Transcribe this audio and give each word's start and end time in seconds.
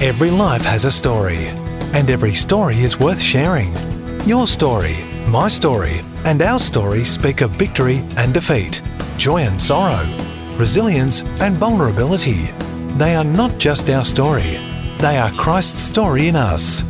Every 0.00 0.30
life 0.30 0.62
has 0.62 0.84
a 0.84 0.92
story, 0.92 1.48
and 1.92 2.08
every 2.08 2.32
story 2.32 2.78
is 2.82 3.00
worth 3.00 3.20
sharing. 3.20 3.74
Your 4.28 4.46
story, 4.46 5.02
my 5.26 5.48
story, 5.48 6.02
and 6.24 6.40
our 6.40 6.60
story 6.60 7.04
speak 7.04 7.40
of 7.40 7.50
victory 7.50 8.04
and 8.16 8.32
defeat, 8.32 8.80
joy 9.16 9.38
and 9.38 9.60
sorrow, 9.60 10.06
resilience 10.56 11.22
and 11.40 11.56
vulnerability. 11.56 12.52
They 12.96 13.16
are 13.16 13.24
not 13.24 13.58
just 13.58 13.90
our 13.90 14.04
story, 14.04 14.60
they 14.98 15.18
are 15.18 15.32
Christ's 15.32 15.82
story 15.82 16.28
in 16.28 16.36
us. 16.36 16.84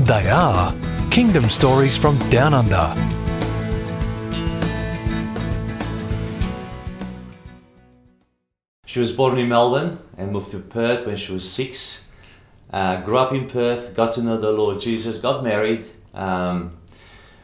They 0.00 0.28
are 0.28 0.74
Kingdom 1.10 1.48
Stories 1.48 1.96
from 1.96 2.18
Down 2.28 2.52
Under. 2.52 2.92
She 8.84 9.00
was 9.00 9.12
born 9.12 9.38
in 9.38 9.48
Melbourne 9.48 9.96
and 10.18 10.32
moved 10.32 10.50
to 10.50 10.58
Perth 10.58 11.06
when 11.06 11.16
she 11.16 11.32
was 11.32 11.50
six. 11.50 12.05
Uh, 12.72 13.00
grew 13.02 13.18
up 13.18 13.32
in 13.32 13.48
Perth, 13.48 13.94
got 13.94 14.12
to 14.14 14.22
know 14.22 14.38
the 14.38 14.52
Lord 14.52 14.80
Jesus, 14.80 15.18
got 15.18 15.42
married, 15.44 15.88
um, 16.14 16.76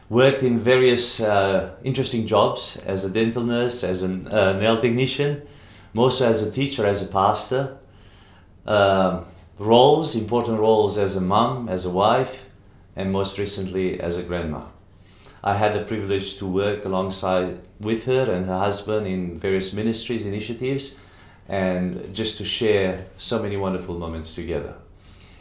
worked 0.09 0.43
in 0.43 0.59
various 0.59 1.21
uh, 1.21 1.75
interesting 1.83 2.27
jobs 2.27 2.77
as 2.85 3.05
a 3.05 3.09
dental 3.09 3.43
nurse, 3.43 3.83
as 3.83 4.03
a 4.03 4.07
uh, 4.07 4.53
nail 4.53 4.79
technician, 4.79 5.41
mostly 5.93 6.27
as 6.27 6.43
a 6.43 6.51
teacher, 6.51 6.85
as 6.85 7.01
a 7.01 7.07
pastor. 7.07 7.77
Um 8.65 9.25
roles, 9.57 10.15
important 10.15 10.59
roles 10.59 10.97
as 10.97 11.15
a 11.15 11.21
mom, 11.21 11.69
as 11.69 11.85
a 11.85 11.89
wife, 11.89 12.49
and 12.95 13.11
most 13.11 13.37
recently 13.37 13.99
as 13.99 14.17
a 14.17 14.23
grandma. 14.23 14.63
I 15.43 15.55
had 15.55 15.73
the 15.73 15.83
privilege 15.83 16.37
to 16.37 16.45
work 16.45 16.85
alongside 16.85 17.59
with 17.79 18.05
her 18.05 18.31
and 18.31 18.45
her 18.45 18.59
husband 18.59 19.07
in 19.07 19.39
various 19.39 19.73
ministries, 19.73 20.25
initiatives, 20.25 20.97
and 21.49 22.13
just 22.15 22.37
to 22.37 22.45
share 22.45 23.07
so 23.17 23.41
many 23.41 23.57
wonderful 23.57 23.97
moments 23.97 24.33
together. 24.35 24.75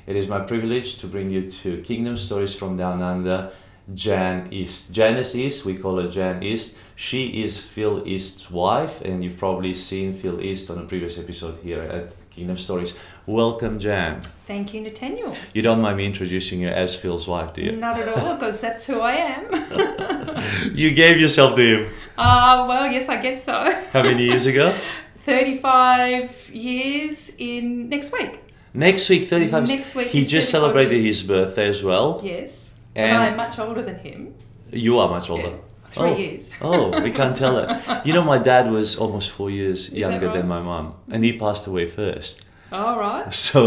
It 0.06 0.16
is 0.16 0.26
my 0.26 0.40
privilege 0.40 0.96
to 0.98 1.06
bring 1.06 1.30
you 1.30 1.48
to 1.48 1.80
Kingdom 1.82 2.16
Stories 2.16 2.54
from 2.56 2.76
Down 2.76 3.00
Under, 3.02 3.52
Jan 3.94 4.48
East. 4.52 4.92
Janice 4.92 5.36
East, 5.36 5.64
we 5.64 5.76
call 5.76 6.02
her 6.02 6.08
Jan 6.08 6.42
East. 6.42 6.76
She 6.96 7.42
is 7.44 7.60
Phil 7.60 8.02
East's 8.06 8.50
wife, 8.50 9.00
and 9.02 9.22
you've 9.22 9.38
probably 9.38 9.74
seen 9.74 10.12
Phil 10.12 10.40
East 10.40 10.70
on 10.70 10.78
a 10.78 10.82
previous 10.82 11.18
episode 11.18 11.58
here 11.62 11.82
at 11.82 12.14
Kingdom 12.30 12.56
Stories. 12.56 12.98
Welcome, 13.26 13.78
Jan. 13.78 14.22
Thank 14.22 14.74
you, 14.74 14.80
Nathaniel. 14.80 15.36
You 15.54 15.62
don't 15.62 15.80
mind 15.80 15.98
me 15.98 16.06
introducing 16.06 16.60
you 16.60 16.68
as 16.68 16.96
Phil's 16.96 17.28
wife, 17.28 17.52
do 17.52 17.62
you? 17.62 17.72
Not 17.72 18.00
at 18.00 18.08
all, 18.08 18.34
because 18.34 18.60
that's 18.60 18.84
who 18.86 19.00
I 19.00 19.12
am. 19.12 20.32
You 20.74 20.90
gave 20.90 21.20
yourself 21.20 21.54
to 21.54 21.62
him 21.62 21.92
uh, 22.18 22.64
well, 22.68 22.90
yes, 22.90 23.08
I 23.08 23.20
guess 23.22 23.44
so. 23.44 23.72
how 23.92 24.02
many 24.02 24.24
years 24.24 24.46
ago? 24.46 24.74
35 25.18 26.50
years 26.52 27.32
in 27.38 27.88
next 27.88 28.12
week. 28.12 28.40
Next 28.74 29.08
week, 29.10 29.28
35. 29.28 29.68
Next 29.68 29.94
week 29.94 30.08
He 30.08 30.24
just 30.24 30.50
celebrated 30.50 31.00
his 31.00 31.22
birthday 31.22 31.68
as 31.68 31.82
well. 31.82 32.20
Yes. 32.24 32.74
And- 32.94 33.16
I'm 33.18 33.36
much 33.36 33.58
older 33.58 33.82
than 33.82 33.96
him. 33.98 34.34
You 34.70 34.98
are 34.98 35.08
much 35.08 35.28
older. 35.28 35.48
Yeah, 35.48 35.56
Three 35.88 36.10
Oh. 36.10 36.16
years. 36.16 36.54
Oh, 36.62 37.02
we 37.02 37.10
can't 37.10 37.36
tell 37.36 37.58
it. 37.58 37.68
You 38.06 38.14
know, 38.14 38.22
my 38.24 38.38
dad 38.38 38.70
was 38.70 38.96
almost 38.96 39.30
four 39.30 39.50
years 39.50 39.88
that 39.90 39.98
younger 39.98 40.28
right? 40.28 40.36
than 40.38 40.48
my 40.48 40.60
mom, 40.62 40.94
and 41.10 41.22
he 41.22 41.36
passed 41.38 41.66
away 41.66 41.84
first. 41.86 42.44
All 42.72 42.98
right. 42.98 43.26
So, 43.48 43.60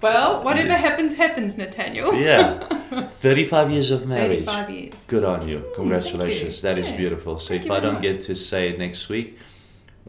Well, 0.00 0.44
whatever 0.44 0.74
happens, 0.74 1.16
happens, 1.16 1.56
Nathaniel. 1.56 2.14
yeah, 2.28 2.60
35 3.08 3.70
years 3.72 3.90
of 3.90 4.06
marriage. 4.06 4.44
35 4.46 4.70
years. 4.70 4.94
Good 5.08 5.24
on 5.24 5.48
you. 5.48 5.58
Mm, 5.58 5.74
Congratulations. 5.74 6.56
you. 6.56 6.62
That 6.68 6.78
is 6.78 6.90
Yeah. 6.90 6.96
beautiful. 6.98 7.38
So, 7.40 7.48
Thank 7.54 7.64
if 7.64 7.70
I 7.70 7.80
don't 7.80 7.94
much. 7.94 8.02
get 8.02 8.20
to 8.28 8.34
say 8.36 8.68
it 8.70 8.78
next 8.78 9.08
week, 9.08 9.38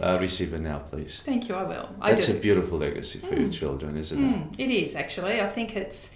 uh, 0.01 0.17
receive 0.19 0.53
it 0.53 0.61
now, 0.61 0.79
please. 0.79 1.21
Thank 1.25 1.47
you, 1.47 1.55
I 1.55 1.63
will. 1.63 1.89
I 2.01 2.13
That's 2.13 2.27
do. 2.27 2.37
a 2.37 2.39
beautiful 2.39 2.77
legacy 2.77 3.19
for 3.19 3.35
your 3.35 3.49
children, 3.49 3.97
isn't 3.97 4.21
it? 4.23 4.35
Mm, 4.35 4.55
it 4.59 4.69
is 4.69 4.95
actually. 4.95 5.39
I 5.41 5.47
think 5.49 5.75
it's 5.75 6.13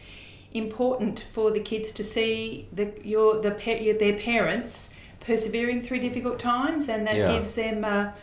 important 0.53 1.27
for 1.31 1.52
the 1.52 1.59
kids 1.59 1.91
to 1.94 2.03
see 2.03 2.67
the 2.73 2.91
your 3.03 3.41
the 3.41 3.52
their 4.00 4.13
parents 4.17 4.94
persevering 5.19 5.81
through 5.81 6.00
difficult 6.00 6.39
times, 6.39 6.89
and 6.89 7.06
that 7.07 7.16
Yeah. 7.16 7.31
gives 7.34 7.53
them 7.56 7.84
a, 7.84 8.13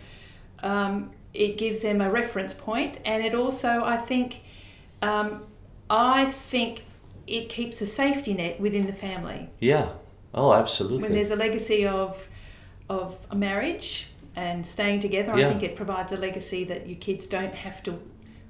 um, 0.62 1.10
it 1.32 1.56
gives 1.58 1.82
them 1.82 2.00
a 2.00 2.10
reference 2.10 2.52
point, 2.54 2.98
and 3.04 3.24
it 3.24 3.34
also 3.34 3.82
I 3.84 3.96
think 3.96 4.42
um, 5.02 5.44
I 5.88 6.26
think 6.26 6.84
it 7.26 7.48
keeps 7.48 7.80
a 7.80 7.86
safety 7.86 8.34
net 8.34 8.60
within 8.60 8.86
the 8.86 8.92
family 8.92 9.48
Yeah. 9.60 9.88
Oh, 10.34 10.52
absolutely. 10.52 11.02
when 11.02 11.12
there's 11.12 11.30
a 11.30 11.36
legacy 11.36 11.86
of 11.86 12.28
of 12.88 13.26
a 13.30 13.36
marriage 13.36 14.08
and 14.36 14.66
staying 14.66 15.00
together. 15.00 15.32
Yeah. 15.36 15.46
I 15.46 15.48
think 15.50 15.62
it 15.62 15.74
provides 15.76 16.12
a 16.12 16.16
legacy 16.16 16.62
that 16.64 16.86
your 16.86 16.98
kids 16.98 17.26
don't 17.26 17.54
have 17.54 17.82
to 17.84 17.98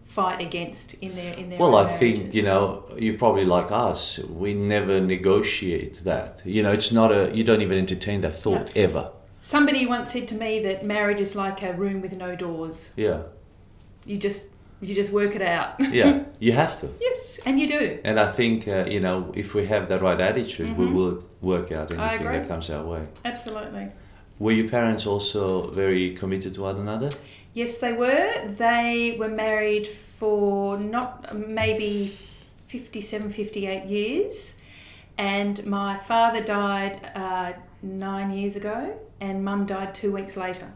fight 0.04 0.40
against 0.40 0.94
in 0.94 1.14
their 1.14 1.34
in 1.34 1.48
their 1.50 1.58
Well, 1.58 1.76
I 1.76 1.86
think 1.86 2.34
you 2.34 2.42
know 2.42 2.84
you're 2.98 3.18
probably 3.18 3.44
like 3.44 3.70
us. 3.70 4.18
We 4.18 4.54
never 4.54 5.00
negotiate 5.00 6.00
that. 6.04 6.40
You 6.44 6.62
know, 6.62 6.72
it's 6.72 6.92
not 6.92 7.10
a. 7.12 7.30
You 7.36 7.44
don't 7.44 7.62
even 7.62 7.78
entertain 7.78 8.20
that 8.22 8.34
thought 8.42 8.76
ever. 8.76 9.10
Somebody 9.42 9.86
once 9.86 10.12
said 10.12 10.26
to 10.28 10.34
me 10.34 10.60
that 10.62 10.84
marriage 10.84 11.20
is 11.20 11.36
like 11.36 11.62
a 11.62 11.72
room 11.72 12.00
with 12.02 12.16
no 12.16 12.34
doors. 12.34 12.92
Yeah, 12.96 13.22
You 14.04 14.16
just 14.18 14.46
you 14.80 14.94
just 14.94 15.12
work 15.12 15.34
it 15.36 15.42
out. 15.42 15.78
yeah. 15.80 16.24
you 16.40 16.52
have 16.52 16.78
to. 16.80 16.88
yes, 17.00 17.38
and 17.46 17.58
you 17.60 17.66
do. 17.68 17.98
And 18.04 18.18
I 18.18 18.30
think 18.32 18.66
uh, 18.68 18.86
you 18.88 19.00
know 19.00 19.32
if 19.36 19.54
we 19.54 19.66
have 19.66 19.88
the 19.88 19.98
right 20.00 20.20
attitude, 20.20 20.76
we 20.76 20.86
will 20.86 21.22
work 21.40 21.70
out 21.72 21.92
anything 21.92 22.26
Mm-hmm. 22.26 22.32
that 22.32 22.48
comes 22.48 22.70
our 22.70 22.84
way. 22.84 23.02
Absolutely. 23.24 23.88
Were 24.38 24.52
your 24.52 24.68
parents 24.68 25.06
also 25.06 25.70
very 25.70 26.14
committed 26.14 26.54
to 26.54 26.62
one 26.62 26.76
another? 26.76 27.10
Yes, 27.54 27.78
they 27.78 27.92
were. 27.92 28.46
They 28.46 29.16
were 29.18 29.28
married 29.28 29.86
for 29.86 30.78
not 30.78 31.34
maybe 31.34 32.16
57, 32.66 33.32
58 33.32 33.84
years. 33.86 34.60
And 35.16 35.64
my 35.64 35.96
father 35.96 36.42
died 36.42 37.00
uh, 37.14 37.54
nine 37.82 38.30
years 38.30 38.56
ago, 38.56 38.98
and 39.20 39.42
mum 39.42 39.64
died 39.64 39.94
two 39.94 40.12
weeks 40.12 40.36
later. 40.36 40.70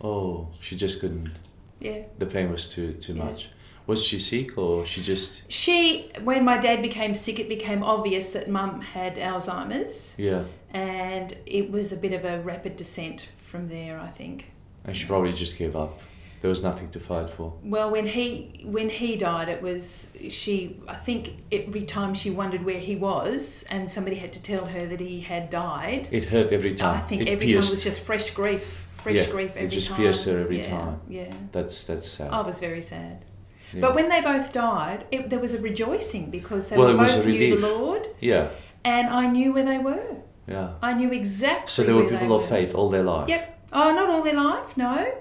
Oh, 0.00 0.48
she 0.60 0.74
just 0.76 0.98
couldn't. 0.98 1.38
Yeah. 1.78 2.02
The 2.18 2.26
pain 2.26 2.50
was 2.50 2.68
too 2.68 2.94
too 2.94 3.14
Yeah. 3.14 3.24
much. 3.24 3.50
Was 3.86 4.02
she 4.04 4.18
sick 4.18 4.56
or 4.56 4.86
she 4.86 5.02
just? 5.02 5.42
She, 5.52 6.10
when 6.22 6.44
my 6.44 6.56
dad 6.58 6.80
became 6.80 7.14
sick, 7.14 7.38
it 7.38 7.48
became 7.48 7.82
obvious 7.82 8.32
that 8.32 8.48
mum 8.48 8.80
had 8.80 9.16
Alzheimer's, 9.16 10.14
Yeah, 10.16 10.44
and 10.72 11.36
it 11.46 11.70
was 11.70 11.92
a 11.92 11.96
bit 11.96 12.12
of 12.12 12.24
a 12.24 12.40
rapid 12.40 12.76
descent 12.76 13.28
from 13.46 13.68
there, 13.68 13.98
I 14.00 14.06
think. 14.08 14.50
and 14.84 14.96
she 14.96 15.06
probably 15.06 15.32
just 15.32 15.58
gave 15.58 15.76
up. 15.76 16.00
There 16.40 16.48
was 16.50 16.62
nothing 16.62 16.90
to 16.90 17.00
fight 17.00 17.30
for. 17.30 17.54
Well, 17.62 17.90
when 17.90 18.06
he 18.06 18.60
when 18.64 18.90
he 18.90 19.16
died, 19.16 19.48
it 19.48 19.62
was 19.62 20.12
she. 20.28 20.78
I 20.86 20.94
think 20.94 21.36
every 21.50 21.84
time 21.86 22.12
she 22.14 22.30
wondered 22.30 22.64
where 22.66 22.78
he 22.78 22.96
was, 22.96 23.64
and 23.70 23.90
somebody 23.90 24.16
had 24.16 24.32
to 24.34 24.42
tell 24.42 24.66
her 24.66 24.86
that 24.86 25.00
he 25.00 25.20
had 25.20 25.48
died. 25.48 26.08
It 26.10 26.26
hurt 26.26 26.52
every 26.52 26.74
time. 26.74 26.96
I 26.98 27.00
think 27.00 27.22
it 27.22 27.28
every 27.28 27.46
pierced. 27.46 27.68
time 27.68 27.74
was 27.76 27.84
just 27.84 28.00
fresh 28.00 28.28
grief, 28.30 28.88
fresh 28.92 29.26
grief. 29.30 29.52
Yeah, 29.54 29.62
grief 29.62 29.72
it 29.72 29.74
just 29.74 29.88
time. 29.88 29.96
pierced 29.98 30.26
her 30.26 30.38
every 30.38 30.60
yeah, 30.60 30.70
time. 30.70 31.00
Yeah, 31.08 31.32
That's 31.52 31.84
that's 31.86 32.06
sad. 32.10 32.30
I 32.30 32.42
was 32.42 32.58
very 32.58 32.82
sad. 32.82 33.24
Yeah. 33.72 33.80
But 33.80 33.94
when 33.94 34.08
they 34.08 34.20
both 34.20 34.52
died, 34.52 35.06
it, 35.10 35.30
there 35.30 35.38
was 35.40 35.54
a 35.54 35.60
rejoicing 35.60 36.30
because 36.30 36.68
they 36.68 36.76
Well, 36.76 36.92
were 36.92 36.98
both 36.98 37.26
knew 37.26 37.56
the. 37.56 37.68
Lord, 37.68 38.06
yeah, 38.20 38.48
and 38.84 39.08
I 39.08 39.26
knew 39.26 39.52
where 39.52 39.64
they 39.64 39.78
were. 39.78 40.16
yeah. 40.46 40.74
I 40.82 40.94
knew 40.94 41.10
exactly. 41.12 41.68
So 41.68 41.82
there 41.82 41.94
were 41.96 42.08
people 42.08 42.34
of 42.36 42.42
were. 42.42 42.48
faith 42.48 42.74
all 42.74 42.90
their 42.90 43.02
life. 43.02 43.28
Yep. 43.28 43.60
Oh, 43.72 43.90
not 43.92 44.08
all 44.10 44.22
their 44.22 44.34
life, 44.36 44.76
no. 44.76 45.12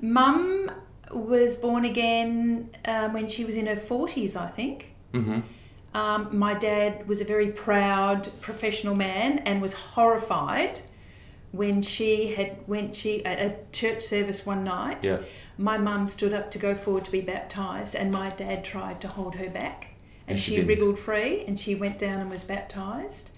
Mum 0.00 0.70
was 1.10 1.56
born 1.56 1.84
again 1.84 2.70
um, 2.84 3.12
when 3.12 3.26
she 3.28 3.44
was 3.44 3.56
in 3.56 3.66
her 3.66 3.74
40s, 3.76 4.36
I 4.36 4.46
think. 4.46 4.94
Mm-hmm. 5.12 5.40
Um, 5.92 6.38
my 6.38 6.54
dad 6.54 7.08
was 7.08 7.20
a 7.20 7.24
very 7.24 7.48
proud 7.50 8.28
professional 8.40 8.94
man 8.94 9.38
and 9.40 9.60
was 9.60 9.72
horrified 9.72 10.80
when 11.50 11.82
she 11.82 12.28
had 12.36 12.58
when 12.66 12.92
she 12.92 13.24
at 13.24 13.40
a 13.40 13.56
church 13.72 14.02
service 14.02 14.46
one 14.46 14.62
night. 14.62 15.04
Yeah. 15.04 15.18
My 15.60 15.76
mum 15.76 16.06
stood 16.06 16.32
up 16.32 16.50
to 16.52 16.58
go 16.58 16.74
forward 16.74 17.04
to 17.04 17.10
be 17.10 17.20
baptized, 17.20 17.94
and 17.94 18.10
my 18.12 18.30
dad 18.30 18.64
tried 18.64 19.00
to 19.02 19.08
hold 19.08 19.34
her 19.34 19.50
back, 19.50 19.88
and, 20.26 20.30
And 20.36 20.38
she 20.38 20.54
she, 20.56 20.60
wriggled 20.62 20.98
free, 20.98 21.44
and 21.46 21.60
she 21.60 21.74
went 21.74 21.98
down 21.98 22.18
and 22.20 22.30
was 22.30 22.44
baptized. 22.44 23.28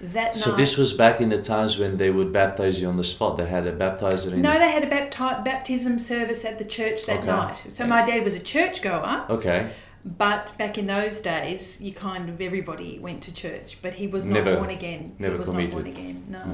That 0.00 0.36
So 0.36 0.50
night, 0.50 0.56
this 0.58 0.76
was 0.78 0.92
back 0.92 1.20
in 1.20 1.28
the 1.30 1.42
times 1.42 1.76
when 1.76 1.96
they 1.96 2.10
would 2.10 2.32
baptize 2.32 2.80
you 2.80 2.86
on 2.88 2.96
the 2.96 3.02
spot. 3.02 3.36
They 3.36 3.46
had 3.46 3.66
a 3.66 3.72
baptizer 3.72 4.32
in. 4.32 4.40
No, 4.42 4.52
they 4.56 4.70
had 4.70 4.84
a 4.84 4.86
bapti- 4.88 5.42
baptism 5.44 5.98
service 5.98 6.44
at 6.44 6.58
the 6.58 6.64
church 6.64 7.04
that 7.06 7.18
Okay. 7.18 7.26
night. 7.26 7.64
So 7.70 7.84
my 7.88 8.04
dad 8.06 8.22
was 8.22 8.36
a 8.36 8.40
churchgoer, 8.40 9.24
Okay. 9.28 9.70
but 10.04 10.52
back 10.56 10.78
in 10.78 10.86
those 10.86 11.20
days, 11.20 11.82
you 11.82 11.92
kind 11.92 12.28
of 12.28 12.40
everybody 12.40 13.00
went 13.00 13.24
to 13.24 13.32
church, 13.34 13.78
but 13.82 13.94
he 13.94 14.06
was 14.06 14.24
not 14.24 14.34
Never- 14.34 14.56
born 14.58 14.70
again. 14.70 15.16
never 15.18 15.34
he 15.34 15.40
was 15.40 15.48
committed. 15.48 15.74
not 15.74 15.82
born 15.82 15.92
again. 15.92 16.24
No. 16.30 16.44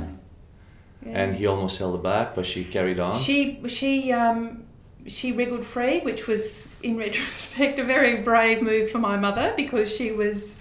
Yeah. 1.07 1.19
And 1.23 1.35
he 1.35 1.47
almost 1.47 1.79
held 1.79 1.95
her 1.97 2.03
back, 2.03 2.35
but 2.35 2.47
she 2.47 2.65
carried 2.65 2.99
on. 2.99 3.15
she 3.15 3.61
she 3.69 4.11
um 4.11 4.64
she 5.07 5.33
wriggled 5.33 5.65
free, 5.65 6.01
which 6.01 6.27
was 6.27 6.69
in 6.83 6.97
retrospect 6.97 7.79
a 7.79 7.85
very 7.85 8.23
brave 8.23 8.63
move 8.63 8.91
for 8.91 8.99
my 8.99 9.17
mother 9.17 9.53
because 9.57 9.95
she 9.95 10.13
was. 10.13 10.59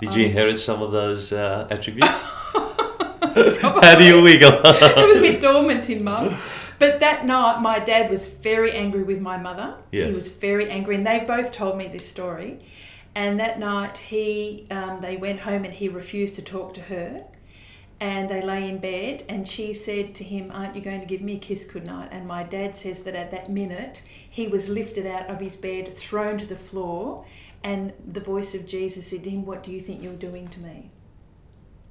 Did 0.00 0.10
um, 0.10 0.18
you 0.18 0.26
inherit 0.26 0.58
some 0.58 0.82
of 0.82 0.92
those 0.92 1.32
uh, 1.32 1.66
attributes? 1.70 2.18
How 3.60 3.94
do 3.94 4.04
you 4.04 4.22
wiggle? 4.22 4.52
it 4.64 5.08
was 5.08 5.18
a 5.18 5.20
bit 5.20 5.40
dormant 5.40 5.88
in 5.90 6.02
mum. 6.02 6.36
But 6.78 7.00
that 7.00 7.24
night, 7.24 7.60
my 7.60 7.80
dad 7.80 8.10
was 8.10 8.26
very 8.26 8.72
angry 8.72 9.02
with 9.02 9.20
my 9.20 9.36
mother. 9.36 9.74
Yes. 9.90 10.08
He 10.08 10.14
was 10.14 10.28
very 10.28 10.70
angry, 10.70 10.94
and 10.94 11.06
they 11.06 11.20
both 11.20 11.52
told 11.52 11.76
me 11.76 11.88
this 11.88 12.08
story. 12.08 12.60
And 13.14 13.40
that 13.40 13.58
night, 13.58 13.98
he 13.98 14.66
um, 14.70 15.00
they 15.00 15.16
went 15.16 15.40
home 15.40 15.64
and 15.64 15.74
he 15.74 15.88
refused 15.88 16.36
to 16.36 16.42
talk 16.42 16.74
to 16.74 16.82
her. 16.82 17.24
And 18.00 18.28
they 18.28 18.40
lay 18.42 18.68
in 18.68 18.78
bed, 18.78 19.24
and 19.28 19.48
she 19.48 19.72
said 19.74 20.14
to 20.16 20.24
him, 20.24 20.52
Aren't 20.54 20.76
you 20.76 20.80
going 20.80 21.00
to 21.00 21.06
give 21.06 21.20
me 21.20 21.34
a 21.34 21.38
kiss 21.38 21.64
goodnight? 21.64 22.10
And 22.12 22.28
my 22.28 22.44
dad 22.44 22.76
says 22.76 23.02
that 23.04 23.16
at 23.16 23.32
that 23.32 23.50
minute, 23.50 24.02
he 24.30 24.46
was 24.46 24.68
lifted 24.68 25.04
out 25.04 25.26
of 25.28 25.40
his 25.40 25.56
bed, 25.56 25.92
thrown 25.92 26.38
to 26.38 26.46
the 26.46 26.54
floor, 26.54 27.26
and 27.64 27.92
the 28.06 28.20
voice 28.20 28.54
of 28.54 28.66
Jesus 28.68 29.08
said 29.08 29.24
to 29.24 29.30
him, 29.30 29.44
What 29.44 29.64
do 29.64 29.72
you 29.72 29.80
think 29.80 30.00
you're 30.00 30.12
doing 30.12 30.46
to 30.48 30.60
me? 30.60 30.90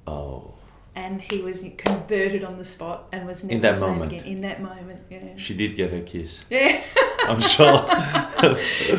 Oh, 0.06 0.54
And 0.94 1.20
he 1.20 1.42
was 1.42 1.62
converted 1.76 2.42
on 2.42 2.56
the 2.56 2.64
spot 2.64 3.08
and 3.12 3.26
was 3.26 3.44
never 3.44 3.54
In 3.56 3.60
that 3.60 3.74
the 3.74 3.80
same 3.82 3.90
moment. 3.98 4.12
again. 4.12 4.26
In 4.26 4.40
that 4.40 4.62
moment, 4.62 5.02
yeah. 5.10 5.36
she 5.36 5.54
did 5.54 5.76
get 5.76 5.90
her 5.92 6.00
kiss. 6.00 6.42
Yeah. 6.48 6.82
I'm 7.28 7.40
sure. 7.42 7.84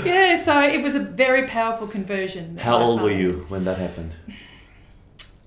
yeah, 0.05 0.35
so 0.35 0.61
it 0.61 0.83
was 0.83 0.93
a 0.93 0.99
very 0.99 1.47
powerful 1.47 1.87
conversion. 1.87 2.57
How 2.57 2.77
old 2.77 3.01
were 3.01 3.11
you 3.11 3.45
when 3.49 3.65
that 3.65 3.79
happened? 3.79 4.13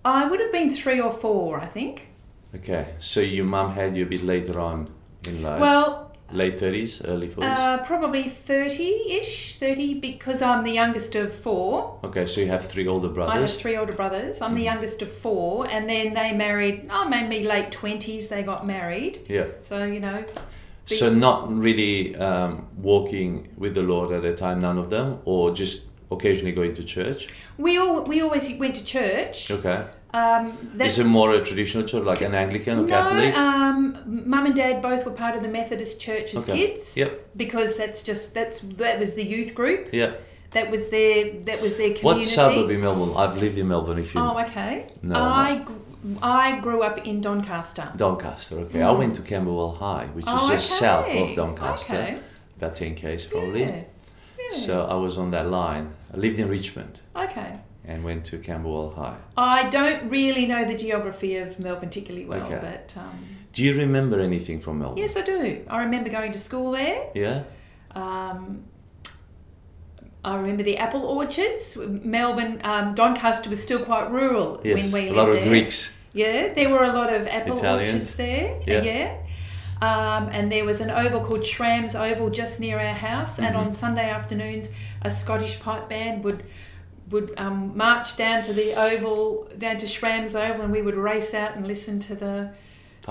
I 0.04 0.24
would 0.24 0.40
have 0.40 0.52
been 0.52 0.70
three 0.70 1.00
or 1.00 1.10
four, 1.12 1.60
I 1.60 1.66
think. 1.66 2.08
Okay, 2.54 2.94
so 2.98 3.20
your 3.20 3.44
mum 3.44 3.72
had 3.72 3.96
you 3.96 4.04
a 4.04 4.08
bit 4.08 4.22
later 4.24 4.58
on 4.60 4.90
in 5.26 5.42
life. 5.42 5.60
Well, 5.60 6.12
late 6.32 6.58
thirties, 6.58 7.00
early 7.04 7.28
forties. 7.28 7.50
uh, 7.58 7.78
probably 7.84 8.24
30 8.24 8.84
ish, 9.20 9.56
30, 9.56 10.00
because 10.00 10.42
I'm 10.42 10.62
the 10.62 10.72
youngest 10.72 11.14
of 11.14 11.32
four. 11.32 11.98
okay, 12.04 12.26
so 12.26 12.40
you 12.40 12.48
have 12.48 12.64
three 12.66 12.86
older 12.86 13.08
brothers 13.08 13.34
I 13.34 13.40
have 13.40 13.52
three 13.54 13.76
older 13.76 13.92
brothers. 13.92 14.42
I'm 14.42 14.54
the 14.54 14.62
youngest 14.62 15.02
of 15.02 15.10
four, 15.10 15.66
and 15.68 15.88
then 15.88 16.14
they 16.14 16.32
married, 16.32 16.88
oh, 16.90 17.08
maybe 17.08 17.46
late 17.46 17.70
20s, 17.70 18.28
they 18.28 18.42
got 18.42 18.66
married. 18.66 19.20
Yeah. 19.28 19.46
So, 19.60 19.84
you 19.84 20.00
know, 20.00 20.24
So 20.86 21.12
not 21.12 21.50
really 21.52 22.16
um, 22.16 22.66
walking 22.76 23.48
with 23.56 23.74
the 23.74 23.82
Lord 23.82 24.10
at 24.12 24.22
the 24.22 24.34
time, 24.34 24.58
none 24.60 24.78
of 24.78 24.90
them, 24.90 25.20
or 25.24 25.54
just 25.54 25.84
occasionally 26.16 26.52
going 26.52 26.74
to 26.74 26.84
church. 26.84 27.28
we 27.58 27.78
all 27.78 28.02
we 28.04 28.20
always 28.22 28.44
went 28.56 28.74
to 28.76 28.84
church. 28.84 29.50
Okay. 29.50 29.84
Um, 30.14 30.58
that's, 30.74 30.98
Is 30.98 31.06
it 31.06 31.08
more 31.10 31.32
a 31.32 31.42
traditional 31.42 31.84
church, 31.88 32.04
like 32.04 32.20
an 32.20 32.34
Anglican 32.34 32.80
or 32.80 32.82
no, 32.82 32.88
Catholic? 32.88 33.34
um, 33.34 33.82
mum 34.32 34.44
and 34.44 34.54
dad 34.54 34.82
both 34.82 35.06
were 35.06 35.10
part 35.12 35.34
of 35.36 35.42
the 35.42 35.48
Methodist 35.48 36.02
Church 36.02 36.34
as 36.34 36.42
Okay. 36.42 36.58
kids. 36.66 36.98
Yep. 36.98 37.10
Because 37.34 37.78
that's 37.78 38.02
just 38.02 38.34
that's 38.34 38.60
that 38.82 38.98
was 38.98 39.14
the 39.14 39.24
youth 39.24 39.54
group. 39.54 39.88
Yeah. 39.92 40.12
That 40.50 40.70
was 40.70 40.90
their 40.90 41.40
that 41.48 41.62
was 41.62 41.76
their 41.78 41.94
community. 41.94 42.04
What 42.04 42.24
suburb 42.24 42.70
in 42.70 42.80
Melbourne? 42.82 43.14
I've 43.16 43.40
lived 43.40 43.56
in 43.56 43.68
Melbourne. 43.68 43.98
If 43.98 44.14
you 44.14 44.20
Oh, 44.20 44.38
okay. 44.40 44.88
No, 45.00 45.16
I 45.18 45.64
I 46.20 46.58
grew 46.60 46.82
up 46.82 47.06
in 47.06 47.22
Doncaster. 47.22 47.88
Doncaster. 47.96 48.56
Okay, 48.64 48.82
I 48.82 48.90
went 48.90 49.14
to 49.16 49.22
Camberwell 49.22 49.72
High, 49.76 50.06
which 50.12 50.26
is 50.26 50.32
Oh, 50.36 50.50
just 50.50 50.68
south 50.78 51.08
of 51.08 51.34
Doncaster, 51.34 51.94
Okay. 51.94 52.18
about 52.58 52.74
ten 52.74 52.94
k's 52.96 53.24
probably. 53.24 53.60
Yeah. 53.62 53.82
So 54.54 54.86
I 54.86 54.94
was 54.94 55.18
on 55.18 55.30
that 55.32 55.48
line. 55.48 55.92
I 56.12 56.16
lived 56.16 56.38
in 56.38 56.48
Richmond 56.48 57.00
okay. 57.16 57.58
and 57.84 58.04
went 58.04 58.24
to 58.26 58.38
Camberwell 58.38 58.90
High. 58.90 59.16
I 59.36 59.68
don't 59.70 60.08
really 60.10 60.46
know 60.46 60.64
the 60.64 60.76
geography 60.76 61.36
of 61.36 61.58
Melbourne 61.58 61.88
particularly 61.88 62.26
well, 62.26 62.42
Okay. 62.44 62.58
but 62.60 62.94
um, 63.00 63.18
Do 63.52 63.62
you 63.64 63.74
remember 63.74 64.20
anything 64.20 64.60
from 64.60 64.78
Melbourne? 64.78 64.98
yes, 64.98 65.16
I 65.16 65.22
do. 65.22 65.64
I 65.68 65.82
remember 65.84 66.10
going 66.10 66.32
to 66.32 66.38
school 66.38 66.72
there. 66.72 67.06
Yeah. 67.14 67.42
Um, 67.94 68.64
I 70.24 70.36
remember 70.36 70.62
the 70.62 70.76
apple 70.78 71.04
orchards. 71.04 71.76
Melbourne, 71.78 72.60
um, 72.64 72.94
Doncaster 72.94 73.50
was 73.50 73.60
still 73.62 73.84
quite 73.84 74.10
rural 74.10 74.60
Yes. 74.62 74.74
when 74.76 74.92
we 74.92 75.10
lived 75.10 75.10
there. 75.10 75.12
a 75.14 75.16
lot 75.16 75.28
of 75.30 75.34
there. 75.36 75.48
Greeks. 75.48 75.92
Yeah, 76.12 76.52
there 76.54 76.68
were 76.70 76.84
a 76.84 76.92
lot 76.92 77.12
of 77.12 77.26
apple 77.26 77.56
Italians. 77.58 77.88
orchards 77.90 78.14
there. 78.16 78.60
Yeah. 78.66 78.82
Yeah. 78.82 79.16
Um, 79.82 80.28
and 80.30 80.50
there 80.50 80.64
was 80.64 80.80
an 80.80 80.90
oval 80.90 81.20
called 81.20 81.44
Schramm's 81.44 81.96
Oval 81.96 82.30
just 82.30 82.60
near 82.60 82.78
our 82.78 82.94
house. 82.94 83.38
And 83.38 83.56
Mm-hmm. 83.56 83.66
on 83.66 83.72
Sunday 83.72 84.08
afternoons, 84.08 84.70
a 85.02 85.10
Scottish 85.10 85.58
pipe 85.60 85.88
band 85.88 86.22
would 86.24 86.44
would 87.10 87.32
um, 87.36 87.76
march 87.76 88.16
down 88.16 88.42
to 88.44 88.52
the 88.54 88.72
oval, 88.74 89.46
down 89.58 89.76
to 89.78 89.86
Schramm's 89.86 90.34
Oval, 90.34 90.62
and 90.62 90.72
we 90.72 90.80
would 90.80 90.94
race 90.94 91.34
out 91.34 91.56
and 91.56 91.66
listen 91.66 91.98
to 91.98 92.14
the 92.14 92.54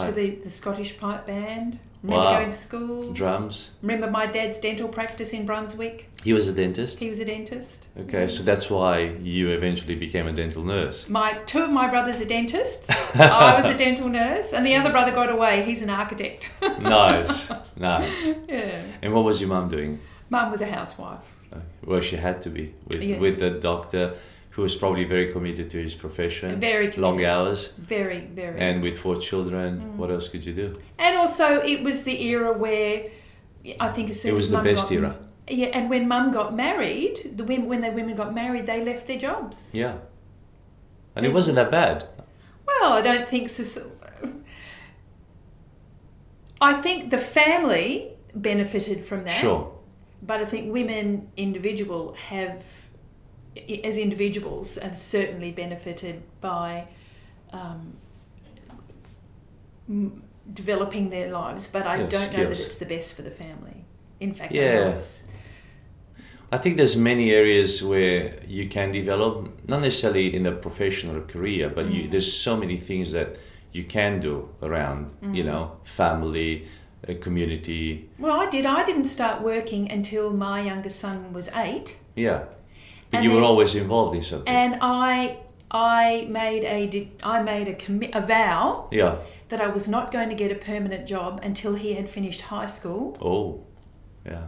to 0.05 0.11
the, 0.11 0.29
the 0.45 0.49
Scottish 0.49 0.97
pipe 0.97 1.27
band. 1.27 1.77
Remember 2.03 2.25
Wow. 2.25 2.37
going 2.39 2.49
to 2.49 2.57
school? 2.57 3.13
Drums. 3.13 3.71
Remember 3.83 4.09
my 4.09 4.25
dad's 4.25 4.57
dental 4.59 4.87
practice 4.87 5.33
in 5.33 5.45
Brunswick? 5.45 6.09
He 6.23 6.33
was 6.33 6.47
a 6.47 6.53
dentist. 6.53 6.99
He 6.99 7.09
was 7.09 7.19
a 7.19 7.25
dentist. 7.25 7.87
Okay, 7.99 8.27
so 8.27 8.41
that's 8.43 8.69
why 8.71 9.15
you 9.21 9.49
eventually 9.49 9.95
became 9.95 10.25
a 10.27 10.31
dental 10.33 10.63
nurse. 10.63 11.07
My 11.09 11.33
two 11.45 11.61
of 11.63 11.69
my 11.69 11.87
brothers 11.87 12.19
are 12.21 12.25
dentists. 12.25 12.89
I 13.15 13.59
was 13.61 13.65
a 13.69 13.77
dental 13.77 14.09
nurse, 14.09 14.51
and 14.53 14.65
the 14.65 14.75
other 14.75 14.89
brother 14.91 15.11
got 15.11 15.29
away. 15.29 15.63
He's 15.63 15.81
an 15.83 15.89
architect. 15.91 16.51
nice, 16.79 17.49
nice. 17.75 18.35
yeah. 18.47 18.81
And 19.01 19.13
what 19.13 19.23
was 19.23 19.39
your 19.39 19.49
mum 19.49 19.69
doing? 19.69 19.99
Mum 20.29 20.49
was 20.51 20.61
a 20.61 20.65
housewife. 20.67 21.19
Well, 21.85 22.01
she 22.01 22.15
had 22.15 22.41
to 22.43 22.49
be 22.49 22.73
with 22.87 23.01
Yeah. 23.03 23.17
with 23.19 23.41
a 23.43 23.49
doctor 23.51 24.13
who 24.51 24.61
was 24.61 24.75
probably 24.75 25.05
very 25.05 25.31
committed 25.31 25.69
to 25.69 25.81
his 25.81 25.95
profession, 25.95 26.59
Very 26.59 26.91
long 26.93 27.23
hours, 27.23 27.69
Very, 27.77 28.19
very. 28.19 28.59
and 28.59 28.83
with 28.83 28.99
four 28.99 29.15
children. 29.15 29.79
Mm. 29.79 29.95
What 29.95 30.11
else 30.11 30.27
could 30.29 30.45
you 30.45 30.53
do? 30.53 30.73
And 30.99 31.17
also, 31.17 31.61
it 31.61 31.83
was 31.83 32.03
the 32.03 32.21
era 32.23 32.51
where 32.57 33.05
I 33.79 33.89
think 33.89 34.09
as 34.09 34.21
soon 34.21 34.31
It 34.31 34.35
was 34.35 34.47
as 34.47 34.51
the 34.51 34.61
best 34.61 34.89
got, 34.89 34.95
era. 34.95 35.15
Yeah, 35.47 35.67
and 35.67 35.89
when 35.89 36.07
Mum 36.07 36.31
got 36.31 36.55
married, 36.55 37.33
the 37.35 37.43
women 37.43 37.67
when 37.67 37.81
the 37.81 37.91
women 37.91 38.15
got 38.15 38.33
married, 38.33 38.65
they 38.65 38.83
left 38.83 39.07
their 39.07 39.17
jobs. 39.17 39.73
Yeah, 39.73 39.95
and 41.15 41.25
it 41.25 41.33
wasn't 41.33 41.55
that 41.55 41.71
bad. 41.71 42.07
Well, 42.67 42.93
I 42.93 43.01
don't 43.01 43.27
think 43.27 43.49
so. 43.49 43.91
I 46.61 46.73
think 46.81 47.09
the 47.09 47.17
family 47.17 48.13
benefited 48.35 49.03
from 49.03 49.23
that. 49.23 49.31
Sure. 49.31 49.73
But 50.21 50.41
I 50.41 50.45
think 50.45 50.71
women 50.71 51.31
individual 51.35 52.13
have, 52.29 52.63
as 53.83 53.97
individuals, 53.97 54.77
have 54.77 54.97
certainly 54.97 55.51
benefited 55.51 56.21
by 56.39 56.87
um, 57.51 57.93
m- 59.89 60.23
developing 60.53 61.09
their 61.09 61.31
lives. 61.31 61.67
But 61.67 61.85
I 61.85 61.97
Yeah, 61.97 62.07
don't 62.07 62.33
know 62.33 62.43
that 62.43 62.59
it's 62.59 62.77
the 62.77 62.85
best 62.85 63.15
for 63.15 63.21
the 63.23 63.31
family. 63.31 63.85
In 64.19 64.33
fact, 64.33 64.51
I 64.53 64.55
Yeah. 64.55 64.75
know 64.91 64.97
I 66.53 66.57
think 66.57 66.75
there's 66.75 66.97
many 66.97 67.31
areas 67.31 67.81
where 67.81 68.33
you 68.45 68.67
can 68.67 68.91
develop, 68.91 69.47
not 69.69 69.79
necessarily 69.81 70.35
in 70.35 70.45
a 70.45 70.51
professional 70.51 71.21
career, 71.21 71.69
but 71.69 71.85
you, 71.89 72.03
Mm. 72.03 72.11
there's 72.11 72.33
so 72.33 72.57
many 72.57 72.75
things 72.77 73.13
that 73.13 73.37
you 73.71 73.85
can 73.85 74.19
do 74.19 74.49
around, 74.61 75.11
you 75.21 75.43
Mm. 75.43 75.45
know, 75.45 75.71
family, 75.85 76.65
uh, 77.07 77.13
community. 77.21 78.09
well, 78.19 78.41
I 78.41 78.49
did. 78.49 78.65
I 78.65 78.83
didn't 78.83 79.05
start 79.05 79.41
working 79.41 79.89
until 79.89 80.29
my 80.33 80.61
youngest 80.61 80.99
son 80.99 81.31
was 81.31 81.49
eight. 81.55 81.97
Yeah, 82.15 82.43
but 83.11 83.17
And 83.17 83.23
you 83.25 83.29
were 83.31 83.35
then- 83.41 83.43
always 83.45 83.75
involved 83.75 84.15
in 84.15 84.23
something. 84.23 84.53
and 84.53 84.77
I 84.81 85.37
I 85.69 86.27
made 86.29 86.63
a 86.65 87.09
I 87.23 87.41
made 87.43 87.67
a 87.67 87.73
commit 87.75 88.11
a 88.15 88.21
vow 88.21 88.87
yeah. 88.91 89.15
that 89.49 89.61
I 89.61 89.67
was 89.67 89.87
not 89.87 90.11
going 90.11 90.29
to 90.29 90.35
get 90.35 90.51
a 90.51 90.55
permanent 90.55 91.07
job 91.07 91.39
until 91.43 91.75
he 91.75 91.93
had 91.93 92.09
finished 92.09 92.41
high 92.41 92.65
school. 92.67 93.17
Oh, 93.21 93.63
yeah. 94.25 94.45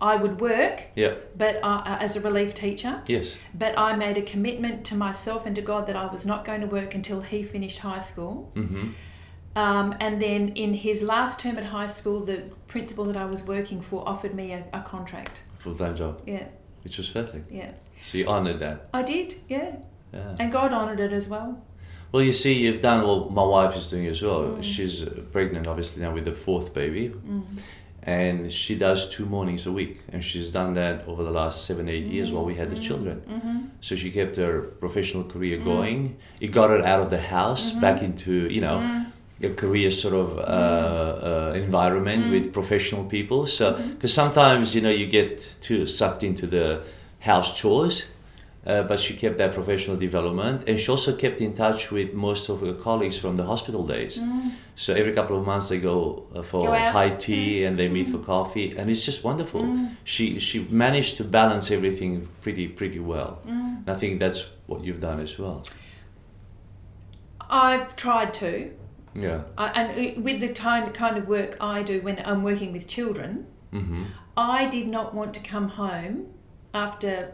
I 0.00 0.16
would 0.16 0.40
work, 0.40 0.82
Yeah. 0.94 1.14
but 1.36 1.54
uh, 1.62 1.82
uh, 1.90 1.98
as 2.00 2.16
a 2.16 2.20
relief 2.20 2.52
teacher. 2.54 3.00
Yes. 3.06 3.36
But 3.54 3.78
I 3.78 3.96
made 3.96 4.16
a 4.18 4.22
commitment 4.22 4.84
to 4.86 4.94
myself 4.94 5.46
and 5.46 5.56
to 5.56 5.62
God 5.62 5.86
that 5.86 5.96
I 5.96 6.06
was 6.12 6.26
not 6.26 6.44
going 6.44 6.60
to 6.60 6.66
work 6.66 6.94
until 6.94 7.22
he 7.22 7.42
finished 7.42 7.78
high 7.78 8.00
school. 8.00 8.52
Mm-hmm. 8.54 8.88
Um, 9.56 9.94
and 10.00 10.20
then 10.20 10.48
in 10.54 10.74
his 10.74 11.02
last 11.02 11.40
term 11.40 11.56
at 11.56 11.64
high 11.64 11.86
school, 11.86 12.20
the 12.20 12.42
principal 12.68 13.04
that 13.06 13.16
I 13.16 13.24
was 13.24 13.46
working 13.46 13.80
for 13.80 14.06
offered 14.06 14.34
me 14.34 14.52
a, 14.52 14.64
a 14.74 14.82
contract. 14.82 15.42
Full 15.60 15.74
time 15.76 15.96
job, 15.96 16.20
Yeah, 16.26 16.44
which 16.84 16.98
was 16.98 17.08
perfect. 17.08 17.50
yeah. 17.50 17.70
So 18.06 18.18
you 18.18 18.26
honored 18.28 18.58
that. 18.60 18.76
I 18.94 19.02
did, 19.02 19.28
yeah. 19.48 19.70
Yeah. 20.14 20.36
And 20.40 20.52
God 20.52 20.72
honoured 20.72 21.00
it 21.00 21.12
as 21.12 21.26
well. 21.28 21.50
Well, 22.12 22.22
you 22.22 22.32
see, 22.32 22.54
you've 22.62 22.80
done 22.90 23.00
what 23.08 23.32
my 23.40 23.42
wife 23.54 23.74
is 23.76 23.86
doing 23.90 24.06
as 24.06 24.22
well. 24.22 24.42
Mm. 24.42 24.62
She's 24.62 24.94
uh, 25.02 25.10
pregnant, 25.32 25.66
obviously, 25.66 26.02
now 26.02 26.12
with 26.14 26.24
the 26.24 26.36
fourth 26.46 26.72
baby. 26.72 27.04
Mm. 27.08 27.42
And 28.04 28.52
she 28.52 28.76
does 28.86 29.10
two 29.14 29.26
mornings 29.26 29.66
a 29.66 29.72
week. 29.72 29.94
And 30.12 30.22
she's 30.22 30.52
done 30.52 30.74
that 30.74 30.96
over 31.08 31.24
the 31.24 31.32
last 31.40 31.64
seven, 31.68 31.88
eight 31.88 32.06
years 32.06 32.30
while 32.30 32.44
we 32.44 32.54
had 32.54 32.70
the 32.70 32.80
children. 32.88 33.16
Mm-hmm. 33.28 33.56
So 33.80 33.96
she 33.96 34.12
kept 34.12 34.36
her 34.36 34.54
professional 34.84 35.24
career 35.24 35.58
going. 35.58 36.16
It 36.40 36.52
got 36.52 36.70
her 36.70 36.82
out 36.92 37.00
of 37.00 37.10
the 37.10 37.20
house, 37.20 37.64
Mm-hmm. 37.72 37.80
back 37.86 37.98
into, 38.08 38.32
you 38.56 38.60
know, 38.66 38.78
a 39.42 39.50
career 39.62 39.90
sort 39.90 40.14
of 40.14 40.28
uh, 40.38 40.40
uh, 40.42 41.52
environment 41.56 42.20
Mm. 42.26 42.30
with 42.34 42.52
professional 42.52 43.04
people. 43.16 43.40
So, 43.58 43.64
Mm-hmm. 43.72 43.90
because 43.94 44.14
sometimes, 44.22 44.74
you 44.76 44.80
know, 44.84 44.94
you 45.00 45.06
get 45.20 45.32
too 45.60 45.80
sucked 45.98 46.22
into 46.22 46.46
the 46.46 46.66
house 47.32 47.50
chores. 47.58 47.96
Uh, 48.68 48.82
but 48.90 48.98
she 49.04 49.12
kept 49.14 49.36
that 49.38 49.52
professional 49.54 49.96
development 50.08 50.58
and 50.68 50.74
she 50.82 50.88
also 50.90 51.12
kept 51.24 51.38
in 51.40 51.52
touch 51.64 51.80
with 51.96 52.08
most 52.26 52.48
of 52.52 52.56
her 52.66 52.74
colleagues 52.86 53.16
from 53.24 53.36
the 53.36 53.44
hospital 53.52 53.82
days. 53.94 54.14
So 54.74 54.88
every 55.00 55.12
couple 55.18 55.36
of 55.38 55.46
months 55.46 55.66
they 55.68 55.78
go 55.92 55.98
uh, 56.34 56.42
for 56.50 56.62
Mm. 56.68 56.76
Mm. 56.78 56.92
high 56.98 57.12
tea 57.26 57.64
and 57.66 57.72
they 57.80 57.88
meet 57.96 58.08
for 58.12 58.18
coffee 58.34 58.68
and 58.78 58.84
it's 58.92 59.04
just 59.08 59.20
wonderful. 59.30 59.62
She 60.12 60.24
she 60.46 60.56
managed 60.86 61.12
to 61.18 61.24
balance 61.40 61.66
everything 61.76 62.12
pretty 62.44 62.66
pretty 62.78 62.98
well. 63.12 63.30
Mm. 63.46 63.86
And 63.86 63.88
I 63.94 63.98
think 64.00 64.12
that's 64.24 64.40
what 64.70 64.78
you've 64.84 65.02
done 65.08 65.20
as 65.26 65.32
well. 65.42 65.58
I've 67.48 67.94
tried 67.96 68.34
to. 68.34 68.70
Yeah. 69.14 69.40
I, 69.56 69.66
and 69.80 70.24
with 70.24 70.40
the 70.40 70.48
kind 70.48 70.92
kind 70.92 71.16
of 71.16 71.24
work 71.28 71.56
I 71.60 71.82
do 71.82 72.00
when 72.06 72.16
I'm 72.24 72.42
working 72.42 72.72
with 72.72 72.86
children, 72.96 73.30
Mm-hmm. 73.72 74.02
I 74.36 74.66
did 74.76 74.86
not 74.96 75.12
want 75.18 75.34
to 75.34 75.40
come 75.40 75.68
home 75.68 76.14
after 76.76 77.32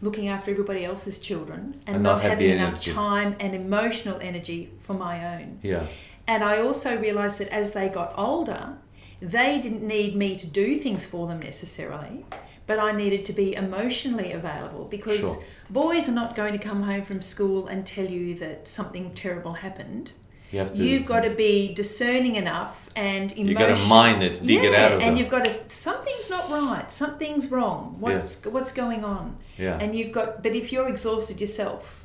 looking 0.00 0.28
after 0.28 0.50
everybody 0.50 0.84
else's 0.84 1.18
children 1.18 1.80
and, 1.86 1.96
And 1.96 2.02
not, 2.02 2.22
not 2.22 2.22
having 2.22 2.50
enough 2.50 2.82
time 2.82 3.36
and 3.40 3.54
emotional 3.54 4.18
energy 4.20 4.70
for 4.78 4.94
my 4.94 5.14
own. 5.34 5.58
Yeah. 5.62 5.86
And 6.26 6.44
I 6.44 6.60
also 6.60 6.96
realised 6.96 7.38
that 7.40 7.48
as 7.48 7.72
they 7.72 7.88
got 7.88 8.14
older, 8.16 8.76
they 9.20 9.60
didn't 9.60 9.82
need 9.86 10.14
me 10.14 10.36
to 10.36 10.46
do 10.46 10.76
things 10.76 11.04
for 11.04 11.26
them 11.26 11.40
necessarily, 11.40 12.24
but 12.66 12.78
I 12.78 12.92
needed 12.92 13.24
to 13.26 13.32
be 13.32 13.54
emotionally 13.54 14.30
available 14.32 14.84
because 14.84 15.20
Sure. 15.20 15.42
boys 15.68 16.08
are 16.08 16.12
not 16.12 16.36
going 16.36 16.52
to 16.52 16.58
come 16.58 16.82
home 16.84 17.02
from 17.02 17.20
school 17.20 17.66
and 17.66 17.84
tell 17.84 18.06
you 18.06 18.34
that 18.36 18.68
something 18.68 19.14
terrible 19.14 19.54
happened. 19.54 20.12
You 20.50 20.58
have 20.60 20.74
to. 20.74 20.82
You've 20.84 21.04
got 21.06 21.20
to 21.20 21.30
be 21.34 21.74
discerning 21.74 22.36
enough 22.36 22.88
and 22.96 23.36
You've 23.36 23.58
got 23.58 23.66
to 23.76 23.86
mine 23.88 24.22
it, 24.22 24.40
dig 24.44 24.64
it 24.64 24.74
out 24.74 24.92
of 24.92 25.00
and 25.00 25.10
them. 25.10 25.16
you've 25.18 25.28
got 25.28 25.44
to 25.44 25.52
something's 25.68 26.30
not 26.30 26.50
right, 26.50 26.90
something's 26.90 27.50
wrong. 27.50 27.96
What's 28.00 28.42
what's 28.46 28.72
going 28.72 29.04
on? 29.04 29.36
Yeah. 29.58 29.78
And 29.78 29.94
you've 29.94 30.12
got, 30.12 30.42
but 30.42 30.54
if 30.54 30.72
you're 30.72 30.88
exhausted 30.88 31.40
yourself, 31.40 32.04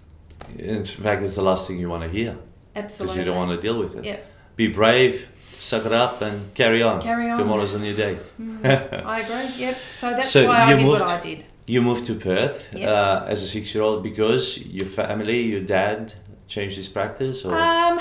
In 0.60 0.84
fact, 0.84 1.24
it's 1.24 1.36
the 1.36 1.42
last 1.42 1.68
thing 1.68 1.80
you 1.80 1.90
want 1.90 2.04
to 2.04 2.10
hear 2.10 2.36
Absolutely. 2.76 3.16
because 3.16 3.18
you 3.20 3.26
don't 3.32 3.38
want 3.48 3.52
to 3.56 3.62
deal 3.68 3.80
with 3.80 3.96
it. 3.96 4.04
Yeah. 4.04 4.18
Be 4.58 4.68
brave, 4.68 5.30
suck 5.60 5.86
it 5.86 5.94
up, 5.94 6.22
and 6.22 6.54
carry 6.54 6.84
on. 6.84 7.02
Carry 7.02 7.30
on. 7.30 7.38
Tomorrow's 7.38 7.74
a 7.76 7.80
new 7.80 7.96
day. 7.96 8.20
I 8.64 9.22
agree. 9.22 9.56
Yep. 9.66 9.78
So 9.92 10.10
that's 10.12 10.30
So 10.30 10.48
why 10.48 10.64
I 10.64 10.76
did 10.76 10.82
moved- 10.86 11.02
what 11.02 11.10
I 11.10 11.20
did. 11.20 11.46
You 11.66 11.82
moved 11.82 12.06
to 12.08 12.16
Perth 12.16 12.76
Yes. 12.76 12.92
uh, 12.92 13.26
as 13.34 13.42
a 13.42 13.48
six-year-old 13.48 14.04
because 14.04 14.58
your 14.68 14.86
family, 15.02 15.40
your 15.44 15.62
dad, 15.62 16.14
changed 16.48 16.76
his 16.76 16.90
practice, 16.90 17.46
or 17.46 17.56
Um, 17.56 18.00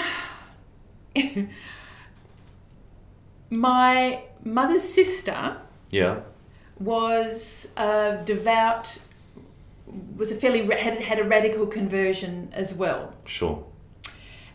my 3.51 4.23
mother's 4.45 4.83
sister 4.83 5.57
yeah, 5.91 6.21
was 6.81 7.73
a 7.77 8.23
devout, 8.25 8.99
was 10.17 10.33
a 10.33 10.35
fairly 10.35 10.67
had 10.77 11.03
had 11.03 11.19
a 11.19 11.25
radical 11.25 11.67
conversion 11.67 12.51
as 12.53 12.75
well, 12.75 13.15
sure, 13.27 13.65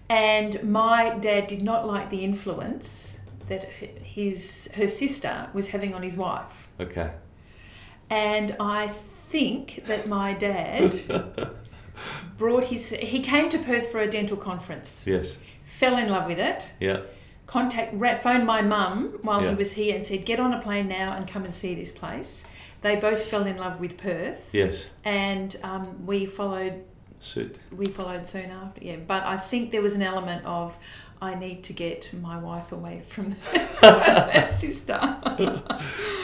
and 0.10 0.64
my 0.64 1.18
dad 1.20 1.48
did 1.48 1.62
not 1.62 1.86
like 1.88 2.10
the 2.10 2.24
influence 2.24 3.20
that 3.48 3.66
his 3.72 4.70
her 4.76 4.88
sister 4.88 5.50
was 5.54 5.70
having 5.70 5.94
on 5.94 6.02
his 6.02 6.18
wife, 6.18 6.68
okay, 6.80 7.12
and 8.10 8.56
I 8.60 8.88
think 9.30 9.84
that 9.86 10.08
my 10.08 10.34
dad 10.34 10.96
brought 12.38 12.66
his 12.66 12.90
he 12.90 13.20
came 13.20 13.50
to 13.50 13.60
Perth 13.60 13.92
for 13.92 14.00
a 14.00 14.10
dental 14.10 14.38
conference, 14.38 15.06
yes, 15.06 15.38
fell 15.80 15.96
in 16.04 16.08
love 16.16 16.26
with 16.32 16.40
it. 16.40 16.62
yeah, 16.80 17.00
contact 17.46 17.90
phoned 18.24 18.46
my 18.46 18.62
mum 18.62 19.20
while 19.28 19.42
Yeah. 19.44 19.50
he 19.52 19.56
was 19.64 19.72
here 19.74 19.96
and 19.96 20.06
said 20.06 20.26
get 20.26 20.40
on 20.40 20.52
a 20.54 20.62
plane 20.68 20.88
now 20.88 21.10
and 21.16 21.28
come 21.34 21.44
and 21.46 21.54
see 21.64 21.74
this 21.76 21.92
place. 21.92 22.32
They 22.82 22.96
both 22.96 23.22
fell 23.32 23.46
in 23.52 23.58
love 23.58 23.80
with 23.80 23.94
perth. 23.98 24.42
Yes, 24.54 24.76
and 25.04 25.50
um, 25.64 25.84
we 26.06 26.26
followed 26.26 26.76
suit, 27.20 27.58
we 27.82 27.86
followed 27.88 28.28
soon 28.28 28.50
after 28.52 28.80
yeah. 28.90 28.98
But 29.14 29.24
i 29.36 29.38
think 29.50 29.72
there 29.72 29.82
was 29.82 29.96
an 29.96 30.04
element 30.14 30.46
of 30.46 30.78
i 31.22 31.34
need 31.36 31.64
to 31.64 31.74
get 31.74 32.12
my 32.22 32.38
wife 32.38 32.72
away 32.72 33.02
from 33.08 33.36
that 33.82 34.52
sister. 34.52 35.00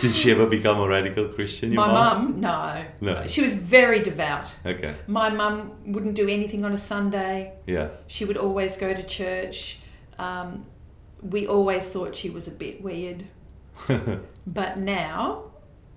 Did 0.01 0.13
she 0.13 0.31
ever 0.31 0.45
become 0.45 0.79
a 0.79 0.87
radical 0.87 1.27
Christian? 1.29 1.71
Your 1.71 1.85
my 1.85 1.91
mom? 1.91 2.23
mum 2.23 2.41
no. 2.41 2.85
No. 3.01 3.27
she 3.27 3.41
was 3.41 3.55
very 3.55 3.99
devout. 4.01 4.53
Okay, 4.65 4.93
my 5.07 5.29
mum 5.29 5.71
wouldn't 5.85 6.15
do 6.15 6.27
anything 6.27 6.65
on 6.65 6.73
a 6.73 6.77
sunday. 6.77 7.53
Yeah, 7.67 7.89
she 8.07 8.25
would 8.25 8.37
always 8.37 8.77
go 8.77 8.93
to 8.93 9.03
church. 9.03 9.79
Um, 10.19 10.65
we 11.21 11.47
always 11.47 11.89
thought 11.89 12.15
she 12.15 12.29
was 12.29 12.47
a 12.47 12.51
bit 12.51 12.81
weird. 12.81 13.25
But 14.45 14.77
now, 14.77 15.45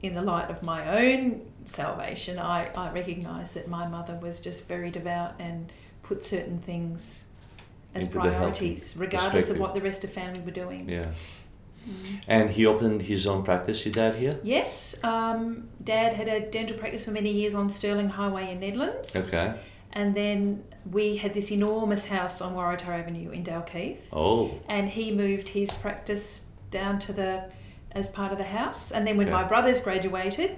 in 0.03 0.13
the 0.13 0.23
light 0.23 0.51
of 0.51 0.63
my 0.63 1.03
own 1.03 1.43
salvation, 1.65 2.39
I, 2.39 2.71
I 2.77 2.93
recognise 2.93 3.55
that 3.55 3.69
my 3.69 3.89
mother 3.89 4.15
was 4.23 4.41
just 4.41 4.67
very 4.69 4.91
devout 4.91 5.35
and 5.41 5.73
put 6.03 6.25
certain 6.25 6.61
things 6.61 7.25
as 7.99 8.09
priorities, 8.09 8.95
regardless 8.99 9.51
of 9.51 9.59
what 9.59 9.75
the 9.75 9.81
rest 9.81 10.05
of 10.05 10.11
family 10.13 10.41
were 10.41 10.51
doing. 10.51 10.89
yeah. 10.89 11.11
Mm. 11.89 12.21
And 12.27 12.51
he 12.51 12.67
opened 12.67 13.03
his 13.03 13.27
own 13.29 13.45
practice. 13.45 13.85
Your 13.87 13.93
dad 13.93 14.17
here? 14.17 14.41
Yes, 14.43 14.99
um, 15.05 15.69
Dad 15.85 16.15
had 16.15 16.27
a 16.29 16.41
dental 16.41 16.77
practice 16.77 17.05
for 17.05 17.13
many 17.13 17.31
years 17.31 17.55
on 17.55 17.71
Stirling 17.71 18.09
Highway 18.09 18.51
in 18.51 18.59
Nedlands. 18.59 19.15
Okay. 19.15 19.55
And 19.93 20.15
then 20.15 20.65
we 20.91 21.17
had 21.17 21.33
this 21.33 21.53
enormous 21.53 22.09
house 22.09 22.41
on 22.41 22.55
Waratah 22.57 22.89
Avenue 22.89 23.31
in 23.31 23.45
Dalkeith. 23.45 24.09
Oh, 24.13 24.51
and 24.69 24.89
he 24.89 25.13
moved 25.13 25.51
his 25.51 25.73
practice 25.75 26.47
down 26.73 26.99
to 26.99 27.13
the 27.13 27.45
as 27.93 28.09
part 28.11 28.31
of 28.33 28.37
the 28.37 28.45
house 28.45 28.91
and 28.93 29.07
then 29.07 29.17
when 29.17 29.27
Okay. 29.29 29.33
my 29.35 29.45
brothers 29.45 29.81
graduated 29.81 30.51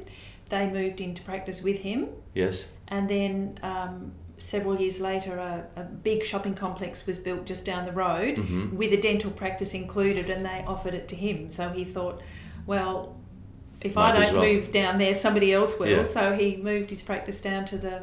they 0.49 0.69
moved 0.69 1.01
into 1.01 1.23
practice 1.23 1.63
with 1.63 1.79
him 1.81 2.09
yes, 2.35 2.67
and 2.89 3.09
then 3.09 3.61
um, 3.63 4.11
several 4.39 4.81
years 4.81 5.01
later 5.01 5.37
a, 5.39 5.67
a 5.81 5.83
big 5.85 6.25
shopping 6.25 6.55
complex 6.55 7.07
was 7.07 7.19
built 7.19 7.45
just 7.47 7.65
down 7.65 7.85
the 7.85 7.93
road 7.93 8.37
Mhm. 8.37 8.73
with 8.73 8.93
a 8.93 8.97
dental 9.01 9.31
practice 9.31 9.75
included 9.75 10.31
and 10.31 10.45
they 10.47 10.65
offered 10.67 10.95
it 10.95 11.09
to 11.09 11.17
him 11.17 11.51
so 11.51 11.71
he 11.71 11.85
thought 11.85 12.21
well 12.67 13.17
if 13.81 13.95
Might 13.95 14.17
I 14.17 14.23
don't 14.23 14.35
well. 14.35 14.45
move 14.53 14.73
down 14.73 14.99
there 14.99 15.15
somebody 15.15 15.53
else 15.53 15.79
will 15.79 15.89
Yeah. 15.89 16.03
so 16.03 16.33
he 16.35 16.57
moved 16.57 16.91
his 16.91 17.03
practice 17.03 17.41
down 17.41 17.65
to 17.67 17.79
the 17.79 18.03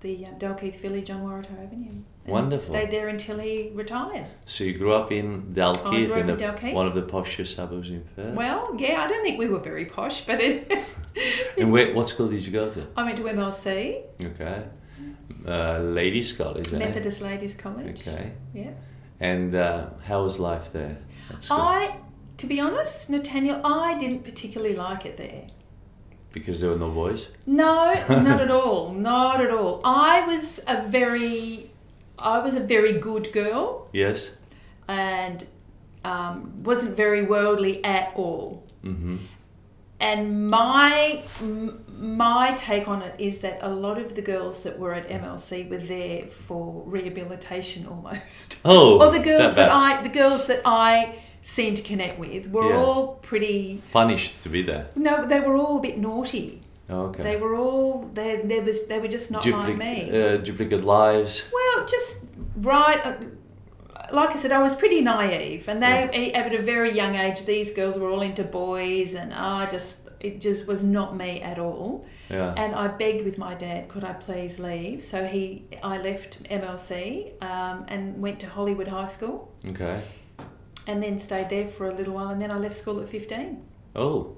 the 0.00 0.26
uh, 0.26 0.28
Dalkeith 0.38 0.76
Village 0.76 1.10
on 1.10 1.22
Waratah 1.22 1.64
Avenue 1.64 1.88
and 1.88 2.04
Wonderful. 2.26 2.74
stayed 2.74 2.90
there 2.90 3.08
until 3.08 3.38
he 3.38 3.70
retired 3.74 4.26
So 4.44 4.64
you 4.64 4.76
grew 4.76 4.92
up 4.92 5.10
in 5.10 5.54
Dalkeith, 5.54 6.10
in 6.16 6.28
in 6.28 6.36
Dalkeith. 6.36 6.74
one 6.74 6.86
of 6.86 6.94
the 6.94 7.02
posher 7.02 7.46
suburbs 7.46 7.88
in 7.88 8.04
Perth. 8.14 8.34
Well, 8.34 8.76
yeah, 8.78 9.02
I 9.02 9.08
don't 9.08 9.22
think 9.24 9.38
we 9.38 9.48
were 9.48 9.58
very 9.58 9.86
posh, 9.86 10.20
but 10.26 10.38
it, 10.40 10.70
and 11.58 11.72
where, 11.74 11.94
what 11.94 12.10
school 12.10 12.28
did 12.28 12.44
you 12.44 12.52
go 12.52 12.68
to? 12.70 12.86
I 12.94 13.04
went 13.04 13.16
to 13.16 13.22
MLC, 13.24 14.02
Okay. 14.22 14.64
Uh, 15.46 15.78
ladies' 15.78 16.32
college, 16.32 16.72
eh? 16.74 16.78
Methodist 16.78 17.22
Ladies 17.22 17.54
College. 17.54 18.00
Okay. 18.00 18.32
Yeah. 18.52 18.70
And 19.20 19.54
uh, 19.54 19.90
how 20.04 20.22
was 20.24 20.38
life 20.40 20.72
there? 20.72 20.98
I, 21.50 21.96
to 22.38 22.46
be 22.46 22.58
honest, 22.60 23.10
Nathaniel, 23.10 23.60
I 23.64 23.96
didn't 23.98 24.24
particularly 24.24 24.74
like 24.76 25.06
it 25.06 25.16
there. 25.16 25.44
Because 26.32 26.60
there 26.60 26.70
were 26.70 26.78
no 26.78 26.90
boys? 26.90 27.28
No, 27.46 27.94
not 28.08 28.40
at 28.40 28.50
all. 28.60 28.92
Not 28.92 29.40
at 29.40 29.50
all. 29.50 29.80
I 29.84 30.26
was 30.26 30.62
a 30.66 30.82
very, 30.82 31.70
I 32.18 32.40
was 32.40 32.56
a 32.56 32.60
very 32.60 32.94
good 32.98 33.32
girl 33.32 33.88
Yes. 33.92 34.32
and 34.88 35.46
um, 36.04 36.62
wasn't 36.62 36.96
very 36.96 37.22
worldly 37.22 37.82
at 37.84 38.12
all. 38.16 38.64
Mm-hmm. 38.84 39.16
And 39.98 40.50
my 40.50 41.22
my 41.98 42.52
take 42.56 42.86
on 42.88 43.02
it 43.02 43.14
is 43.18 43.40
that 43.40 43.58
a 43.62 43.68
lot 43.70 43.98
of 43.98 44.14
the 44.14 44.22
girls 44.22 44.62
that 44.64 44.78
were 44.78 44.92
at 44.94 45.08
MLC 45.08 45.68
were 45.70 45.78
there 45.78 46.26
for 46.26 46.82
rehabilitation 46.86 47.86
almost. 47.86 48.58
Oh, 48.64 48.98
Or 49.00 49.12
the 49.12 49.20
girls 49.20 49.54
that, 49.56 49.68
bad. 49.70 49.98
I 49.98 50.02
the 50.02 50.08
girls 50.08 50.46
that 50.46 50.60
I 50.64 51.16
seemed 51.40 51.76
to 51.78 51.82
connect 51.82 52.18
with 52.18 52.48
were 52.48 52.70
Yeah. 52.70 52.78
all 52.82 53.14
pretty 53.22 53.80
Punished 53.92 54.42
to 54.42 54.48
be 54.48 54.62
there. 54.62 54.86
no, 54.94 55.26
they 55.26 55.40
were 55.40 55.56
all 55.56 55.78
a 55.78 55.80
bit 55.80 55.98
naughty. 55.98 56.62
Oh, 56.88 57.06
okay. 57.06 57.22
They 57.22 57.36
were 57.36 57.54
all 57.56 58.08
they 58.14 58.40
there 58.44 58.62
was 58.62 58.86
they 58.86 58.98
were 59.00 59.08
just 59.08 59.30
not 59.30 59.44
like 59.46 59.76
me. 59.76 60.10
uh, 60.10 60.36
duplicate 60.36 60.84
lives. 60.84 61.44
Well, 61.52 61.86
just 61.86 62.26
right. 62.56 63.00
Uh, 63.04 63.14
like 64.12 64.30
I 64.30 64.36
said, 64.36 64.52
I 64.52 64.62
was 64.62 64.74
pretty 64.74 65.00
naive, 65.00 65.68
and 65.68 65.82
they 65.82 66.32
at 66.32 66.54
a 66.54 66.62
very 66.62 66.92
young 66.94 67.16
age, 67.16 67.44
these 67.44 67.72
girls 67.74 67.98
were 67.98 68.08
all 68.08 68.22
into 68.22 68.44
boys, 68.44 69.14
and 69.16 69.34
I 69.34 69.66
just 69.66 70.05
it 70.20 70.40
just 70.40 70.66
was 70.66 70.82
not 70.82 71.16
me 71.16 71.42
at 71.42 71.58
all. 71.58 72.06
Yeah. 72.28 72.54
And 72.56 72.74
I 72.74 72.88
begged 72.88 73.24
with 73.24 73.38
my 73.38 73.54
dad, 73.54 73.88
could 73.88 74.04
I 74.04 74.12
please 74.12 74.58
leave? 74.58 75.04
So 75.04 75.24
he, 75.24 75.64
I 75.82 75.98
left 75.98 76.42
MLC 76.44 77.40
um, 77.42 77.84
and 77.88 78.20
went 78.20 78.40
to 78.40 78.48
Hollywood 78.48 78.88
High 78.88 79.06
School, 79.06 79.52
okay. 79.64 80.02
and 80.86 81.02
then 81.02 81.18
stayed 81.20 81.50
there 81.50 81.68
for 81.68 81.88
a 81.88 81.94
little 81.94 82.14
while, 82.14 82.28
and 82.28 82.40
then 82.40 82.50
I 82.50 82.58
left 82.58 82.76
school 82.76 83.00
at 83.00 83.08
fifteen. 83.08 83.62
Oh, 83.94 84.36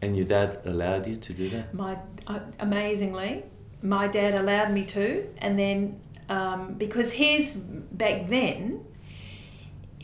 and 0.00 0.16
your 0.16 0.26
dad 0.26 0.60
allowed 0.64 1.06
you 1.06 1.16
to 1.16 1.32
do 1.32 1.48
that? 1.50 1.74
My 1.74 1.98
uh, 2.26 2.40
amazingly, 2.58 3.44
my 3.82 4.08
dad 4.08 4.34
allowed 4.34 4.72
me 4.72 4.84
to, 4.86 5.28
and 5.38 5.58
then 5.58 6.00
um, 6.28 6.74
because 6.74 7.12
his 7.12 7.56
back 7.56 8.28
then, 8.28 8.84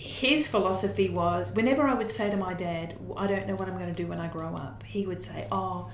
his 0.02 0.49
philosophy 0.49 1.09
was 1.09 1.52
whenever 1.52 1.82
I 1.82 1.94
would 1.94 2.11
say 2.11 2.28
to 2.30 2.37
my 2.37 2.54
dad, 2.54 2.97
"I 3.16 3.26
don't 3.26 3.47
know 3.47 3.54
what 3.54 3.68
I'm 3.68 3.78
going 3.78 3.94
to 3.94 4.02
do 4.02 4.09
when 4.09 4.18
I 4.18 4.28
grow 4.28 4.56
up," 4.56 4.82
he 4.85 5.06
would 5.06 5.23
say, 5.23 5.47
"Oh, 5.52 5.90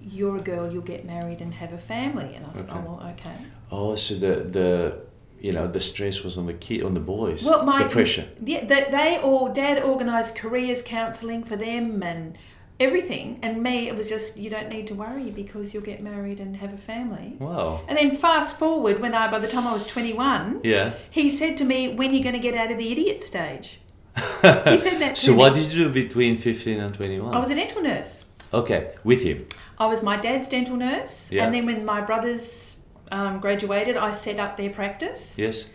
you're 0.00 0.36
a 0.36 0.40
girl, 0.40 0.70
you'll 0.70 0.82
get 0.82 1.04
married 1.04 1.40
and 1.40 1.54
have 1.54 1.72
a 1.72 1.78
family," 1.78 2.34
and 2.34 2.44
I 2.44 2.48
thought, 2.48 2.68
Okay. 2.68 2.78
"Oh 2.78 2.98
well, 2.98 3.10
okay." 3.12 3.36
Oh, 3.70 3.94
so 3.94 4.14
the 4.14 4.34
the 4.58 4.98
you 5.40 5.52
know 5.52 5.68
the 5.68 5.80
stress 5.80 6.24
was 6.24 6.36
on 6.36 6.46
the 6.46 6.54
kid 6.54 6.82
on 6.82 6.94
the 6.94 7.00
boys. 7.00 7.44
Well, 7.44 7.64
my 7.64 7.84
the 7.84 7.90
pressure. 7.90 8.26
Yeah, 8.44 8.64
they, 8.64 8.86
they 8.90 9.18
all 9.18 9.52
dad 9.52 9.82
organised 9.82 10.36
careers 10.36 10.82
counselling 10.82 11.44
for 11.44 11.56
them 11.56 12.02
and 12.02 12.36
everything, 12.80 13.38
and 13.42 13.62
me 13.62 13.88
it 13.88 13.96
was 13.96 14.08
just 14.08 14.36
you 14.36 14.50
don't 14.50 14.68
need 14.68 14.86
to 14.88 14.94
worry 14.94 15.30
because 15.30 15.72
you'll 15.72 15.82
get 15.82 16.00
married 16.02 16.40
and 16.40 16.56
have 16.56 16.72
a 16.72 16.76
family. 16.78 17.36
Wow. 17.38 17.82
And 17.88 17.96
then 17.98 18.16
fast 18.16 18.58
forward 18.58 19.00
when 19.00 19.14
I 19.14 19.30
by 19.30 19.38
the 19.38 19.48
time 19.48 19.66
I 19.66 19.72
was 19.72 19.86
twenty 19.86 20.12
one, 20.12 20.60
Yeah. 20.64 20.94
he 21.10 21.30
said 21.30 21.56
to 21.58 21.64
me, 21.64 21.94
"When 21.94 22.10
are 22.10 22.14
you 22.14 22.22
going 22.22 22.34
to 22.34 22.40
get 22.40 22.54
out 22.54 22.70
of 22.70 22.78
the 22.78 22.90
idiot 22.90 23.22
stage?" 23.22 23.80
he 24.16 24.78
said 24.78 24.98
that. 25.00 25.14
To 25.16 25.20
So 25.20 25.32
me. 25.32 25.38
what 25.38 25.54
did 25.54 25.72
you 25.72 25.84
do 25.84 25.92
between 25.92 26.36
fifteen 26.36 26.80
and 26.80 26.94
twenty 26.94 27.20
one? 27.20 27.34
I 27.34 27.38
was 27.38 27.50
a 27.50 27.54
dental 27.54 27.82
nurse. 27.82 28.24
Okay, 28.52 28.92
with 29.02 29.22
him. 29.22 29.46
I 29.78 29.86
was 29.86 30.02
my 30.02 30.16
dad's 30.16 30.48
dental 30.48 30.76
nurse, 30.76 31.32
Yeah. 31.32 31.44
and 31.44 31.52
then 31.54 31.66
when 31.66 31.84
my 31.84 32.00
brothers 32.00 32.80
um, 33.10 33.40
graduated, 33.40 33.96
I 33.96 34.12
set 34.12 34.38
up 34.38 34.56
their 34.56 34.70
practice, 34.70 35.36
Yes. 35.38 35.68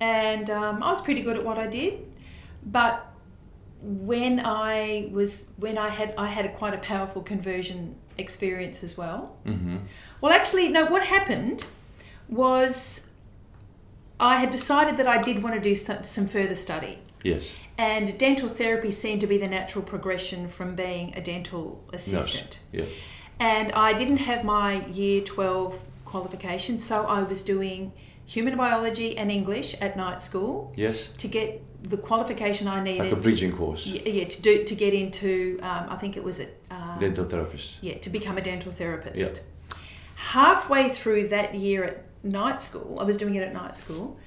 and 0.00 0.48
um, 0.48 0.82
I 0.82 0.90
was 0.90 1.02
pretty 1.02 1.20
good 1.20 1.36
at 1.36 1.44
what 1.44 1.58
I 1.58 1.66
did. 1.66 2.06
But 2.64 3.06
when 3.82 4.40
I 4.44 5.08
was 5.12 5.48
when 5.56 5.76
I 5.76 5.88
had 5.88 6.14
I 6.16 6.28
had 6.28 6.44
a 6.44 6.50
quite 6.50 6.74
a 6.74 6.78
powerful 6.78 7.22
conversion 7.22 7.96
experience 8.18 8.84
as 8.84 8.96
well. 8.96 9.36
Mm-hmm. 9.44 9.78
Well, 10.20 10.32
actually, 10.32 10.68
no. 10.68 10.86
What 10.86 11.04
happened 11.06 11.66
was 12.28 13.10
I 14.20 14.36
had 14.36 14.50
decided 14.50 14.96
that 14.98 15.06
I 15.06 15.20
did 15.20 15.42
want 15.42 15.56
to 15.56 15.60
do 15.60 15.74
some, 15.74 16.04
some 16.04 16.26
further 16.26 16.54
study. 16.54 17.00
Yes. 17.24 17.52
And 17.76 18.16
dental 18.18 18.48
therapy 18.48 18.90
seemed 18.90 19.20
to 19.22 19.26
be 19.26 19.38
the 19.38 19.48
natural 19.48 19.84
progression 19.84 20.48
from 20.48 20.74
being 20.76 21.14
a 21.16 21.20
dental 21.20 21.82
assistant. 21.92 22.60
Yeah. 22.70 22.84
And 23.40 23.72
I 23.72 23.92
didn't 23.94 24.18
have 24.18 24.44
my 24.44 24.86
year 24.86 25.22
12 25.22 25.84
qualification, 26.04 26.78
so 26.78 27.06
I 27.06 27.22
was 27.22 27.42
doing 27.42 27.92
human 28.24 28.56
biology 28.56 29.16
and 29.16 29.30
English 29.30 29.74
at 29.80 29.96
night 29.96 30.22
school 30.22 30.72
Yes. 30.76 31.08
to 31.18 31.26
get 31.28 31.62
the 31.82 31.96
qualification 31.96 32.68
I 32.68 32.82
needed. 32.82 33.00
Like 33.00 33.12
a 33.12 33.16
to- 33.16 33.20
bridging 33.20 33.52
course. 33.52 33.86
yeah, 33.86 34.02
yeah, 34.08 34.24
to 34.24 34.42
do 34.42 34.64
to 34.64 34.74
get 34.74 34.94
into 34.94 35.58
um, 35.62 35.86
I 35.90 35.96
think 35.96 36.16
it 36.16 36.24
was 36.24 36.40
at 36.40 36.50
um, 36.70 36.98
Dental 36.98 37.24
therapist. 37.24 37.78
yeah 37.80 37.98
to 37.98 38.10
become 38.10 38.38
a 38.38 38.42
dental 38.42 38.72
therapist. 38.72 39.20
Yeah. 39.20 39.76
Halfway 40.16 40.88
through 40.88 41.28
that 41.28 41.54
year 41.54 41.84
at 41.84 42.04
night 42.22 42.60
school, 42.62 42.98
I 43.00 43.04
was 43.04 43.16
doing 43.16 43.34
it 43.34 43.42
at 43.42 43.52
night 43.52 43.76
school. 43.76 44.18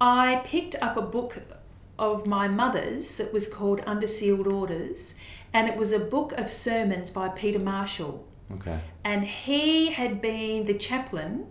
I 0.00 0.42
picked 0.44 0.74
up 0.82 0.96
a 0.96 1.02
book 1.02 1.42
of 1.98 2.26
my 2.26 2.48
mother's 2.48 3.16
that 3.16 3.32
was 3.32 3.48
called 3.48 3.80
Under 3.86 4.06
Sealed 4.06 4.46
Orders, 4.46 5.14
and 5.52 5.68
it 5.68 5.76
was 5.76 5.92
a 5.92 5.98
book 5.98 6.32
of 6.32 6.50
sermons 6.50 7.10
by 7.10 7.28
Peter 7.28 7.58
Marshall, 7.58 8.26
Okay. 8.52 8.78
and 9.04 9.24
he 9.24 9.92
had 9.92 10.20
been 10.20 10.64
the 10.66 10.74
chaplain 10.74 11.46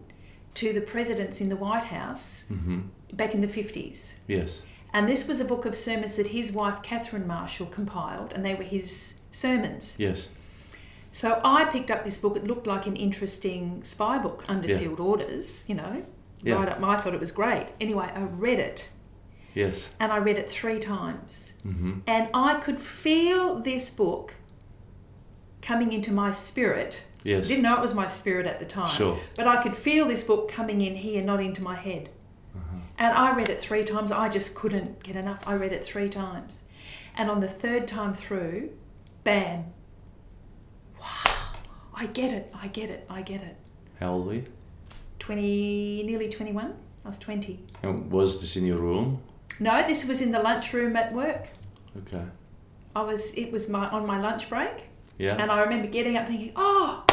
to 0.56 0.74
the 0.74 0.82
presidents 0.82 1.40
in 1.42 1.50
the 1.50 1.56
White 1.56 1.86
House 1.86 2.46
Mm-hmm. 2.52 2.80
back 3.14 3.34
in 3.34 3.42
the 3.42 3.48
fifties. 3.48 4.16
Yes. 4.28 4.62
And 4.98 5.08
this 5.08 5.28
was 5.28 5.40
a 5.40 5.46
book 5.46 5.68
of 5.68 5.76
sermons 5.76 6.16
that 6.16 6.30
his 6.30 6.52
wife 6.52 6.82
Catherine 6.82 7.28
Marshall 7.28 7.68
compiled, 7.68 8.34
and 8.34 8.44
they 8.44 8.56
were 8.56 8.64
his 8.64 9.20
sermons. 9.30 9.96
Yes. 10.00 10.28
So 11.12 11.40
I 11.44 11.66
picked 11.66 11.92
up 11.92 12.04
this 12.04 12.18
book. 12.18 12.36
It 12.36 12.46
looked 12.48 12.66
like 12.66 12.88
an 12.88 12.96
interesting 12.96 13.84
spy 13.84 14.18
book, 14.18 14.44
under 14.48 14.68
Yeah. 14.68 14.76
sealed 14.76 15.00
orders, 15.00 15.66
you 15.68 15.76
know. 15.76 16.02
Yeah. 16.42 16.56
Right 16.56 16.68
up, 16.70 16.82
I 16.82 16.96
thought 16.98 17.14
it 17.14 17.20
was 17.20 17.32
great. 17.32 17.68
Anyway, 17.80 18.10
I 18.12 18.22
read 18.24 18.58
it, 18.58 18.90
Yes. 19.54 19.88
and 20.00 20.12
I 20.12 20.18
read 20.18 20.38
it 20.40 20.50
three 20.50 20.80
times, 20.80 21.54
Mm-hmm. 21.64 22.00
and 22.08 22.30
I 22.34 22.56
could 22.56 22.80
feel 22.80 23.60
this 23.60 23.92
book 23.92 24.34
coming 25.62 25.94
into 25.94 26.12
my 26.12 26.32
spirit. 26.32 27.06
Yes. 27.24 27.48
Didn't 27.48 27.62
know 27.64 27.76
it 27.76 27.82
was 27.82 27.94
my 27.94 28.08
spirit 28.08 28.48
at 28.48 28.58
the 28.60 28.66
time, 28.66 28.96
Sure. 28.96 29.20
but 29.36 29.46
I 29.48 29.62
could 29.62 29.76
feel 29.76 30.08
this 30.08 30.24
book 30.24 30.50
coming 30.50 30.82
in 30.82 30.96
here, 30.96 31.22
not 31.24 31.40
into 31.40 31.62
my 31.62 31.76
head. 31.76 32.10
And 32.98 33.14
I 33.14 33.36
read 33.36 33.50
it 33.50 33.62
three 33.62 33.84
times. 33.84 34.12
I 34.12 34.30
just 34.30 34.56
couldn't 34.56 35.04
get 35.04 35.16
enough. 35.16 35.48
I 35.48 35.54
read 35.54 35.72
it 35.72 35.86
three 35.86 36.10
times. 36.10 36.64
And 37.16 37.30
on 37.30 37.42
the 37.42 37.48
third 37.48 37.88
time 37.88 38.14
through, 38.14 38.72
bam. 39.24 39.66
Wow. 41.00 41.54
I 41.94 42.08
get 42.08 42.32
it. 42.32 42.52
I 42.56 42.68
get 42.68 42.90
it. 42.90 43.06
I 43.10 43.22
get 43.22 43.42
it. 43.42 43.58
How 44.00 44.14
old 44.14 44.28
were 44.28 44.34
you? 44.36 44.46
20, 45.20 46.04
nearly 46.06 46.30
21. 46.30 46.74
I 47.06 47.08
was 47.08 47.18
20. 47.20 47.60
And 47.84 48.12
was 48.12 48.42
this 48.42 48.56
in 48.56 48.66
your 48.66 48.78
room? 48.78 49.22
No, 49.60 49.86
this 49.86 50.06
was 50.06 50.22
in 50.22 50.32
the 50.32 50.40
lunchroom 50.40 50.96
at 50.96 51.14
work. 51.14 51.50
Okay. 51.98 52.24
I 52.96 53.02
was, 53.02 53.34
it 53.34 53.52
was 53.52 53.70
my, 53.70 53.90
on 53.90 54.06
my 54.06 54.20
lunch 54.20 54.50
break. 54.50 54.90
Yeah. 55.18 55.36
And 55.40 55.52
I 55.52 55.62
remember 55.62 55.88
getting 55.88 56.18
up 56.18 56.28
thinking, 56.28 56.52
oh, 56.56 57.04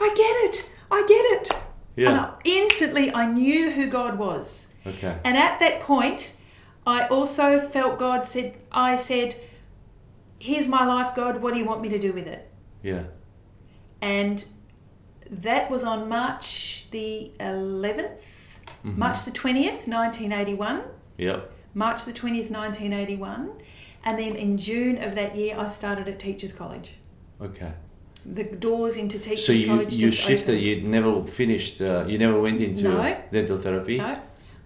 I 0.00 0.14
get 0.16 0.36
it. 0.50 0.70
I 0.90 1.04
get 1.06 1.24
it. 1.40 1.50
And 1.96 2.16
yeah. 2.16 2.20
I, 2.20 2.34
instantly 2.44 3.12
I 3.14 3.26
knew 3.26 3.70
who 3.70 3.88
God 3.88 4.18
was. 4.18 4.65
Okay. 4.86 5.16
And 5.24 5.36
at 5.36 5.58
that 5.60 5.80
point, 5.80 6.36
I 6.86 7.06
also 7.08 7.60
felt 7.60 7.98
God 7.98 8.26
said, 8.26 8.54
I 8.70 8.96
said, 8.96 9.36
Here's 10.38 10.68
my 10.68 10.84
life, 10.84 11.14
God, 11.14 11.40
what 11.42 11.54
do 11.54 11.58
you 11.58 11.64
want 11.64 11.80
me 11.80 11.88
to 11.88 11.98
do 11.98 12.12
with 12.12 12.26
it? 12.26 12.48
Yeah. 12.82 13.04
And 14.02 14.44
that 15.30 15.70
was 15.70 15.82
on 15.82 16.08
March 16.08 16.86
the 16.90 17.32
11th, 17.40 18.60
Mhm. 18.84 18.96
March 18.98 19.24
the 19.24 19.30
20th, 19.30 19.88
1981. 19.88 20.82
Yep. 21.18 21.50
March 21.74 22.04
the 22.04 22.12
20th, 22.12 22.50
1981. 22.50 23.50
And 24.04 24.18
then 24.18 24.36
in 24.36 24.56
June 24.58 25.02
of 25.02 25.14
that 25.16 25.34
year, 25.34 25.56
I 25.58 25.68
started 25.68 26.06
at 26.06 26.18
Teachers 26.20 26.52
College. 26.52 26.92
Okay. 27.40 27.72
The 28.24 28.44
doors 28.44 28.96
into 28.96 29.18
Teachers 29.18 29.46
So 29.46 29.52
you 29.52 29.66
College 29.66 29.94
you 29.94 30.10
just 30.10 30.22
shifted. 30.22 30.50
opened. 30.56 30.66
You 30.66 30.80
never 30.82 31.24
finished. 31.26 31.80
Uh, 31.80 32.04
you 32.06 32.18
never 32.18 32.40
went 32.40 32.60
into 32.60 32.84
No. 32.84 33.16
dental 33.32 33.58
therapy. 33.58 33.98
No. 33.98 34.16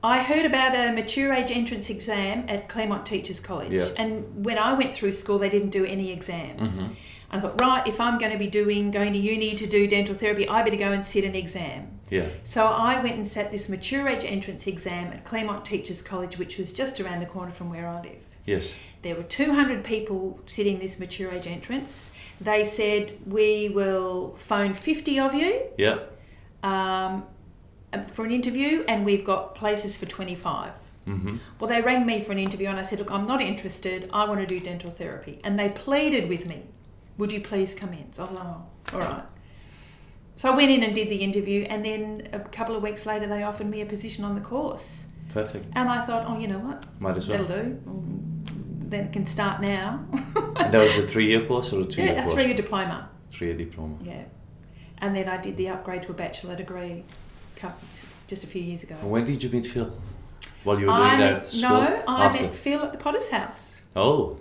I 0.02 0.22
heard 0.22 0.46
about 0.46 0.74
a 0.74 0.92
mature 0.92 1.32
age 1.32 1.50
entrance 1.50 1.90
exam 1.90 2.44
at 2.48 2.68
Claremont 2.68 3.04
Teachers 3.04 3.38
College. 3.40 3.72
Yeah. 3.72 3.88
And 3.96 4.44
when 4.44 4.56
I 4.56 4.72
went 4.72 4.94
through 4.94 5.12
school, 5.12 5.38
they 5.38 5.50
didn't 5.50 5.70
do 5.70 5.84
any 5.84 6.10
exams. 6.10 6.80
Mhm. 6.80 6.96
I 7.32 7.38
thought, 7.38 7.60
right, 7.60 7.86
if 7.86 8.00
I'm 8.00 8.18
going 8.18 8.32
to 8.32 8.38
be 8.38 8.46
doing 8.48 8.90
going 8.90 9.12
to 9.12 9.18
uni 9.18 9.54
to 9.54 9.66
do 9.66 9.86
dental 9.86 10.14
therapy, 10.14 10.48
I 10.48 10.62
better 10.62 10.76
go 10.76 10.90
and 10.90 11.04
sit 11.04 11.24
an 11.24 11.34
exam. 11.34 11.88
Yeah. 12.08 12.26
So 12.42 12.66
I 12.66 13.00
went 13.00 13.16
and 13.16 13.28
sat 13.28 13.52
this 13.52 13.68
mature 13.68 14.08
age 14.08 14.24
entrance 14.24 14.66
exam 14.66 15.12
at 15.12 15.24
Claremont 15.24 15.64
Teachers 15.64 16.02
College, 16.02 16.38
which 16.38 16.58
was 16.58 16.72
just 16.72 16.98
around 17.00 17.20
the 17.20 17.26
corner 17.26 17.52
from 17.52 17.70
where 17.70 17.86
I 17.86 18.00
live. 18.00 18.24
Yes. 18.46 18.74
There 19.02 19.14
were 19.14 19.22
200 19.22 19.84
people 19.84 20.40
sitting 20.46 20.78
this 20.80 20.98
mature 20.98 21.30
age 21.30 21.46
entrance. 21.46 22.10
They 22.40 22.64
said, 22.64 23.12
We 23.26 23.68
will 23.68 24.34
phone 24.36 24.74
50 24.74 25.20
of 25.20 25.34
you 25.34 25.62
Yep. 25.78 26.18
um, 26.64 27.24
for 28.12 28.24
an 28.24 28.31
interview, 28.33 28.85
and 28.87 29.05
we've 29.05 29.24
got 29.24 29.55
places 29.55 29.96
for 29.96 30.07
25. 30.07 30.72
Mm-hmm. 31.07 31.37
Well, 31.59 31.68
they 31.68 31.81
rang 31.81 32.07
me 32.07 32.22
for 32.22 32.33
an 32.33 32.38
interview, 32.38 32.68
and 32.68 32.79
I 32.79 32.83
said, 32.83 32.98
Look, 32.98 33.11
I'm 33.11 33.26
not 33.26 33.40
interested. 33.40 34.09
I 34.12 34.24
want 34.26 34.40
to 34.40 34.46
do 34.46 34.61
dental 34.61 34.90
therapy. 34.90 35.40
And 35.42 35.59
they 35.59 35.68
pleaded 35.68 36.29
with 36.29 36.46
me, 36.46 36.64
Would 37.18 37.33
you 37.33 37.40
please 37.40 37.74
come 37.74 37.92
in? 37.92 38.12
So 38.12 38.24
I 38.24 38.26
thought, 38.26 38.66
Oh, 38.92 38.94
all 38.94 39.00
right. 39.00 39.24
So 40.37 40.50
I 40.50 40.57
went 40.57 40.70
in 40.70 40.83
and 40.83 40.94
did 40.94 41.09
the 41.11 41.16
interview, 41.16 41.62
and 41.64 41.85
then 41.85 42.29
a 42.33 42.40
couple 42.40 42.76
of 42.76 42.83
weeks 42.83 43.07
later, 43.07 43.26
they 43.26 43.42
offered 43.42 43.68
me 43.68 43.81
a 43.81 43.87
position 43.87 44.24
on 44.24 44.35
the 44.35 44.40
course. 44.40 45.09
Perfect. 45.33 45.66
And 45.74 45.88
I 45.88 46.00
thought, 46.03 46.26
Oh, 46.29 46.38
you 46.38 46.48
know 46.48 46.59
what? 46.59 46.85
Might 47.00 47.16
as 47.16 47.29
well. 47.29 47.44
That'll 47.44 47.64
do. 47.64 47.81
Then 48.90 49.07
it 49.07 49.12
can 49.12 49.26
start 49.26 49.61
now. 49.61 50.05
That 50.57 50.74
was 50.74 50.98
a 50.98 51.07
three-year 51.07 51.46
course 51.46 51.72
or 51.72 51.81
a 51.81 51.85
two-year 51.85 52.12
yeah, 52.14 52.26
a 52.26 52.31
three 52.31 52.46
year 52.46 52.55
diploma. 52.55 53.09
Three-year 53.31 53.57
diploma. 53.57 53.96
Yeah. 54.03 54.24
And 54.98 55.16
then 55.16 55.29
I 55.29 55.38
did 55.38 55.57
the 55.57 55.68
upgrade 55.68 56.03
to 56.03 56.11
a 56.11 56.14
bachelor 56.14 56.57
degree 56.57 57.05
just 58.27 58.44
a 58.44 58.46
few 58.46 58.62
years 58.62 58.83
ago. 58.83 58.94
When 59.03 59.25
did 59.25 59.42
you 59.42 59.51
meet 59.51 59.66
Phil? 59.66 59.92
While 60.64 60.79
you 60.79 60.87
were 60.87 60.92
doing 60.92 61.03
I 61.09 61.16
that 61.18 61.42
met, 61.44 61.55
no, 61.62 62.03
I 62.07 62.27
After? 62.27 62.42
met 62.42 62.55
Phil 62.55 62.83
at 62.83 62.92
the 62.92 62.99
Potter's 62.99 63.31
house. 63.31 63.81
Oh. 63.96 64.38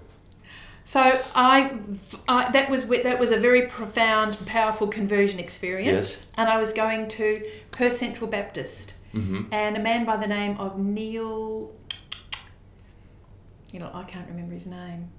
So 0.83 1.21
I, 1.35 1.71
I 2.27 2.51
that 2.51 2.69
was 2.69 2.87
that 2.89 3.19
was 3.19 3.31
a 3.31 3.37
very 3.37 3.67
profound, 3.67 4.43
powerful 4.45 4.87
conversion 4.87 5.39
experience. 5.39 5.93
Yes. 6.25 6.27
And 6.35 6.49
I 6.49 6.57
was 6.57 6.73
going 6.73 7.07
to 7.09 7.45
Perth 7.71 7.93
Central 7.93 8.29
Baptist, 8.29 8.95
Mm-hmm. 9.13 9.51
and 9.51 9.75
a 9.75 9.79
man 9.79 10.05
by 10.05 10.17
the 10.17 10.27
name 10.27 10.57
of 10.59 10.77
Neil. 10.77 11.71
You 13.71 13.79
know, 13.79 13.89
I 13.93 14.03
can't 14.03 14.27
remember 14.27 14.53
his 14.53 14.67
name, 14.67 15.09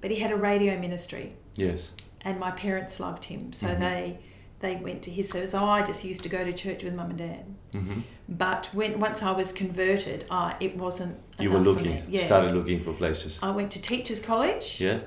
but 0.00 0.10
he 0.10 0.18
had 0.18 0.30
a 0.30 0.36
radio 0.36 0.78
ministry, 0.78 1.32
Yes. 1.54 1.92
and 2.20 2.38
my 2.38 2.50
parents 2.50 3.00
loved 3.00 3.24
him, 3.26 3.52
so 3.52 3.68
Mhm. 3.68 3.78
they 3.80 4.18
they 4.60 4.76
went 4.76 5.02
to 5.02 5.10
his 5.10 5.28
service. 5.30 5.54
Oh, 5.54 5.64
I 5.64 5.82
just 5.82 6.04
used 6.04 6.22
to 6.22 6.28
go 6.28 6.44
to 6.44 6.52
church 6.52 6.82
with 6.82 6.94
mum 6.94 7.10
and 7.10 7.18
dad. 7.18 7.54
Mm-hmm. 7.72 8.00
But 8.28 8.70
when 8.72 9.00
once 9.00 9.22
I 9.22 9.32
was 9.32 9.52
converted, 9.52 10.26
I 10.30 10.56
it 10.60 10.76
wasn't. 10.76 11.18
You 11.38 11.50
were 11.50 11.58
looking. 11.58 12.04
Yeah. 12.08 12.20
Started 12.20 12.54
looking 12.54 12.82
for 12.82 12.92
places. 12.92 13.38
I 13.42 13.50
went 13.50 13.70
to 13.72 13.82
teachers 13.82 14.20
college. 14.20 14.80
Yeah. 14.80 15.00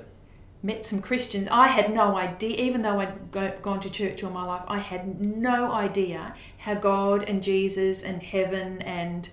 Met 0.62 0.84
some 0.84 1.00
Christians. 1.00 1.46
I 1.50 1.68
had 1.68 1.94
no 1.94 2.16
idea, 2.16 2.56
even 2.56 2.82
though 2.82 2.98
I'd 2.98 3.30
go, 3.30 3.56
gone 3.62 3.80
to 3.80 3.90
church 3.90 4.24
all 4.24 4.32
my 4.32 4.44
life, 4.44 4.64
I 4.66 4.78
had 4.78 5.20
no 5.20 5.70
idea 5.72 6.34
how 6.58 6.74
God 6.74 7.22
and 7.28 7.44
Jesus 7.44 8.02
and 8.02 8.20
heaven 8.20 8.82
and 8.82 9.30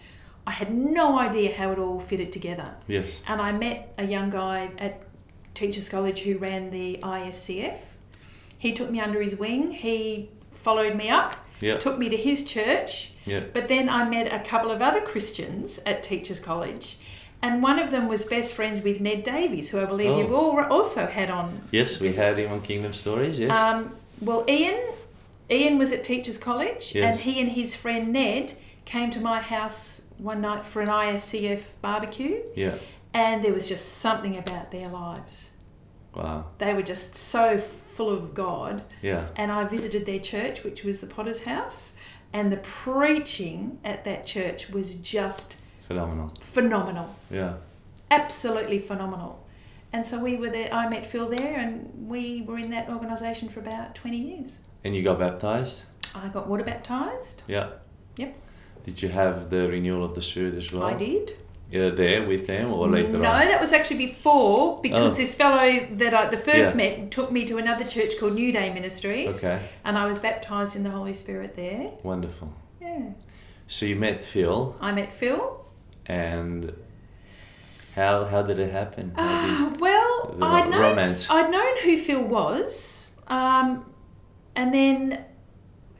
I 0.47 0.51
had 0.51 0.73
no 0.73 1.17
idea 1.17 1.55
how 1.55 1.71
it 1.71 1.79
all 1.79 1.99
fitted 1.99 2.31
together. 2.31 2.75
Yes. 2.87 3.23
And 3.27 3.41
I 3.41 3.51
met 3.51 3.93
a 3.97 4.05
young 4.05 4.29
guy 4.29 4.69
at 4.77 5.01
Teachers 5.55 5.89
College 5.89 6.19
who 6.19 6.37
ran 6.37 6.69
the 6.69 6.99
ISCF. 7.01 7.77
He 8.65 8.71
took 8.71 8.89
me 8.89 8.99
under 8.99 9.21
his 9.21 9.37
wing. 9.37 9.73
He 9.73 10.29
followed 10.51 10.95
me 10.95 11.07
up, 11.07 11.35
Yeah. 11.61 11.77
took 11.77 11.99
me 11.99 12.09
to 12.09 12.17
his 12.17 12.43
church. 12.43 13.11
Yeah. 13.23 13.41
But 13.53 13.67
then 13.67 13.87
I 13.89 14.09
met 14.09 14.33
a 14.33 14.39
couple 14.39 14.71
of 14.71 14.81
other 14.81 15.01
Christians 15.01 15.79
at 15.85 16.01
Teachers 16.01 16.39
College, 16.39 16.97
and 17.43 17.61
one 17.61 17.77
of 17.77 17.91
them 17.91 18.07
was 18.07 18.25
best 18.25 18.53
friends 18.55 18.81
with 18.81 18.99
Ned 18.99 19.23
Davies, 19.23 19.69
who 19.69 19.79
I 19.79 19.85
believe 19.85 20.09
Oh. 20.13 20.17
you've 20.17 20.33
all 20.33 20.59
also 20.63 21.05
had 21.05 21.29
on. 21.29 21.61
Yes, 21.71 21.99
we 22.01 22.07
Yes. 22.07 22.17
had 22.17 22.37
him 22.39 22.51
on 22.51 22.61
Kingdom 22.63 22.93
Stories. 22.93 23.37
Yes. 23.37 23.51
Um, 23.55 23.91
well, 24.19 24.43
Ian, 24.49 24.79
Ian 25.51 25.77
was 25.77 25.91
at 25.91 26.03
Teachers 26.03 26.39
College, 26.39 26.93
Yes. 26.95 27.03
and 27.05 27.19
he 27.19 27.39
and 27.39 27.51
his 27.51 27.75
friend 27.75 28.11
Ned 28.11 28.53
came 28.85 29.11
to 29.11 29.19
my 29.19 29.41
house 29.41 30.01
one 30.17 30.41
night 30.41 30.63
for 30.65 30.81
an 30.81 30.89
ISCF 30.89 31.79
barbecue, 31.83 32.39
yeah. 32.55 32.77
and 33.13 33.43
there 33.43 33.53
was 33.53 33.69
just 33.69 33.85
something 33.99 34.35
about 34.35 34.71
their 34.71 34.89
lives. 34.89 35.51
Wow. 36.15 36.45
They 36.57 36.73
were 36.73 36.81
just 36.81 37.15
so 37.15 37.57
full 37.95 38.09
of 38.09 38.33
God. 38.33 38.83
Yeah. 39.01 39.27
And 39.37 39.51
I 39.51 39.63
visited 39.63 40.05
their 40.05 40.19
church, 40.19 40.63
which 40.63 40.83
was 40.83 40.99
the 40.99 41.07
Potter's 41.07 41.43
House, 41.43 41.93
and 42.33 42.51
the 42.51 42.57
preaching 42.57 43.79
at 43.85 44.03
that 44.03 44.25
church 44.25 44.69
was 44.69 44.95
just 44.95 45.55
Phenomenal. 45.87 46.33
phenomenal. 46.41 47.15
Yeah. 47.31 47.53
Absolutely 48.11 48.79
phenomenal. 48.79 49.45
And 49.93 50.05
so 50.05 50.19
we 50.21 50.35
were 50.35 50.49
there, 50.49 50.73
I 50.73 50.89
met 50.89 51.05
Phil 51.05 51.29
there, 51.29 51.57
and 51.57 52.09
we 52.09 52.41
were 52.41 52.57
in 52.57 52.69
that 52.71 52.89
organisation 52.89 53.47
for 53.47 53.61
about 53.61 53.95
20 53.95 54.17
years. 54.17 54.59
And 54.83 54.93
you 54.93 55.01
got 55.01 55.17
baptized? 55.17 55.83
I 56.13 56.27
got 56.27 56.47
water 56.47 56.65
baptised. 56.65 57.43
Yeah. 57.47 57.69
Yep. 58.17 58.35
Did 58.83 59.01
you 59.01 59.09
have 59.09 59.49
the 59.49 59.69
renewal 59.69 60.03
of 60.03 60.15
the 60.15 60.21
spirit 60.21 60.55
as 60.55 60.73
well? 60.73 60.83
I 60.83 60.95
did. 60.95 61.37
Yeah, 61.75 61.89
there 61.89 62.21
with 62.31 62.47
them 62.47 62.71
or 62.73 62.87
later 62.87 63.15
on? 63.15 63.21
no, 63.29 63.37
that 63.51 63.59
was 63.59 63.73
actually 63.73 64.05
before 64.07 64.79
because 64.81 65.13
Oh. 65.13 65.17
this 65.17 65.33
fellow 65.35 65.67
that 66.01 66.13
I 66.13 66.25
the 66.35 66.37
first 66.51 66.69
Yeah. 66.75 66.81
met 66.83 67.11
took 67.11 67.29
me 67.31 67.41
to 67.45 67.57
another 67.57 67.83
church 67.95 68.11
called 68.19 68.33
New 68.35 68.51
Day 68.59 68.67
Ministries, 68.73 69.43
Okay. 69.43 69.59
and 69.85 69.97
I 69.97 70.05
was 70.11 70.19
baptised 70.19 70.75
in 70.77 70.83
the 70.83 70.91
Holy 70.91 71.13
Spirit 71.13 71.55
there. 71.55 71.83
Wonderful. 72.03 72.49
Yeah, 72.81 73.09
So 73.67 73.85
you 73.85 73.95
met 73.95 74.23
Phil, 74.23 74.75
I 74.79 74.91
met 74.91 75.11
Phil. 75.13 75.41
and 76.05 76.73
how 77.95 78.25
how 78.25 78.41
did 78.49 78.59
it 78.59 78.71
happen? 78.71 79.13
How 79.15 79.45
did, 79.45 79.77
Uh, 79.77 79.79
well, 79.79 80.35
I'd 80.41 80.69
known 80.69 80.81
romance. 80.81 81.29
I'd 81.29 81.49
known 81.49 81.73
who 81.83 81.97
Phil 81.97 82.23
was, 82.23 83.11
um, 83.27 83.85
and 84.55 84.73
then 84.73 85.23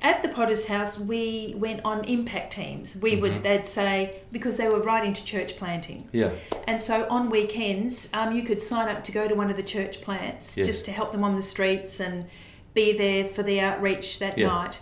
at 0.01 0.21
the 0.23 0.29
Potter's 0.29 0.67
House 0.67 0.99
we 0.99 1.55
went 1.57 1.81
on 1.83 2.03
impact 2.05 2.53
teams. 2.53 2.95
We 2.95 3.13
Mhm. 3.15 3.21
would 3.21 3.43
they'd 3.43 3.65
say 3.65 4.17
because 4.31 4.57
they 4.57 4.67
were 4.67 4.79
right 4.81 5.03
into 5.03 5.23
church 5.25 5.55
planting. 5.57 6.07
yeah. 6.11 6.31
And 6.67 6.81
so 6.81 7.07
on 7.09 7.29
weekends, 7.29 8.09
um, 8.13 8.35
you 8.35 8.43
could 8.43 8.61
sign 8.61 8.87
up 8.87 9.03
to 9.05 9.11
go 9.11 9.27
to 9.27 9.35
one 9.35 9.49
of 9.49 9.55
the 9.57 9.63
church 9.63 10.01
plants 10.01 10.57
Yes. 10.57 10.67
just 10.67 10.85
to 10.85 10.91
help 10.91 11.11
them 11.11 11.23
on 11.23 11.35
the 11.35 11.41
streets 11.41 11.99
and 11.99 12.25
be 12.73 12.91
there 12.91 13.25
for 13.25 13.41
the 13.43 13.59
outreach 13.59 14.19
that 14.19 14.37
Yeah. 14.37 14.47
night. 14.47 14.79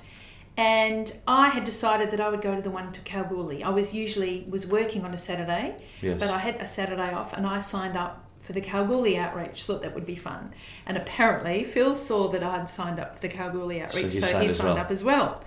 And 0.55 1.11
I 1.27 1.49
had 1.49 1.63
decided 1.63 2.11
that 2.11 2.21
I 2.21 2.29
would 2.29 2.41
go 2.41 2.55
to 2.55 2.61
the 2.61 2.69
one 2.69 2.91
to 2.93 3.01
Kalgoorlie. 3.01 3.63
I 3.63 3.69
was 3.69 3.93
usually 3.93 4.45
was 4.49 4.67
working 4.67 5.03
on 5.03 5.13
a 5.13 5.17
Saturday, 5.17 5.75
Yes. 6.01 6.19
but 6.19 6.29
I 6.29 6.37
had 6.39 6.57
a 6.61 6.67
Saturday 6.67 7.11
off, 7.11 7.33
and 7.33 7.47
I 7.47 7.59
signed 7.59 7.97
up 7.97 8.22
for 8.43 8.53
the 8.53 8.61
Kalgoorlie 8.61 9.17
outreach. 9.17 9.63
Thought 9.63 9.81
that 9.81 9.95
would 9.95 10.05
be 10.05 10.15
fun. 10.15 10.53
And 10.85 10.97
apparently, 10.97 11.63
Phil 11.63 11.95
saw 11.95 12.27
that 12.29 12.43
I'd 12.43 12.69
signed 12.69 12.99
up 12.99 13.15
for 13.15 13.21
the 13.21 13.29
Kalgoorlie 13.29 13.81
outreach, 13.81 14.13
he 14.13 14.19
so, 14.19 14.25
signed 14.27 14.43
he 14.43 14.49
signed 14.49 14.75
well. 14.75 14.79
up 14.85 14.91
as 14.91 15.03
well. 15.03 15.43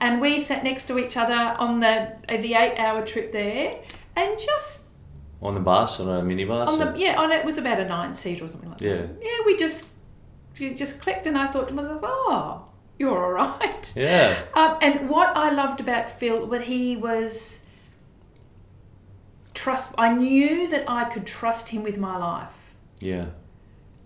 And 0.00 0.20
we 0.20 0.38
sat 0.38 0.62
next 0.64 0.86
to 0.86 0.98
each 0.98 1.16
other 1.16 1.34
on 1.58 1.80
the 1.80 2.12
the 2.28 2.54
eight 2.54 2.78
hour 2.78 3.04
trip 3.04 3.32
there, 3.32 3.80
and 4.16 4.38
just 4.38 4.84
on 5.42 5.54
the 5.54 5.60
bus 5.60 6.00
on 6.00 6.08
a 6.08 6.22
minibus? 6.22 6.68
on 6.68 6.80
or- 6.80 6.92
the 6.92 6.98
yeah, 6.98 7.20
on 7.20 7.32
it 7.32 7.44
was 7.44 7.58
about 7.58 7.80
a 7.80 7.84
nine 7.84 8.14
seat 8.14 8.40
or 8.40 8.48
something 8.48 8.70
like 8.70 8.80
Yeah. 8.80 8.94
that. 8.96 9.10
Yeah, 9.20 9.38
we 9.44 9.56
just 9.56 9.90
we 10.60 10.74
just 10.74 11.00
clicked, 11.00 11.26
and 11.26 11.36
I 11.36 11.48
thought 11.48 11.68
to 11.68 11.74
myself, 11.74 12.00
oh, 12.04 12.64
you're 12.98 13.24
all 13.24 13.32
right. 13.58 13.92
yeah. 13.96 14.38
Um, 14.54 14.78
and 14.80 15.08
what 15.10 15.36
I 15.36 15.50
loved 15.50 15.80
about 15.80 16.10
Phil, 16.10 16.46
but 16.46 16.62
he 16.62 16.96
was 16.96 17.64
trust. 19.62 19.94
I 19.98 20.08
knew 20.14 20.68
that 20.68 20.84
I 20.88 21.02
could 21.12 21.26
trust 21.26 21.68
him 21.70 21.82
with 21.82 21.98
my 21.98 22.16
life. 22.16 22.54
Yeah. 23.00 23.26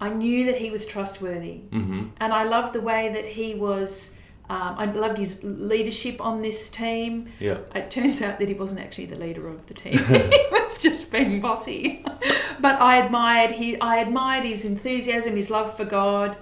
I 0.00 0.08
knew 0.08 0.46
that 0.46 0.58
he 0.58 0.68
was 0.70 0.84
trustworthy, 0.86 1.60
Mm-hmm. 1.70 2.02
and 2.22 2.32
I 2.32 2.42
loved 2.44 2.72
the 2.72 2.80
way 2.80 3.02
that 3.16 3.26
he 3.38 3.54
was. 3.54 4.16
Um, 4.50 4.74
I 4.76 4.84
loved 4.86 5.18
his 5.18 5.40
leadership 5.44 6.20
on 6.20 6.42
this 6.42 6.68
team. 6.68 7.28
Yeah. 7.38 7.58
It 7.74 7.90
turns 7.90 8.20
out 8.20 8.38
that 8.40 8.48
he 8.48 8.54
wasn't 8.54 8.80
actually 8.80 9.06
the 9.06 9.16
leader 9.16 9.46
of 9.48 9.66
the 9.68 9.74
team. 9.74 9.98
he 10.08 10.44
was 10.50 10.78
just 10.78 11.10
being 11.12 11.40
bossy. 11.40 12.04
but 12.60 12.80
I 12.80 12.98
admired 13.04 13.52
he 13.52 13.80
I 13.80 13.94
admired 14.06 14.44
his 14.44 14.64
enthusiasm, 14.64 15.36
his 15.36 15.50
love 15.50 15.76
for 15.76 15.84
God. 15.84 16.36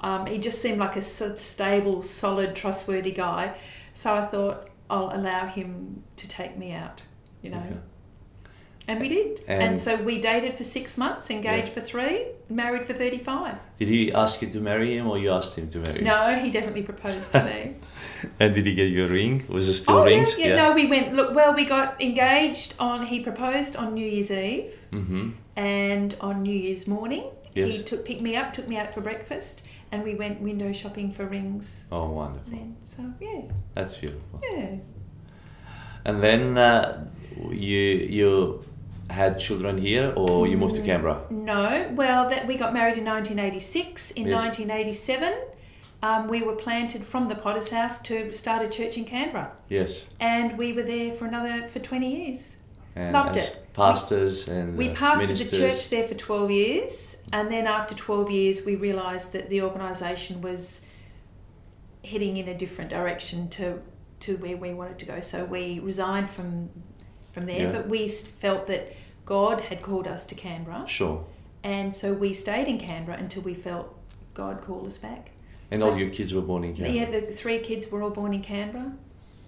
Um, 0.00 0.26
he 0.26 0.36
just 0.38 0.60
seemed 0.60 0.78
like 0.78 0.96
a 0.96 1.02
stable, 1.02 2.02
solid, 2.02 2.54
trustworthy 2.54 3.12
guy. 3.12 3.56
So 3.94 4.14
I 4.14 4.26
thought 4.26 4.68
I'll 4.90 5.10
allow 5.18 5.46
him 5.46 6.02
to 6.16 6.28
take 6.28 6.56
me 6.58 6.72
out, 6.72 7.02
you 7.42 7.50
know. 7.50 7.64
Okay. 7.70 7.78
And 8.88 9.00
we 9.00 9.08
did. 9.08 9.42
And, 9.48 9.62
And- 9.62 9.80
so 9.80 9.96
we 9.96 10.20
dated 10.20 10.56
for 10.56 10.62
six 10.62 10.96
months, 10.96 11.28
engaged 11.30 11.68
Yeah. 11.68 11.74
for 11.74 11.80
three, 11.80 12.26
married 12.48 12.86
for 12.86 12.92
35. 12.94 13.56
Did 13.78 13.88
he 13.88 14.12
ask 14.12 14.40
you 14.42 14.48
to 14.50 14.60
marry 14.60 14.96
him 14.96 15.08
or 15.08 15.18
you 15.18 15.30
asked 15.32 15.58
him 15.58 15.68
to 15.70 15.78
marry 15.80 15.98
him? 15.98 16.04
No, 16.04 16.34
he 16.36 16.50
definitely 16.50 16.82
proposed 16.82 17.32
to 17.32 17.42
me. 17.44 17.74
And 18.40 18.54
did 18.54 18.64
he 18.66 18.74
get 18.74 18.88
you 18.94 19.04
a 19.04 19.08
ring? 19.08 19.44
Was 19.48 19.68
it 19.68 19.74
still 19.74 19.98
oh, 19.98 20.04
rings? 20.04 20.38
Yeah, 20.38 20.46
yeah, 20.48 20.56
no, 20.56 20.72
we 20.72 20.86
went, 20.86 21.14
look, 21.14 21.34
well, 21.34 21.52
we 21.54 21.64
got 21.64 22.00
engaged 22.00 22.74
on, 22.78 23.06
he 23.06 23.20
proposed 23.20 23.74
on 23.76 23.94
New 23.94 24.06
Year's 24.06 24.30
Eve. 24.30 24.72
Mm-hmm. 24.92 25.30
and 25.56 26.16
on 26.20 26.42
New 26.42 26.54
Year's 26.54 26.86
morning, 26.86 27.24
he 27.54 27.82
took 27.82 28.04
picked 28.04 28.22
me 28.22 28.36
up, 28.36 28.52
took 28.52 28.68
me 28.68 28.76
out 28.76 28.94
for 28.94 29.00
breakfast, 29.00 29.62
and 29.90 30.02
we 30.04 30.14
went 30.14 30.40
window 30.40 30.72
shopping 30.72 31.12
for 31.12 31.26
rings. 31.26 31.86
Oh, 31.90 32.10
wonderful. 32.10 32.50
Then, 32.50 32.76
so 32.86 33.02
yeah, 33.20 33.42
That's 33.74 33.96
beautiful. 33.96 34.40
yeah. 34.52 34.76
And 36.04 36.22
then 36.22 36.56
uh, 36.56 37.04
you 37.50 37.80
you 38.18 38.64
had 39.10 39.38
children 39.38 39.78
here 39.78 40.12
or 40.16 40.46
you 40.46 40.56
moved 40.56 40.74
to 40.76 40.82
Canberra? 40.82 41.22
No, 41.30 41.90
well, 41.94 42.28
that 42.30 42.46
we 42.46 42.56
got 42.56 42.72
married 42.72 42.98
in 42.98 43.04
1986. 43.04 44.10
In 44.12 44.26
Yes. 44.26 44.40
1987, 44.40 45.34
um, 46.02 46.28
we 46.28 46.42
were 46.42 46.54
planted 46.56 47.04
from 47.04 47.28
the 47.28 47.34
Potter's 47.34 47.70
House 47.70 48.00
to 48.02 48.32
start 48.32 48.64
a 48.64 48.68
church 48.68 48.96
in 48.96 49.04
Canberra, 49.04 49.52
Yes. 49.68 50.06
and 50.20 50.58
we 50.58 50.72
were 50.72 50.82
there 50.82 51.12
for 51.14 51.24
another 51.26 51.68
for 51.68 51.78
20 51.78 52.08
years. 52.26 52.56
And 52.94 53.12
Loved 53.12 53.36
it. 53.36 53.62
Pastors 53.74 54.48
and 54.48 54.76
We 54.76 54.88
uh, 54.88 54.94
pastored 54.94 55.28
the 55.50 55.56
church 55.56 55.90
there 55.90 56.08
for 56.08 56.14
12 56.14 56.50
years, 56.50 57.22
and 57.32 57.50
then 57.52 57.66
after 57.66 57.94
12 57.94 58.30
years, 58.30 58.64
we 58.64 58.74
realised 58.74 59.32
that 59.34 59.50
the 59.50 59.60
organisation 59.62 60.40
was 60.40 60.86
heading 62.02 62.36
in 62.38 62.48
a 62.48 62.54
different 62.54 62.88
direction 62.88 63.48
to, 63.50 63.80
to 64.20 64.36
where 64.38 64.56
we 64.56 64.72
wanted 64.72 64.98
to 65.00 65.06
go. 65.06 65.20
So 65.20 65.44
we 65.44 65.78
resigned 65.78 66.30
from, 66.30 66.70
from 67.36 67.44
there, 67.44 67.64
Yeah. 67.66 67.72
but 67.72 67.86
we 67.86 68.08
felt 68.08 68.66
that 68.68 68.94
God 69.26 69.60
had 69.68 69.82
called 69.82 70.06
us 70.06 70.24
to 70.24 70.34
Canberra, 70.34 70.84
Sure. 70.86 71.22
and 71.62 71.94
so 71.94 72.14
we 72.14 72.32
stayed 72.32 72.66
in 72.66 72.78
Canberra 72.78 73.18
until 73.18 73.42
we 73.42 73.52
felt 73.52 73.94
God 74.32 74.62
called 74.62 74.86
us 74.86 74.96
back. 74.96 75.32
And 75.70 75.82
So- 75.82 75.90
all 75.90 75.98
your 75.98 76.08
kids 76.08 76.32
were 76.32 76.40
born 76.40 76.64
in 76.64 76.74
Canberra. 76.74 76.94
Yeah, 76.94 77.10
the 77.10 77.20
three 77.20 77.58
kids 77.58 77.90
were 77.92 78.02
all 78.02 78.08
born 78.10 78.32
in 78.32 78.40
Canberra. 78.40 78.92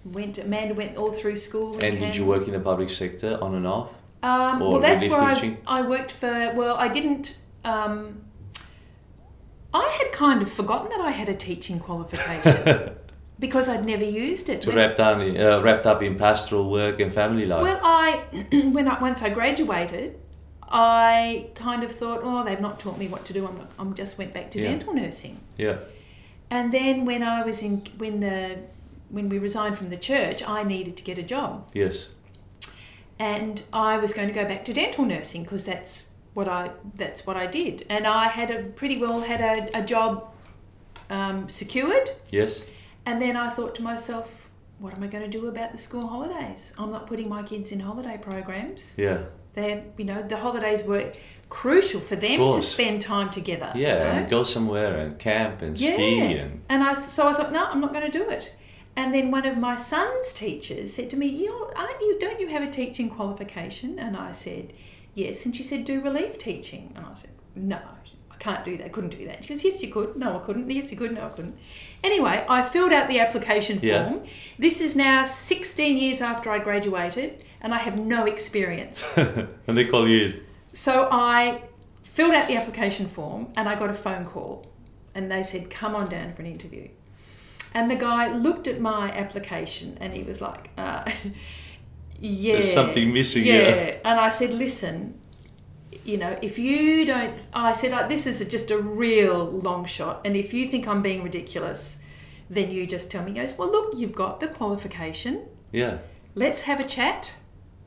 Went 0.04 0.36
Amanda 0.36 0.74
went 0.74 0.98
all 0.98 1.12
through 1.12 1.36
school. 1.36 1.78
in 1.78 1.84
And 1.84 1.98
did 1.98 2.14
you 2.16 2.26
work 2.26 2.46
in 2.46 2.52
the 2.52 2.60
public 2.60 2.90
sector 2.90 3.38
on 3.40 3.54
and 3.54 3.66
off? 3.66 3.88
Um, 4.22 4.60
well, 4.60 4.80
that's 4.80 5.04
where? 5.04 5.18
I, 5.18 5.56
I 5.66 5.80
worked 5.82 6.10
for. 6.12 6.52
Well, 6.54 6.76
I 6.76 6.88
didn't. 6.88 7.38
Um, 7.64 8.20
I 9.72 9.86
had 10.02 10.12
kind 10.12 10.42
of 10.42 10.50
forgotten 10.50 10.88
that 10.90 11.00
I 11.00 11.10
had 11.12 11.28
a 11.28 11.34
teaching 11.34 11.78
qualification 11.80 12.90
because 13.38 13.68
I'd 13.68 13.84
never 13.84 14.04
used 14.04 14.48
it. 14.48 14.62
to 14.62 14.70
When- 14.70 14.76
wrap 14.78 14.96
down, 14.96 15.36
uh, 15.40 15.60
wrapped 15.62 15.86
up 15.86 16.02
in 16.02 16.16
pastoral 16.16 16.70
work 16.70 17.00
and 17.00 17.12
family 17.12 17.44
life. 17.44 17.62
well, 17.62 17.80
I 17.82 18.22
when 18.72 18.88
I 18.88 19.00
once 19.00 19.22
I 19.22 19.30
graduated, 19.30 20.18
I 20.70 21.46
kind 21.54 21.82
of 21.82 21.90
thought, 21.92 22.20
oh, 22.22 22.44
they've 22.44 22.60
not 22.60 22.78
taught 22.80 22.98
me 22.98 23.08
what 23.08 23.24
to 23.26 23.32
do. 23.32 23.46
I'm 23.46 23.56
not, 23.56 23.70
I'm 23.78 23.94
just 23.94 24.18
went 24.18 24.34
back 24.34 24.50
to 24.52 24.58
Yeah. 24.58 24.68
dental 24.70 24.92
nursing. 24.94 25.40
yeah. 25.56 25.76
And 26.50 26.72
then 26.72 27.04
when 27.04 27.22
I 27.22 27.42
was 27.44 27.62
in 27.62 27.82
when 27.98 28.20
the 28.20 28.58
when 29.10 29.28
we 29.28 29.38
resigned 29.38 29.76
from 29.78 29.88
the 29.88 29.96
church, 29.96 30.42
I 30.46 30.62
needed 30.64 30.96
to 30.98 31.02
get 31.04 31.18
a 31.18 31.22
job. 31.22 31.68
Yes. 31.74 32.08
and 33.18 33.62
I 33.72 33.98
was 33.98 34.12
going 34.14 34.28
to 34.28 34.34
go 34.34 34.44
back 34.44 34.64
to 34.66 34.72
dental 34.72 35.04
nursing 35.04 35.42
because 35.42 35.64
that's 35.66 36.10
what 36.34 36.48
I 36.48 36.70
that's 36.94 37.26
what 37.26 37.36
I 37.36 37.46
did, 37.46 37.84
and 37.90 38.06
I 38.06 38.28
had 38.28 38.50
a 38.50 38.62
pretty 38.62 38.96
well 38.98 39.20
had 39.22 39.40
a, 39.40 39.78
a 39.80 39.82
job 39.84 40.32
um, 41.10 41.48
secured, 41.48 42.10
Yes. 42.30 42.64
And 43.08 43.22
then 43.22 43.36
I 43.36 43.48
thought 43.48 43.74
to 43.76 43.82
myself, 43.82 44.50
what 44.78 44.92
am 44.94 45.02
I 45.02 45.06
going 45.06 45.24
to 45.28 45.30
do 45.38 45.46
about 45.48 45.72
the 45.72 45.78
school 45.78 46.06
holidays? 46.06 46.74
I'm 46.78 46.90
not 46.90 47.06
putting 47.06 47.26
my 47.28 47.42
kids 47.42 47.72
in 47.72 47.80
holiday 47.80 48.18
programs. 48.20 48.94
Yeah. 48.98 49.22
They're, 49.54 49.82
you 49.96 50.04
know, 50.04 50.20
the 50.22 50.36
holidays 50.36 50.84
were 50.84 51.12
crucial 51.48 52.00
for 52.00 52.16
them 52.16 52.52
to 52.52 52.60
spend 52.60 53.00
time 53.00 53.30
together. 53.30 53.72
Yeah. 53.74 53.80
you 53.80 54.04
know? 54.04 54.18
And 54.18 54.30
go 54.30 54.42
somewhere 54.42 54.98
and 54.98 55.18
camp 55.18 55.62
and 55.62 55.80
Yeah. 55.80 55.94
ski 55.94 56.38
and 56.38 56.62
And 56.68 56.84
I 56.84 56.94
so 57.00 57.26
I 57.26 57.32
thought, 57.32 57.50
no, 57.50 57.64
I'm 57.64 57.80
not 57.80 57.94
going 57.94 58.04
to 58.10 58.18
do 58.20 58.28
it. 58.28 58.54
And 58.94 59.14
then 59.14 59.30
one 59.30 59.46
of 59.46 59.56
my 59.56 59.74
son's 59.76 60.34
teachers 60.34 60.92
said 60.92 61.08
to 61.10 61.16
me, 61.16 61.26
you 61.28 61.70
aren't 61.74 62.00
you 62.02 62.18
don't 62.20 62.38
you 62.38 62.48
have 62.48 62.62
a 62.62 62.70
teaching 62.70 63.08
qualification? 63.08 63.98
And 63.98 64.16
I 64.18 64.32
said, 64.32 64.74
yes. 65.14 65.46
And 65.46 65.56
she 65.56 65.62
said, 65.62 65.86
do 65.86 66.00
relief 66.02 66.36
teaching. 66.36 66.92
And 66.94 67.06
I 67.06 67.14
said, 67.14 67.30
no, 67.56 67.80
can't 68.48 68.64
do 68.64 68.76
that. 68.78 68.86
I 68.86 68.88
couldn't 68.88 69.10
do 69.18 69.24
that. 69.26 69.44
She 69.44 69.48
goes, 69.50 69.64
yes, 69.64 69.82
you 69.82 69.90
could. 69.92 70.16
No, 70.16 70.36
I 70.36 70.38
couldn't. 70.46 70.70
Yes, 70.70 70.90
you 70.90 70.96
could. 70.96 71.12
No, 71.14 71.26
I 71.26 71.28
couldn't. 71.28 71.56
Anyway, 72.02 72.44
I 72.48 72.62
filled 72.62 72.92
out 72.92 73.08
the 73.08 73.20
application 73.20 73.78
Yeah. 73.82 74.04
form. 74.08 74.24
This 74.58 74.80
is 74.80 74.96
now 74.96 75.24
16 75.24 75.96
years 75.96 76.20
after 76.20 76.50
I 76.50 76.58
graduated, 76.58 77.44
and 77.60 77.74
I 77.74 77.78
have 77.78 77.96
no 77.98 78.24
experience. 78.26 79.16
and 79.66 79.76
they 79.78 79.84
call 79.84 80.08
you. 80.08 80.42
So 80.72 81.08
I 81.10 81.62
filled 82.02 82.34
out 82.34 82.46
the 82.48 82.56
application 82.56 83.06
form 83.06 83.48
and 83.56 83.68
I 83.68 83.74
got 83.78 83.90
a 83.90 83.94
phone 83.94 84.24
call 84.24 84.66
and 85.14 85.30
they 85.30 85.42
said, 85.42 85.70
come 85.70 85.94
on 85.94 86.08
down 86.08 86.32
for 86.34 86.42
an 86.42 86.46
interview. 86.48 86.88
And 87.74 87.90
the 87.90 87.96
guy 87.96 88.32
looked 88.32 88.66
at 88.68 88.80
my 88.80 89.10
application 89.10 89.98
and 90.00 90.12
he 90.14 90.22
was 90.22 90.40
like, 90.40 90.70
uh, 90.78 91.04
yeah. 92.20 92.54
There's 92.54 92.72
something 92.72 93.12
missing 93.12 93.44
Yeah. 93.44 93.54
here. 93.74 94.00
And 94.04 94.18
I 94.20 94.30
said, 94.30 94.52
listen, 94.52 95.18
you 96.08 96.16
know, 96.16 96.38
if 96.40 96.58
you 96.58 97.04
don't, 97.04 97.34
oh, 97.52 97.64
I 97.70 97.72
said, 97.72 97.92
"Oh, 97.92 98.08
this 98.08 98.26
is 98.26 98.42
just 98.48 98.70
a 98.70 98.78
real 98.78 99.44
long 99.44 99.84
shot, 99.84 100.22
and 100.24 100.34
if 100.36 100.54
you 100.54 100.66
think 100.66 100.88
I'm 100.88 101.02
being 101.02 101.22
ridiculous, 101.22 102.00
then 102.48 102.70
you 102.70 102.86
just 102.86 103.10
tell 103.10 103.22
me. 103.24 103.32
He 103.32 103.38
goes, 103.38 103.56
well, 103.58 103.70
look, 103.70 103.92
you've 103.94 104.14
got 104.14 104.40
the 104.40 104.48
qualification. 104.48 105.42
Yeah. 105.70 105.98
Let's 106.34 106.62
have 106.62 106.80
a 106.80 106.88
chat 106.96 107.36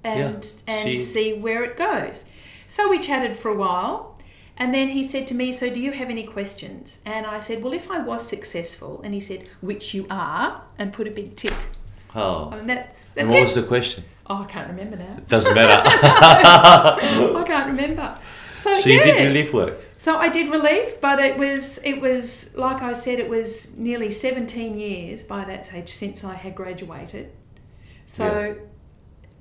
and 0.03 0.19
Yeah, 0.19 0.73
and 0.73 0.81
see- 0.81 0.97
see 0.97 1.33
where 1.33 1.63
it 1.63 1.75
goes. 1.77 2.25
So 2.67 2.87
we 2.89 2.99
chatted 2.99 3.35
for 3.35 3.49
a 3.49 3.55
while, 3.55 4.19
and 4.55 4.71
then 4.73 4.89
he 4.89 5.03
said 5.03 5.25
to 5.27 5.35
me, 5.35 5.51
"So 5.51 5.69
do 5.69 5.79
you 5.79 5.91
have 5.91 6.09
any 6.09 6.23
questions?" 6.23 6.99
And 7.05 7.25
I 7.25 7.39
said, 7.39 7.63
"Well, 7.63 7.73
if 7.73 7.89
I 7.89 7.99
was 8.11 8.27
successful," 8.27 9.01
and 9.03 9.13
he 9.13 9.19
said, 9.19 9.47
"Which 9.61 9.93
you 9.95 10.05
are," 10.09 10.49
and 10.77 10.93
put 10.93 11.07
a 11.07 11.11
big 11.11 11.35
tick. 11.35 11.59
Oh. 12.15 12.49
I 12.51 12.57
mean, 12.57 12.67
that's 12.67 13.17
and 13.17 13.29
that's 13.29 13.33
what 13.33 13.39
it. 13.39 13.49
was 13.49 13.55
the 13.55 13.63
question? 13.63 14.03
Oh, 14.27 14.43
I 14.43 14.45
can't 14.45 14.69
remember 14.69 14.97
now. 14.97 15.17
Doesn't 15.27 15.53
matter. 15.53 15.81
I 15.85 17.43
can't 17.45 17.67
remember. 17.67 18.17
So, 18.55 18.73
so 18.73 18.89
yeah. 18.89 18.95
you 18.97 19.03
did 19.03 19.27
relief 19.27 19.53
work. 19.53 19.79
So 19.97 20.17
I 20.17 20.29
did 20.29 20.51
relief, 20.51 20.99
but 20.99 21.19
it 21.19 21.37
was 21.37 21.79
it 21.83 22.01
was 22.01 22.55
like 22.55 22.81
I 22.81 22.93
said, 22.93 23.19
it 23.19 23.29
was 23.29 23.75
nearly 23.77 24.11
seventeen 24.11 24.77
years 24.77 25.23
by 25.23 25.45
that 25.45 25.67
stage 25.67 25.89
since 25.89 26.23
I 26.23 26.33
had 26.33 26.55
graduated. 26.55 27.31
So 28.05 28.57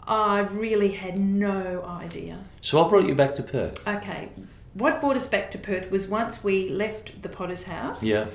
I 0.07 0.41
really 0.41 0.93
had 0.93 1.19
no 1.19 1.83
idea. 1.85 2.45
So 2.61 2.85
I 2.85 2.89
brought 2.89 3.07
you 3.07 3.15
back 3.15 3.35
to 3.37 3.43
Perth? 3.43 3.87
Okay, 3.87 4.31
what 4.75 5.01
brought 5.01 5.17
us 5.17 5.29
back 5.29 5.51
to 5.53 5.59
Perth 5.59 5.91
was 5.91 6.09
once 6.09 6.45
we 6.45 6.69
left 6.69 7.23
the 7.23 7.29
Potter's 7.29 7.65
house. 7.65 8.03
Yeah. 8.03 8.27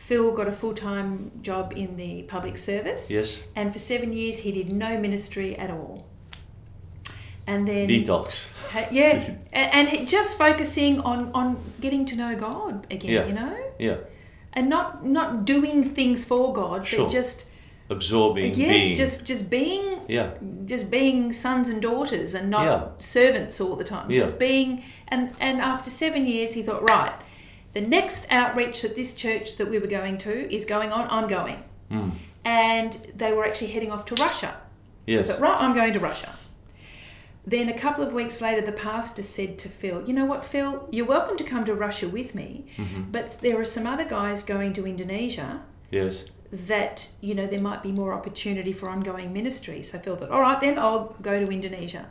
Phil 0.00 0.32
got 0.32 0.48
a 0.48 0.52
full 0.52 0.72
time 0.72 1.30
job 1.42 1.74
in 1.76 1.96
the 1.96 2.22
public 2.22 2.56
service. 2.56 3.10
Yes. 3.10 3.38
And 3.54 3.70
for 3.70 3.78
seven 3.78 4.14
years 4.14 4.38
he 4.38 4.50
did 4.50 4.72
no 4.72 4.98
ministry 4.98 5.54
at 5.56 5.70
all. 5.70 6.06
And 7.46 7.68
then 7.68 7.86
Detox. 7.86 8.48
Yeah, 8.90 9.34
and, 9.52 9.88
and 9.88 10.08
just 10.08 10.38
focusing 10.38 11.00
on 11.00 11.30
on 11.34 11.58
getting 11.82 12.06
to 12.06 12.16
know 12.16 12.34
God 12.34 12.86
again, 12.90 13.10
Yeah. 13.12 13.26
you 13.26 13.34
know, 13.34 13.56
Yeah. 13.78 13.96
and 14.54 14.70
not 14.70 15.04
not 15.04 15.44
doing 15.44 15.82
things 15.84 16.24
for 16.24 16.52
God, 16.54 16.86
Sure. 16.86 17.04
but 17.04 17.12
just 17.12 17.50
Absorbing. 17.90 18.52
Uh, 18.52 18.56
yes, 18.56 18.84
being. 18.84 18.96
just 18.96 19.26
just 19.26 19.50
being 19.50 20.00
Yeah. 20.08 20.30
just 20.64 20.90
being 20.90 21.32
sons 21.34 21.68
and 21.68 21.82
daughters 21.82 22.34
and 22.34 22.48
not 22.48 22.64
Yeah. 22.66 22.82
servants 22.98 23.60
all 23.60 23.76
the 23.76 23.84
time. 23.84 24.10
Yeah. 24.10 24.16
Just 24.20 24.38
being 24.38 24.82
and 25.08 25.22
and 25.40 25.60
after 25.60 25.90
seven 25.90 26.26
years, 26.26 26.54
he 26.54 26.62
thought, 26.62 26.88
right, 26.88 27.12
the 27.72 27.80
next 27.80 28.26
outreach 28.30 28.82
that 28.82 28.96
this 28.96 29.14
church 29.14 29.56
that 29.56 29.68
we 29.70 29.78
were 29.78 29.86
going 29.86 30.18
to 30.18 30.52
is 30.54 30.64
going 30.64 30.92
on. 30.92 31.06
I'm 31.10 31.28
going, 31.28 31.62
Mm. 31.90 32.12
and 32.44 32.92
they 33.16 33.32
were 33.32 33.44
actually 33.44 33.68
heading 33.72 33.90
off 33.92 34.04
to 34.06 34.14
Russia. 34.16 34.54
So 35.08 35.14
I 35.14 35.16
Yes. 35.18 35.26
thought, 35.28 35.40
right, 35.40 35.60
I'm 35.60 35.74
going 35.74 35.92
to 35.94 36.00
Russia. 36.00 36.36
Then 37.46 37.68
a 37.68 37.76
couple 37.76 38.04
of 38.04 38.12
weeks 38.12 38.40
later, 38.40 38.60
the 38.60 38.72
pastor 38.72 39.22
said 39.22 39.58
to 39.58 39.68
Phil, 39.68 40.04
You 40.06 40.12
know 40.12 40.24
what, 40.26 40.44
Phil, 40.44 40.88
you're 40.92 41.06
welcome 41.06 41.36
to 41.38 41.44
come 41.44 41.64
to 41.64 41.74
Russia 41.74 42.08
with 42.08 42.34
me, 42.34 42.66
Mm-hmm. 42.76 43.10
but 43.10 43.40
there 43.40 43.58
are 43.60 43.64
some 43.64 43.86
other 43.86 44.04
guys 44.04 44.42
going 44.42 44.72
to 44.74 44.86
Indonesia 44.86 45.62
Yes. 45.90 46.24
that, 46.52 47.08
you 47.20 47.34
know, 47.34 47.46
there 47.46 47.60
might 47.60 47.82
be 47.82 47.92
more 47.92 48.12
opportunity 48.12 48.72
for 48.72 48.88
ongoing 48.88 49.32
ministry. 49.32 49.82
So 49.82 49.98
Phil 49.98 50.16
thought, 50.16 50.30
All 50.30 50.42
right, 50.42 50.60
then 50.60 50.78
I'll 50.78 51.16
go 51.22 51.44
to 51.44 51.50
Indonesia. 51.50 52.06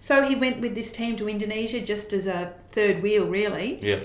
So 0.00 0.22
he 0.22 0.36
went 0.36 0.60
with 0.60 0.74
this 0.76 0.92
team 0.92 1.16
to 1.16 1.28
Indonesia 1.28 1.80
just 1.80 2.12
as 2.12 2.26
a 2.28 2.52
third 2.68 3.02
wheel, 3.02 3.26
really, 3.26 3.80
Yeah. 3.82 3.98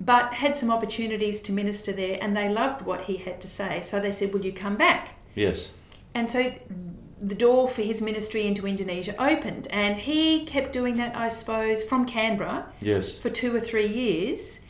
But 0.00 0.34
had 0.34 0.56
some 0.56 0.70
opportunities 0.70 1.40
to 1.42 1.52
minister 1.52 1.92
there, 1.92 2.18
and 2.20 2.36
they 2.36 2.48
loved 2.48 2.82
what 2.82 3.02
he 3.02 3.18
had 3.18 3.40
to 3.42 3.48
say. 3.48 3.80
So 3.82 4.00
they 4.00 4.12
said, 4.12 4.32
Will 4.32 4.44
you 4.44 4.52
come 4.52 4.76
back? 4.76 5.16
Yes. 5.34 5.70
And 6.14 6.30
so 6.30 6.52
the 7.20 7.34
door 7.34 7.68
for 7.68 7.82
his 7.82 8.00
ministry 8.00 8.46
into 8.46 8.66
Indonesia 8.66 9.14
opened, 9.22 9.68
and 9.68 9.98
he 9.98 10.44
kept 10.46 10.72
doing 10.72 10.96
that, 10.96 11.14
I 11.14 11.28
suppose, 11.28 11.84
from 11.84 12.06
Canberra 12.06 12.66
Yes. 12.80 13.18
for 13.18 13.28
two 13.28 13.54
or 13.54 13.60
three 13.60 13.86
years. 13.86 14.60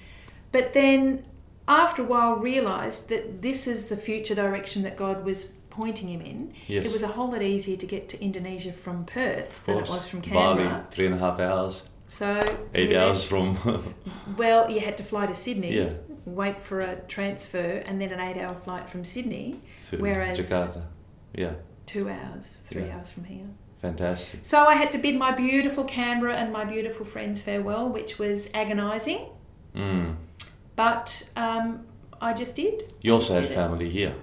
But 0.51 0.73
then, 0.73 1.25
after 1.69 2.03
a 2.03 2.05
while, 2.05 2.35
realised 2.35 3.09
that 3.09 3.40
this 3.43 3.69
is 3.69 3.87
the 3.87 3.97
future 3.97 4.35
direction 4.35 4.83
that 4.83 4.97
God 4.97 5.25
was 5.25 5.53
pointing 5.71 6.09
him 6.09 6.21
in. 6.21 6.53
Yes. 6.66 6.87
It 6.87 6.93
was 6.93 7.05
a 7.05 7.09
whole 7.09 7.31
lot 7.31 7.43
easier 7.43 7.77
to 7.77 7.87
get 7.87 8.09
to 8.09 8.21
Indonesia 8.23 8.73
from 8.73 9.05
Perth 9.05 9.64
than 9.66 9.79
it 9.79 9.88
was 9.88 10.09
from 10.09 10.21
Canberra. 10.21 10.69
Bali, 10.69 10.83
three 10.90 11.07
and 11.07 11.14
a 11.14 11.19
half 11.19 11.38
hours. 11.38 11.83
So 12.11 12.40
Eight 12.75 12.94
hours 12.96 13.29
then- 13.29 13.55
from. 13.55 13.94
Well, 14.37 14.68
you 14.70 14.81
had 14.81 14.96
to 14.99 15.05
fly 15.05 15.27
to 15.27 15.35
Sydney, 15.35 15.73
Yeah. 15.77 15.92
wait 16.25 16.61
for 16.62 16.81
a 16.81 16.96
transfer, 17.09 17.83
and 17.87 18.01
then 18.01 18.11
an 18.12 18.20
eight-hour 18.20 18.55
flight 18.57 18.90
from 18.90 19.05
Sydney, 19.05 19.61
to 19.88 19.96
Whereas- 19.99 20.38
Jakarta. 20.38 20.83
Yeah. 21.35 21.53
two 21.87 22.09
hours, 22.09 22.46
three 22.68 22.85
Yeah. 22.87 22.96
hours 22.96 23.12
from 23.12 23.25
here. 23.25 23.46
Fantastic. 23.81 24.40
So 24.42 24.57
I 24.73 24.75
had 24.75 24.90
to 24.92 24.99
bid 24.99 25.16
my 25.16 25.33
beautiful 25.33 25.85
Canberra 25.85 26.35
and 26.37 26.53
my 26.53 26.64
beautiful 26.64 27.07
friends 27.07 27.40
farewell, 27.42 27.88
which 27.88 28.18
was 28.18 28.51
agonising, 28.55 29.20
Mm. 29.75 30.16
but 30.77 31.31
um, 31.37 31.87
I 32.20 32.33
just 32.35 32.57
did. 32.57 32.92
You 33.03 33.14
also 33.14 33.35
had 33.35 33.42
did 33.44 33.53
it. 33.53 33.55
family 33.55 33.88
here. 33.88 34.14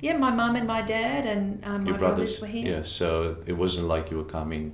Yeah, 0.00 0.16
my 0.18 0.30
mum 0.30 0.56
and 0.56 0.66
my 0.66 0.82
dad 0.82 1.26
and 1.26 1.64
um, 1.64 1.84
my 1.84 1.92
brothers 1.96 1.98
brothers. 1.98 2.40
were 2.40 2.46
here. 2.48 2.66
Yeah. 2.76 2.82
So 2.82 3.36
it 3.46 3.52
wasn't 3.54 3.88
like 3.88 4.10
you 4.10 4.16
were 4.18 4.30
coming. 4.40 4.72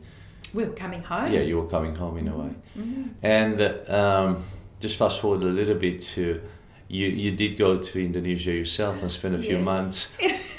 We 0.55 0.65
were 0.65 0.73
coming 0.75 1.03
home. 1.03 1.33
Yeah, 1.33 1.41
you 1.41 1.57
were 1.61 1.69
coming 1.69 1.95
home 1.97 2.19
in 2.19 2.29
a 2.29 2.37
way. 2.37 2.51
Mhm. 2.79 3.05
And 3.23 3.57
um, 3.91 4.45
just 4.81 4.97
fast 4.99 5.21
forward 5.21 5.43
a 5.43 5.47
little 5.61 5.77
bit 5.77 6.01
to 6.15 6.41
you. 6.89 7.07
You 7.09 7.31
did 7.33 7.57
go 7.57 7.77
to 7.77 7.95
Indonesia 8.05 8.53
yourself 8.53 9.01
and 9.03 9.11
spend 9.11 9.35
a 9.35 9.39
few 9.39 9.57
Yes. 9.57 9.65
months 9.65 9.99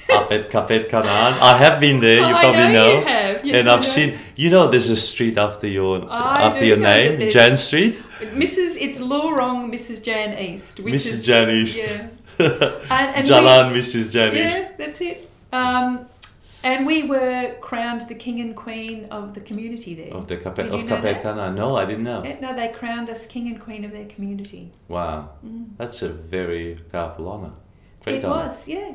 up 0.10 0.32
at 0.32 0.50
Kapet 0.50 0.90
Kanaan. 0.90 1.34
I 1.42 1.58
have 1.58 1.80
been 1.80 2.00
there. 2.00 2.20
You 2.30 2.36
Oh, 2.36 2.40
probably 2.40 2.62
I 2.62 2.72
know, 2.74 2.88
know. 2.90 3.00
you 3.00 3.06
have. 3.06 3.46
Yes, 3.46 3.56
and 3.60 3.70
I've 3.70 3.80
know. 3.86 3.96
seen. 3.96 4.10
You 4.36 4.50
know, 4.50 4.64
there's 4.72 4.90
a 4.90 4.96
street 4.98 5.38
after 5.38 5.68
your 5.68 6.10
I 6.10 6.42
after 6.50 6.66
your 6.66 6.78
name, 6.78 7.30
Jan 7.30 7.56
Street. 7.56 7.96
Mrs. 8.44 8.78
It's 8.86 9.00
Lorong 9.00 9.70
Mrs. 9.76 10.02
Jan 10.04 10.40
East. 10.40 10.80
Which 10.80 10.94
Mrs. 10.96 11.14
Is, 11.22 11.26
Jan 11.28 11.50
East. 11.50 11.80
Yeah. 11.82 12.08
And, 12.98 13.08
and 13.18 13.24
Jalan 13.30 13.66
Mrs. 13.78 14.10
Jan 14.12 14.32
East. 14.36 14.58
Yeah, 14.58 14.72
that's 14.80 15.00
it. 15.02 15.30
Um, 15.52 16.08
and 16.64 16.86
we 16.86 17.04
were 17.04 17.56
crowned 17.62 18.02
the 18.08 18.16
king 18.16 18.40
and 18.40 18.56
queen 18.56 19.08
of 19.12 19.34
the 19.34 19.42
community 19.42 19.94
there. 19.94 20.14
Of 20.14 20.28
the 20.28 20.38
Kapet 20.38 20.56
Did 20.56 20.74
of 20.74 20.82
you 20.82 20.88
know 20.88 20.96
Kapet 20.98 21.22
that? 21.22 21.24
Kanaan. 21.24 21.56
No, 21.56 21.76
I 21.76 21.86
didn't 21.86 22.04
know. 22.04 22.24
Yeah, 22.24 22.40
no, 22.40 22.56
they 22.56 22.70
crowned 22.70 23.10
us 23.10 23.26
king 23.28 23.48
and 23.48 23.60
queen 23.60 23.84
of 23.86 23.92
their 23.92 24.06
community. 24.06 24.72
Wow, 24.88 25.30
Mm. 25.46 25.70
that's 25.78 26.02
a 26.02 26.10
very 26.10 26.76
powerful 26.92 27.28
honor. 27.28 27.52
Great 28.04 28.18
it 28.18 28.26
honor. 28.26 28.44
was, 28.46 28.68
yeah, 28.68 28.94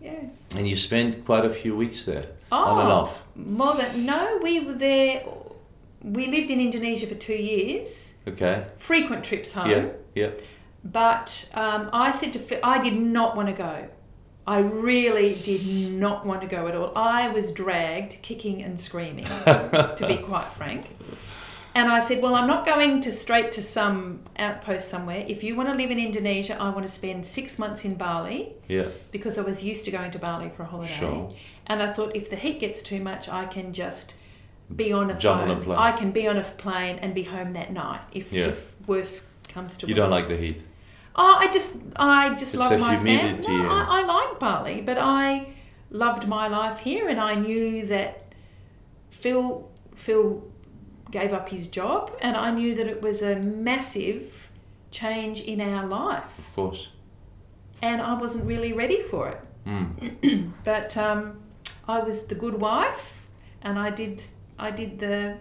yeah. 0.00 0.20
And 0.56 0.66
you 0.68 0.76
spent 0.76 1.24
quite 1.24 1.44
a 1.44 1.50
few 1.50 1.76
weeks 1.76 2.04
there, 2.04 2.26
Oh, 2.50 2.64
on 2.64 2.80
and 2.80 2.92
off. 2.92 3.22
More 3.36 3.74
than 3.74 4.06
no, 4.06 4.38
we 4.42 4.60
were 4.60 4.74
there. 4.74 5.22
We 6.02 6.26
lived 6.26 6.50
in 6.50 6.60
Indonesia 6.60 7.06
for 7.06 7.16
two 7.16 7.34
years. 7.34 8.14
Okay. 8.26 8.64
Frequent 8.78 9.24
trips 9.24 9.52
home. 9.52 9.68
Yeah. 9.70 9.86
Yeah. 10.14 10.30
But 10.84 11.50
um, 11.54 11.90
I 11.92 12.12
said 12.12 12.32
to 12.34 12.40
I 12.64 12.78
did 12.82 12.94
not 12.94 13.36
want 13.36 13.48
to 13.48 13.54
go. 13.54 13.88
I 14.48 14.60
really 14.60 15.34
did 15.34 15.66
not 16.04 16.24
want 16.24 16.40
to 16.40 16.46
go 16.48 16.66
at 16.68 16.74
all. 16.74 16.90
I 16.96 17.28
was 17.28 17.52
dragged, 17.52 18.12
kicking 18.22 18.62
and 18.62 18.80
screaming, 18.80 19.26
to 19.26 20.04
be 20.08 20.16
quite 20.30 20.46
frank. 20.58 20.84
And 21.74 21.88
I 21.90 22.00
said, 22.00 22.22
Well, 22.22 22.34
I'm 22.34 22.46
not 22.48 22.64
going 22.64 23.02
to 23.02 23.12
straight 23.12 23.52
to 23.52 23.62
some 23.62 24.20
outpost 24.38 24.88
somewhere. 24.88 25.22
If 25.28 25.44
you 25.44 25.54
want 25.54 25.68
to 25.68 25.74
live 25.74 25.90
in 25.90 25.98
Indonesia, 25.98 26.56
I 26.60 26.70
want 26.70 26.86
to 26.86 26.92
spend 26.92 27.26
six 27.26 27.58
months 27.58 27.84
in 27.84 27.94
Bali 27.94 28.54
Yeah. 28.68 28.86
because 29.12 29.36
I 29.38 29.42
was 29.42 29.62
used 29.62 29.84
to 29.84 29.90
going 29.90 30.10
to 30.12 30.18
Bali 30.18 30.48
for 30.56 30.62
a 30.62 30.66
holiday. 30.66 30.92
Sure. 30.94 31.30
And 31.66 31.82
I 31.82 31.92
thought 31.92 32.16
if 32.16 32.30
the 32.30 32.36
heat 32.36 32.58
gets 32.58 32.82
too 32.82 33.00
much, 33.00 33.28
I 33.28 33.44
can 33.44 33.72
just 33.74 34.14
be 34.74 34.92
on 34.92 35.10
a 35.10 35.18
Jump 35.18 35.42
on 35.42 35.50
a 35.50 35.56
plane. 35.60 35.78
I 35.78 35.92
can 35.92 36.10
be 36.10 36.26
on 36.26 36.38
a 36.38 36.42
plane 36.42 36.98
and 37.02 37.14
be 37.14 37.24
home 37.24 37.52
that 37.52 37.70
night 37.72 38.00
if, 38.12 38.32
Yeah. 38.32 38.46
if 38.46 38.74
worse 38.88 39.28
comes 39.54 39.76
to 39.78 39.84
worst. 39.86 39.88
You 39.90 39.94
worse. 39.94 39.98
don't 40.02 40.10
like 40.10 40.28
the 40.28 40.36
heat. 40.38 40.62
Oh, 41.20 41.36
I 41.40 41.50
just, 41.50 41.78
I 41.96 42.30
just 42.34 42.54
It's 42.54 42.62
love 42.62 42.78
my 42.78 42.96
family. 42.96 43.40
No, 43.48 43.66
I, 43.68 44.00
I 44.00 44.02
like 44.04 44.38
Bali, 44.38 44.80
but 44.82 44.98
I 44.98 45.48
loved 45.90 46.28
my 46.28 46.46
life 46.46 46.78
here, 46.80 47.08
and 47.08 47.18
I 47.18 47.34
knew 47.34 47.84
that 47.86 48.32
Phil, 49.10 49.68
Phil 49.96 50.44
gave 51.10 51.32
up 51.32 51.48
his 51.48 51.66
job, 51.68 52.12
and 52.22 52.36
I 52.36 52.52
knew 52.52 52.74
that 52.76 52.86
it 52.86 53.02
was 53.02 53.20
a 53.22 53.34
massive 53.36 54.48
change 54.92 55.40
in 55.40 55.60
our 55.60 55.84
life, 55.86 56.38
Of 56.38 56.54
course. 56.54 56.90
and 57.82 58.00
I 58.00 58.14
wasn't 58.14 58.44
really 58.46 58.72
ready 58.72 59.00
for 59.02 59.28
it. 59.28 59.40
Mm. 59.66 60.52
But 60.64 60.96
um, 60.96 61.40
I 61.88 61.98
was 62.00 62.26
the 62.26 62.34
good 62.36 62.60
wife, 62.60 63.26
and 63.62 63.76
I 63.78 63.90
did, 63.90 64.22
I 64.58 64.70
did 64.70 64.98
the, 65.00 65.38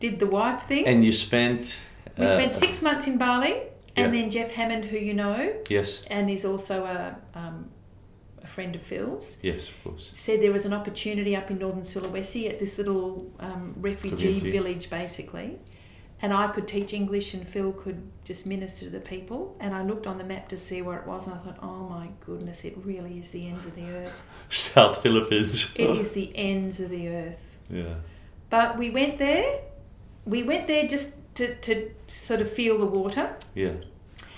did 0.00 0.18
the 0.18 0.26
wife 0.26 0.62
thing. 0.62 0.86
And 0.86 1.04
you 1.04 1.12
spent. 1.12 1.78
we 2.16 2.24
uh, 2.24 2.28
spent 2.32 2.54
six 2.54 2.80
months 2.82 3.06
in 3.06 3.18
Bali, 3.18 3.54
and 3.96 4.14
Yeah. 4.14 4.20
then 4.20 4.30
Jeff 4.30 4.52
Hammond, 4.52 4.84
who 4.86 4.98
you 4.98 5.14
know, 5.14 5.54
Yes. 5.68 6.02
and 6.08 6.30
is 6.30 6.44
also 6.44 6.84
a, 6.84 7.16
um, 7.34 7.70
a 8.42 8.46
friend 8.46 8.74
of 8.76 8.82
Phil's, 8.82 9.38
Yes, 9.42 9.68
of 9.68 9.84
course. 9.84 10.10
said 10.12 10.40
there 10.40 10.52
was 10.52 10.64
an 10.64 10.72
opportunity 10.72 11.34
up 11.34 11.50
in 11.50 11.58
northern 11.58 11.82
Sulawesi 11.82 12.48
at 12.48 12.58
this 12.58 12.78
little 12.78 13.32
um, 13.40 13.74
refugee 13.80 14.26
Community. 14.40 14.50
village, 14.50 14.90
basically. 14.90 15.58
And 16.22 16.32
I 16.32 16.46
could 16.48 16.66
teach 16.66 16.94
English, 16.94 17.34
and 17.34 17.46
Phil 17.46 17.72
could 17.72 18.00
just 18.24 18.46
minister 18.46 18.86
to 18.86 18.90
the 18.90 19.00
people. 19.00 19.54
And 19.60 19.74
I 19.74 19.82
looked 19.82 20.06
on 20.06 20.16
the 20.16 20.24
map 20.24 20.48
to 20.48 20.56
see 20.56 20.80
where 20.80 20.98
it 20.98 21.06
was, 21.06 21.26
and 21.26 21.34
I 21.36 21.38
thought, 21.38 21.58
oh 21.62 21.88
my 21.90 22.08
goodness, 22.24 22.64
it 22.64 22.74
really 22.84 23.18
is 23.18 23.30
the 23.30 23.46
ends 23.48 23.66
of 23.66 23.74
the 23.76 23.86
earth. 23.90 24.30
South 24.48 25.02
Philippines. 25.02 25.72
It 25.76 25.90
is 26.02 26.12
the 26.12 26.32
ends 26.34 26.80
of 26.80 26.88
the 26.88 27.08
earth. 27.08 27.44
Yeah. 27.68 27.96
But 28.48 28.78
we 28.78 28.88
went 28.90 29.18
there. 29.18 29.60
We 30.24 30.42
went 30.42 30.66
there 30.68 30.86
just 30.86 31.16
to, 31.36 31.54
to 31.56 31.90
sort 32.08 32.40
of 32.40 32.50
feel 32.50 32.78
the 32.78 32.86
water. 32.86 33.36
Yeah. 33.54 33.72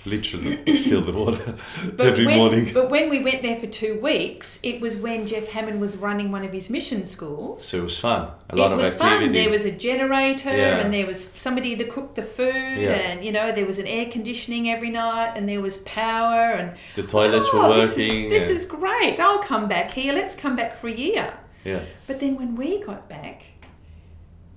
Literally 0.05 0.55
feel 0.83 1.01
the 1.01 1.11
water 1.11 1.55
every 1.99 2.25
when, 2.25 2.37
morning. 2.37 2.71
But 2.73 2.89
when 2.89 3.09
we 3.09 3.21
went 3.21 3.41
there 3.41 3.57
for 3.57 3.67
two 3.67 3.99
weeks, 3.99 4.57
it 4.63 4.79
was 4.79 4.95
when 4.95 5.27
Jeff 5.27 5.49
Hammond 5.49 5.81
was 5.81 5.97
running 5.97 6.31
one 6.31 6.45
of 6.45 6.53
his 6.53 6.69
mission 6.69 7.05
schools. 7.05 7.65
So 7.65 7.79
it 7.79 7.83
was 7.83 7.99
fun. 7.99 8.31
A 8.49 8.55
lot 8.55 8.71
it 8.71 8.75
of 8.75 8.77
was 8.77 8.95
activity. 8.95 9.25
fun. 9.25 9.33
There 9.33 9.49
was 9.49 9.65
a 9.65 9.71
generator, 9.71 10.55
Yeah. 10.55 10.79
and 10.79 10.93
there 10.93 11.05
was 11.05 11.21
somebody 11.35 11.75
to 11.75 11.83
cook 11.83 12.15
the 12.15 12.23
food, 12.23 12.77
Yeah. 12.79 12.91
and 12.93 13.25
you 13.25 13.33
know 13.33 13.51
there 13.51 13.65
was 13.65 13.77
an 13.77 13.87
air 13.87 14.05
conditioning 14.05 14.69
every 14.69 14.89
night, 14.89 15.33
and 15.35 15.49
there 15.49 15.61
was 15.61 15.79
power, 15.79 16.51
and 16.53 16.77
the 16.95 17.03
toilets 17.03 17.51
were 17.53 17.59
"Oh, 17.59 17.69
working. 17.69 18.29
This, 18.29 18.43
is, 18.43 18.47
this 18.47 18.49
is 18.49 18.65
great. 18.65 19.19
I'll 19.19 19.39
come 19.43 19.67
back 19.67 19.91
here. 19.91 20.13
Let's 20.13 20.33
come 20.33 20.55
back 20.55 20.75
for 20.75 20.87
a 20.87 20.93
year. 20.95 21.33
yeah. 21.65 21.81
But 22.07 22.21
then 22.21 22.37
when 22.37 22.55
we 22.55 22.81
got 22.81 23.09
back, 23.09 23.43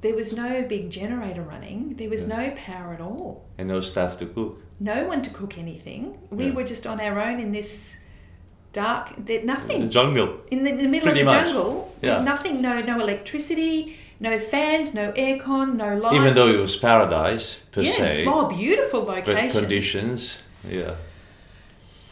there 0.02 0.14
was 0.14 0.32
no 0.32 0.62
big 0.74 0.90
generator 0.90 1.42
running. 1.42 1.94
There 1.96 2.10
was 2.10 2.26
no 2.28 2.52
power 2.56 2.92
at 2.94 3.00
all. 3.00 3.44
And 3.58 3.68
no 3.68 3.80
staff 3.80 4.18
to 4.18 4.26
cook. 4.26 4.60
No 4.80 5.06
one 5.06 5.22
to 5.22 5.30
cook 5.30 5.56
anything. 5.58 6.18
We 6.30 6.46
Yeah. 6.46 6.52
were 6.54 6.64
just 6.64 6.86
on 6.86 7.00
our 7.00 7.20
own 7.20 7.38
in 7.40 7.52
this 7.52 7.98
dark. 8.72 9.12
There, 9.26 9.42
nothing 9.44 9.80
The 9.82 9.86
jungle. 9.86 10.28
in 10.50 10.64
the, 10.64 10.72
the 10.72 10.88
middle 10.88 11.08
Pretty 11.08 11.20
of 11.20 11.28
the 11.28 11.32
much. 11.34 11.46
jungle. 11.46 11.94
Yeah. 12.02 12.16
With 12.16 12.24
nothing. 12.26 12.60
No, 12.60 12.80
no 12.80 13.00
electricity. 13.00 13.96
No 14.18 14.38
fans. 14.38 14.92
No 14.94 15.12
aircon. 15.12 15.76
No 15.76 15.96
lights. 15.96 16.16
Even 16.16 16.34
though 16.34 16.48
it 16.48 16.60
was 16.60 16.74
paradise 16.76 17.60
per 17.72 17.82
yeah. 17.82 17.90
se. 17.92 18.24
Oh, 18.26 18.48
beautiful 18.48 19.02
but 19.02 19.26
location. 19.26 19.60
conditions. 19.60 20.38
Yeah. 20.68 20.94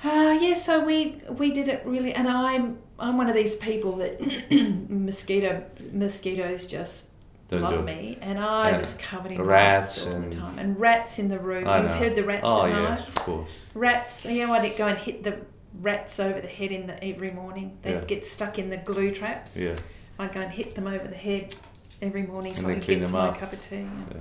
Uh, 0.03 0.39
yeah, 0.41 0.55
so 0.55 0.83
we 0.85 1.21
we 1.29 1.53
did 1.53 1.69
it 1.69 1.83
really, 1.85 2.13
and 2.15 2.27
I'm 2.27 2.79
I'm 2.99 3.19
one 3.19 3.29
of 3.29 3.35
these 3.35 3.55
people 3.57 3.93
that 3.97 4.15
mosquito 4.89 5.63
mosquitoes 5.93 6.67
just 6.67 7.11
Don't 7.51 7.63
love 7.63 7.85
me, 7.85 8.17
and 8.21 8.39
I 8.39 8.71
Yeah. 8.71 8.79
was 8.79 8.95
covered 8.95 9.33
in 9.33 9.43
Rats 9.43 10.05
rats 10.05 10.07
all 10.07 10.13
and- 10.23 10.33
the 10.33 10.37
time, 10.37 10.59
and 10.59 10.79
rats 10.81 11.19
in 11.19 11.29
the 11.29 11.39
room. 11.39 11.67
I 11.67 11.79
You've 11.83 11.87
know. 11.91 11.97
heard 11.97 12.15
the 12.15 12.25
rats 12.25 12.43
Oh 12.47 12.65
at 12.65 12.71
night. 12.73 12.89
yes, 12.99 13.09
of 13.09 13.15
course. 13.17 13.67
Rats, 13.75 14.25
you 14.27 14.47
know, 14.47 14.53
I'd 14.53 14.77
go 14.77 14.87
and 14.87 14.97
hit 14.99 15.25
the 15.25 15.39
rats 15.81 16.21
over 16.21 16.41
the 16.41 16.49
head 16.49 16.71
in 16.73 16.87
the 16.87 17.03
every 17.05 17.31
morning. 17.33 17.79
They'd 17.83 17.93
Yeah. 17.93 18.01
get 18.07 18.25
stuck 18.25 18.59
in 18.59 18.71
the 18.71 18.77
glue 18.77 19.13
traps. 19.13 19.59
Yeah. 19.61 19.75
I'd 20.19 20.33
go 20.33 20.41
and 20.41 20.53
hit 20.53 20.75
them 20.77 20.87
over 20.87 21.07
the 21.09 21.17
head 21.17 21.55
every 22.01 22.23
morning 22.23 22.55
so 22.55 22.61
And 22.61 22.67
I 22.67 22.71
then 22.71 22.79
could 22.81 22.85
clean 22.87 22.99
get 23.01 23.07
to 23.09 23.13
them 23.13 23.21
my 23.23 23.29
up. 23.29 23.39
cup 23.39 23.53
of 23.53 23.61
tea. 23.61 23.77
Yeah. 23.79 24.17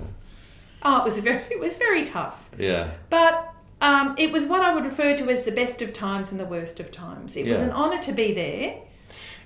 Oh, 0.82 1.00
it 1.00 1.06
was 1.06 1.18
a 1.18 1.22
very 1.22 1.42
it 1.52 1.60
was 1.60 1.78
very 1.78 2.04
tough. 2.04 2.50
Yeah. 2.58 2.92
But 3.10 3.54
um, 3.82 4.16
it 4.18 4.32
was 4.32 4.46
what 4.46 4.62
I 4.62 4.74
would 4.74 4.86
refer 4.86 5.16
to 5.18 5.30
as 5.30 5.46
the 5.46 5.52
best 5.52 5.82
of 5.82 5.94
times 5.94 6.32
and 6.32 6.40
the 6.40 6.46
worst 6.46 6.80
of 6.80 6.92
times. 6.92 7.38
It 7.38 7.46
was 7.46 7.62
an 7.62 7.72
honour 7.72 8.02
to 8.04 8.12
be 8.12 8.34
there. 8.34 8.76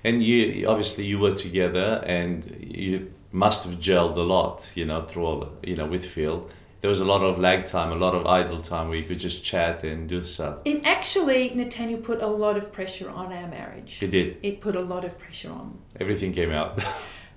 And 0.06 0.22
you 0.22 0.66
obviously 0.68 1.06
you 1.06 1.20
were 1.20 1.32
together 1.32 2.04
and 2.06 2.46
you 2.60 3.12
must 3.34 3.66
have 3.66 3.76
gelled 3.80 4.16
a 4.16 4.22
lot, 4.22 4.72
you 4.76 4.86
know, 4.86 5.02
through 5.04 5.26
all 5.26 5.50
you 5.64 5.76
know, 5.76 5.86
with 5.86 6.06
Phil. 6.06 6.48
There 6.82 6.90
was 6.90 7.00
a 7.00 7.06
lot 7.06 7.22
of 7.22 7.40
lag 7.40 7.66
time, 7.66 7.92
a 7.92 7.96
lot 7.96 8.14
of 8.14 8.28
idle 8.28 8.60
time 8.62 8.90
where 8.90 8.98
you 8.98 9.06
could 9.06 9.20
just 9.20 9.44
chat 9.44 9.84
and 9.84 10.08
do 10.08 10.24
stuff. 10.24 10.60
It 10.66 10.82
actually, 10.86 11.52
Nathaniel 11.56 12.00
put 12.00 12.22
a 12.22 12.28
lot 12.28 12.58
of 12.58 12.72
pressure 12.74 13.10
on 13.10 13.32
our 13.34 13.48
marriage. 13.48 14.00
You 14.02 14.08
did. 14.10 14.38
It 14.44 14.60
put 14.62 14.76
a 14.76 14.82
lot 14.82 15.04
of 15.06 15.18
pressure 15.18 15.50
on. 15.52 15.80
Everything 16.00 16.32
came 16.32 16.52
out. 16.52 16.80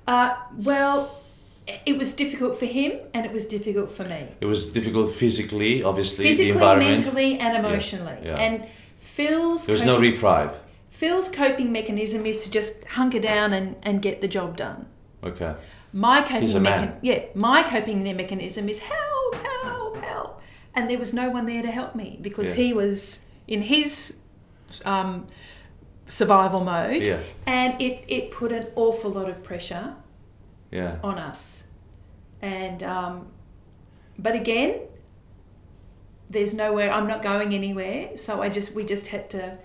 Uh, 0.09 0.37
well, 0.59 1.19
it 1.85 1.99
was 1.99 2.13
difficult 2.15 2.57
for 2.57 2.67
him 2.67 2.93
and 3.13 3.27
it 3.27 3.33
was 3.33 3.45
difficult 3.45 3.91
for 3.91 4.05
me. 4.05 4.29
it 4.41 4.47
was 4.47 4.71
difficult 4.71 5.13
physically, 5.13 5.83
obviously, 5.83 6.27
the 6.27 6.31
Physically, 6.37 6.77
mentally, 6.79 7.39
and 7.41 7.57
emotionally. 7.57 8.17
yeah. 8.23 8.37
And 8.37 8.69
Phil's 8.95 9.67
There 9.67 9.73
was 9.73 9.83
no 9.85 9.99
reprieve. 9.99 10.53
Phil's 10.91 11.29
coping 11.29 11.73
mechanism 11.73 12.25
is 12.25 12.45
to 12.45 12.51
just 12.53 12.85
hunker 12.85 13.19
down 13.19 13.53
and, 13.53 13.75
and 13.83 14.01
get 14.01 14.21
the 14.21 14.29
job 14.29 14.57
done. 14.57 14.87
Okay. 15.25 15.57
My 15.97 16.21
coping 16.21 16.63
man. 16.63 16.99
yeah, 17.01 17.21
my 17.35 17.63
coping 17.63 18.03
mechanism 18.03 18.69
is 18.69 18.81
help, 18.81 19.35
help, 19.63 19.97
help, 20.05 20.43
and 20.75 20.91
there 20.91 20.99
was 20.99 21.15
no 21.15 21.31
one 21.31 21.47
there 21.47 21.63
to 21.63 21.71
help 21.71 21.95
me 21.95 22.19
because 22.21 22.49
Yeah. 22.51 22.63
he 22.65 22.75
was 22.75 23.25
in 23.49 23.63
his 23.63 24.19
um, 24.85 25.27
survival 26.07 26.63
mode, 26.63 27.03
Yeah. 27.07 27.21
and 27.47 27.81
it 27.81 28.05
it 28.09 28.31
put 28.31 28.53
an 28.53 28.67
awful 28.77 29.11
lot 29.11 29.29
of 29.31 29.43
pressure 29.43 29.95
Yeah. 30.71 30.99
on 31.03 31.17
us, 31.19 31.67
and 32.43 32.83
um, 32.83 33.29
but 34.19 34.35
again, 34.35 34.81
there's 36.29 36.53
nowhere. 36.53 36.91
I'm 36.93 37.07
not 37.07 37.23
going 37.23 37.55
anywhere, 37.55 38.17
so 38.19 38.43
I 38.43 38.51
just 38.51 38.75
we 38.75 38.85
just 38.85 39.07
had 39.09 39.31
to 39.31 39.57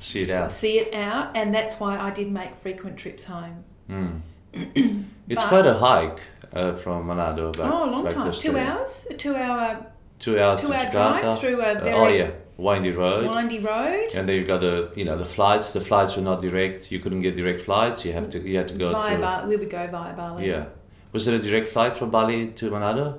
See 0.00 0.20
it 0.22 0.30
out. 0.30 0.50
see 0.50 0.78
it 0.80 0.92
out, 0.92 1.34
and 1.34 1.54
that's 1.54 1.80
why 1.80 1.96
I 1.96 2.10
did 2.10 2.30
make 2.30 2.56
frequent 2.56 2.98
trips 2.98 3.24
home. 3.24 3.64
Mm. 3.88 4.20
it's 5.28 5.44
quite 5.44 5.66
a 5.66 5.74
hike 5.74 6.20
uh, 6.52 6.74
from 6.74 7.06
Manado 7.06 7.56
back, 7.56 7.72
oh, 7.72 7.88
a 7.88 7.90
long 7.90 8.08
time. 8.08 8.32
Two 8.32 8.56
hours. 8.56 9.06
A 9.10 9.14
two-hour 9.14 9.86
Two 10.18 10.38
hours 10.38 10.60
to 10.60 10.66
two-hour 10.66 10.80
Jakarta. 10.80 11.20
drive 11.20 11.38
through 11.40 11.60
a 11.60 11.64
Uh, 11.74 11.80
very 11.84 11.96
oh 11.96 12.08
yeah, 12.08 12.30
windy 12.56 12.92
road. 12.92 13.26
windy 13.28 13.58
road 13.58 14.08
And 14.14 14.28
then 14.28 14.36
you've 14.36 14.46
got 14.46 14.60
the 14.60 14.90
you 14.94 15.04
know 15.04 15.16
the 15.16 15.24
flights. 15.24 15.72
The 15.72 15.80
flights 15.80 16.16
were 16.16 16.22
not 16.22 16.40
direct. 16.40 16.92
You 16.92 17.00
couldn't 17.00 17.22
get 17.22 17.34
direct 17.36 17.62
flights. 17.62 18.04
You 18.04 18.12
have 18.12 18.30
to 18.30 18.38
you 18.40 18.56
had 18.58 18.68
to 18.68 18.74
go 18.74 18.92
via 18.92 19.12
through. 19.14 19.20
Bali. 19.22 19.48
We 19.48 19.56
would 19.56 19.70
go 19.70 19.86
via 19.88 20.14
Bali. 20.14 20.46
Yeah. 20.48 20.66
Was 21.12 21.26
there 21.26 21.34
a 21.36 21.38
direct 21.40 21.68
flight 21.68 21.94
from 21.94 22.10
Bali 22.10 22.48
to 22.58 22.70
Manado? 22.70 23.18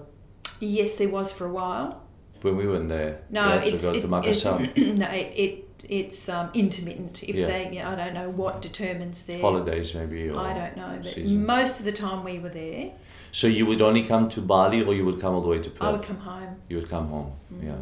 Yes, 0.59 0.95
there 0.97 1.09
was 1.09 1.31
for 1.31 1.45
a 1.47 1.51
while. 1.51 2.01
When 2.41 2.55
we 2.57 2.67
went 2.67 2.89
there, 2.89 3.21
No, 3.29 3.45
we 3.45 3.51
had 3.51 3.63
it's 3.67 3.81
to 3.83 3.91
go 3.91 3.97
it, 3.97 4.01
to 4.01 4.07
Makassar. 4.07 4.77
it, 4.77 4.95
no, 4.97 5.07
it, 5.07 5.33
it 5.35 5.69
it's 5.89 6.29
um, 6.29 6.49
intermittent. 6.53 7.23
If 7.23 7.35
Yeah. 7.35 7.47
they, 7.47 7.69
you 7.73 7.81
know, 7.83 7.89
I 7.89 7.95
don't 7.95 8.13
know 8.13 8.29
what 8.29 8.61
determines 8.61 9.25
their. 9.25 9.41
Holidays 9.41 9.93
maybe. 9.93 10.29
Or 10.29 10.39
I 10.39 10.53
don't 10.53 10.77
know, 10.77 10.99
but 11.01 11.11
seasons. 11.11 11.33
most 11.47 11.79
of 11.79 11.85
the 11.85 11.91
time 11.91 12.23
we 12.23 12.39
were 12.39 12.49
there, 12.49 12.91
So 13.31 13.47
you 13.47 13.65
would 13.65 13.81
only 13.81 14.03
come 14.03 14.29
to 14.29 14.41
Bali, 14.41 14.83
or 14.83 14.93
you 14.93 15.03
would 15.05 15.19
come 15.19 15.33
all 15.33 15.41
the 15.41 15.47
way 15.47 15.59
to 15.59 15.69
Perth. 15.69 15.83
I 15.83 15.91
would 15.91 16.03
come 16.03 16.17
home. 16.17 16.55
You 16.69 16.77
would 16.77 16.89
come 16.89 17.07
home. 17.09 17.31
Mm. 17.53 17.63
Yeah. 17.63 17.75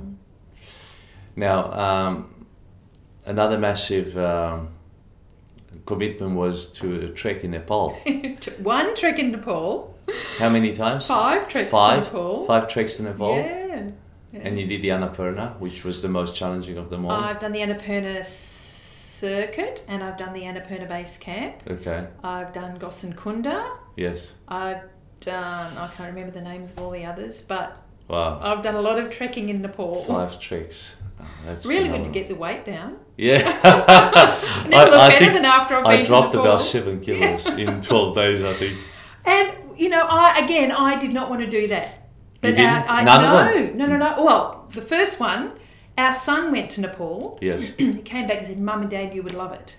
Now, 1.36 1.72
um, 1.74 2.46
another 3.26 3.58
massive 3.58 4.18
um, 4.18 4.70
commitment 5.86 6.36
was 6.36 6.70
to 6.80 7.06
a 7.06 7.10
trek 7.10 7.44
in 7.44 7.52
Nepal. 7.52 7.92
One 8.60 8.96
trek 8.96 9.20
in 9.20 9.32
Nepal, 9.32 9.96
How 10.38 10.50
many 10.50 10.74
times? 10.74 11.06
five 11.08 11.48
treks 11.48 11.70
Five? 11.70 12.00
to 12.00 12.06
Nepal. 12.06 12.46
Five 12.46 12.68
treks 12.68 12.98
to 12.98 13.04
Nepal. 13.04 13.36
Yeah. 13.38 13.90
Yeah. 14.34 14.42
And 14.44 14.58
you 14.58 14.66
did 14.66 14.82
the 14.82 14.90
Annapurna, 14.90 15.60
which 15.60 15.84
was 15.84 16.02
the 16.02 16.08
most 16.10 16.36
challenging 16.36 16.78
of 16.78 16.90
them 16.90 17.06
all. 17.06 17.12
I've 17.12 17.40
done 17.40 17.52
the 17.52 17.60
Annapurna 17.60 18.24
circuit, 18.24 19.86
and 19.88 20.04
I've 20.04 20.18
done 20.18 20.34
the 20.34 20.42
Annapurna 20.44 20.88
base 20.88 21.18
camp. 21.18 21.56
okay. 21.70 22.08
I've 22.24 22.54
done 22.54 22.80
Gosainkunda. 22.80 23.78
Yes. 23.96 24.36
I've 24.48 24.82
done, 25.20 25.78
I 25.78 25.88
can't 25.90 26.10
remember 26.14 26.32
the 26.32 26.42
names 26.42 26.72
of 26.72 26.80
all 26.80 26.90
the 26.92 27.06
others, 27.06 27.42
but 27.42 27.78
Wow. 28.08 28.40
I've 28.42 28.62
done 28.62 28.76
a 28.76 28.82
lot 28.82 29.00
of 29.00 29.10
trekking 29.10 29.48
in 29.50 29.62
Nepal. 29.62 30.04
Five 30.04 30.38
treks. 30.40 30.98
Oh, 31.22 31.26
that's 31.46 31.66
really 31.66 31.88
good 31.88 32.04
to 32.04 32.10
get 32.10 32.28
the 32.28 32.36
weight 32.36 32.66
down. 32.66 32.98
Yeah. 33.18 33.38
I 33.64 34.66
never 34.68 34.92
look 34.92 35.00
better 35.00 35.20
think 35.20 35.34
than 35.34 35.46
after 35.46 35.76
I've 35.76 35.86
I 35.86 36.04
dropped 36.04 36.34
about 36.36 36.62
seven 36.62 37.00
kilos 37.06 37.48
in 37.48 37.80
12 37.82 38.16
days, 38.16 38.44
I 38.44 38.54
think. 38.56 38.78
And, 39.24 39.54
you 39.78 39.88
know, 39.90 40.06
I 40.10 40.40
again, 40.40 40.72
I 40.72 41.00
did 41.00 41.12
not 41.14 41.30
want 41.30 41.42
to 41.42 41.48
do 41.48 41.68
that. 41.70 42.01
But 42.42 42.56
didn't? 42.56 42.66
uh, 42.74 42.86
I, 42.90 43.04
None 43.04 43.24
of 43.24 43.30
no, 43.30 43.54
them? 43.68 43.78
no, 43.78 43.86
no, 43.86 43.98
no. 43.98 44.24
Well, 44.24 44.68
the 44.72 44.82
first 44.82 45.20
one, 45.20 45.54
our 45.98 46.12
son 46.14 46.52
went 46.52 46.72
to 46.72 46.82
Nepal. 46.82 47.38
Yes. 47.42 47.62
he 47.78 47.94
came 48.02 48.28
back 48.28 48.40
and 48.40 48.48
said, 48.48 48.60
Mum 48.60 48.82
and 48.82 48.90
Dad, 48.90 49.14
you 49.14 49.22
would 49.24 49.34
love 49.36 49.54
it. 49.54 49.78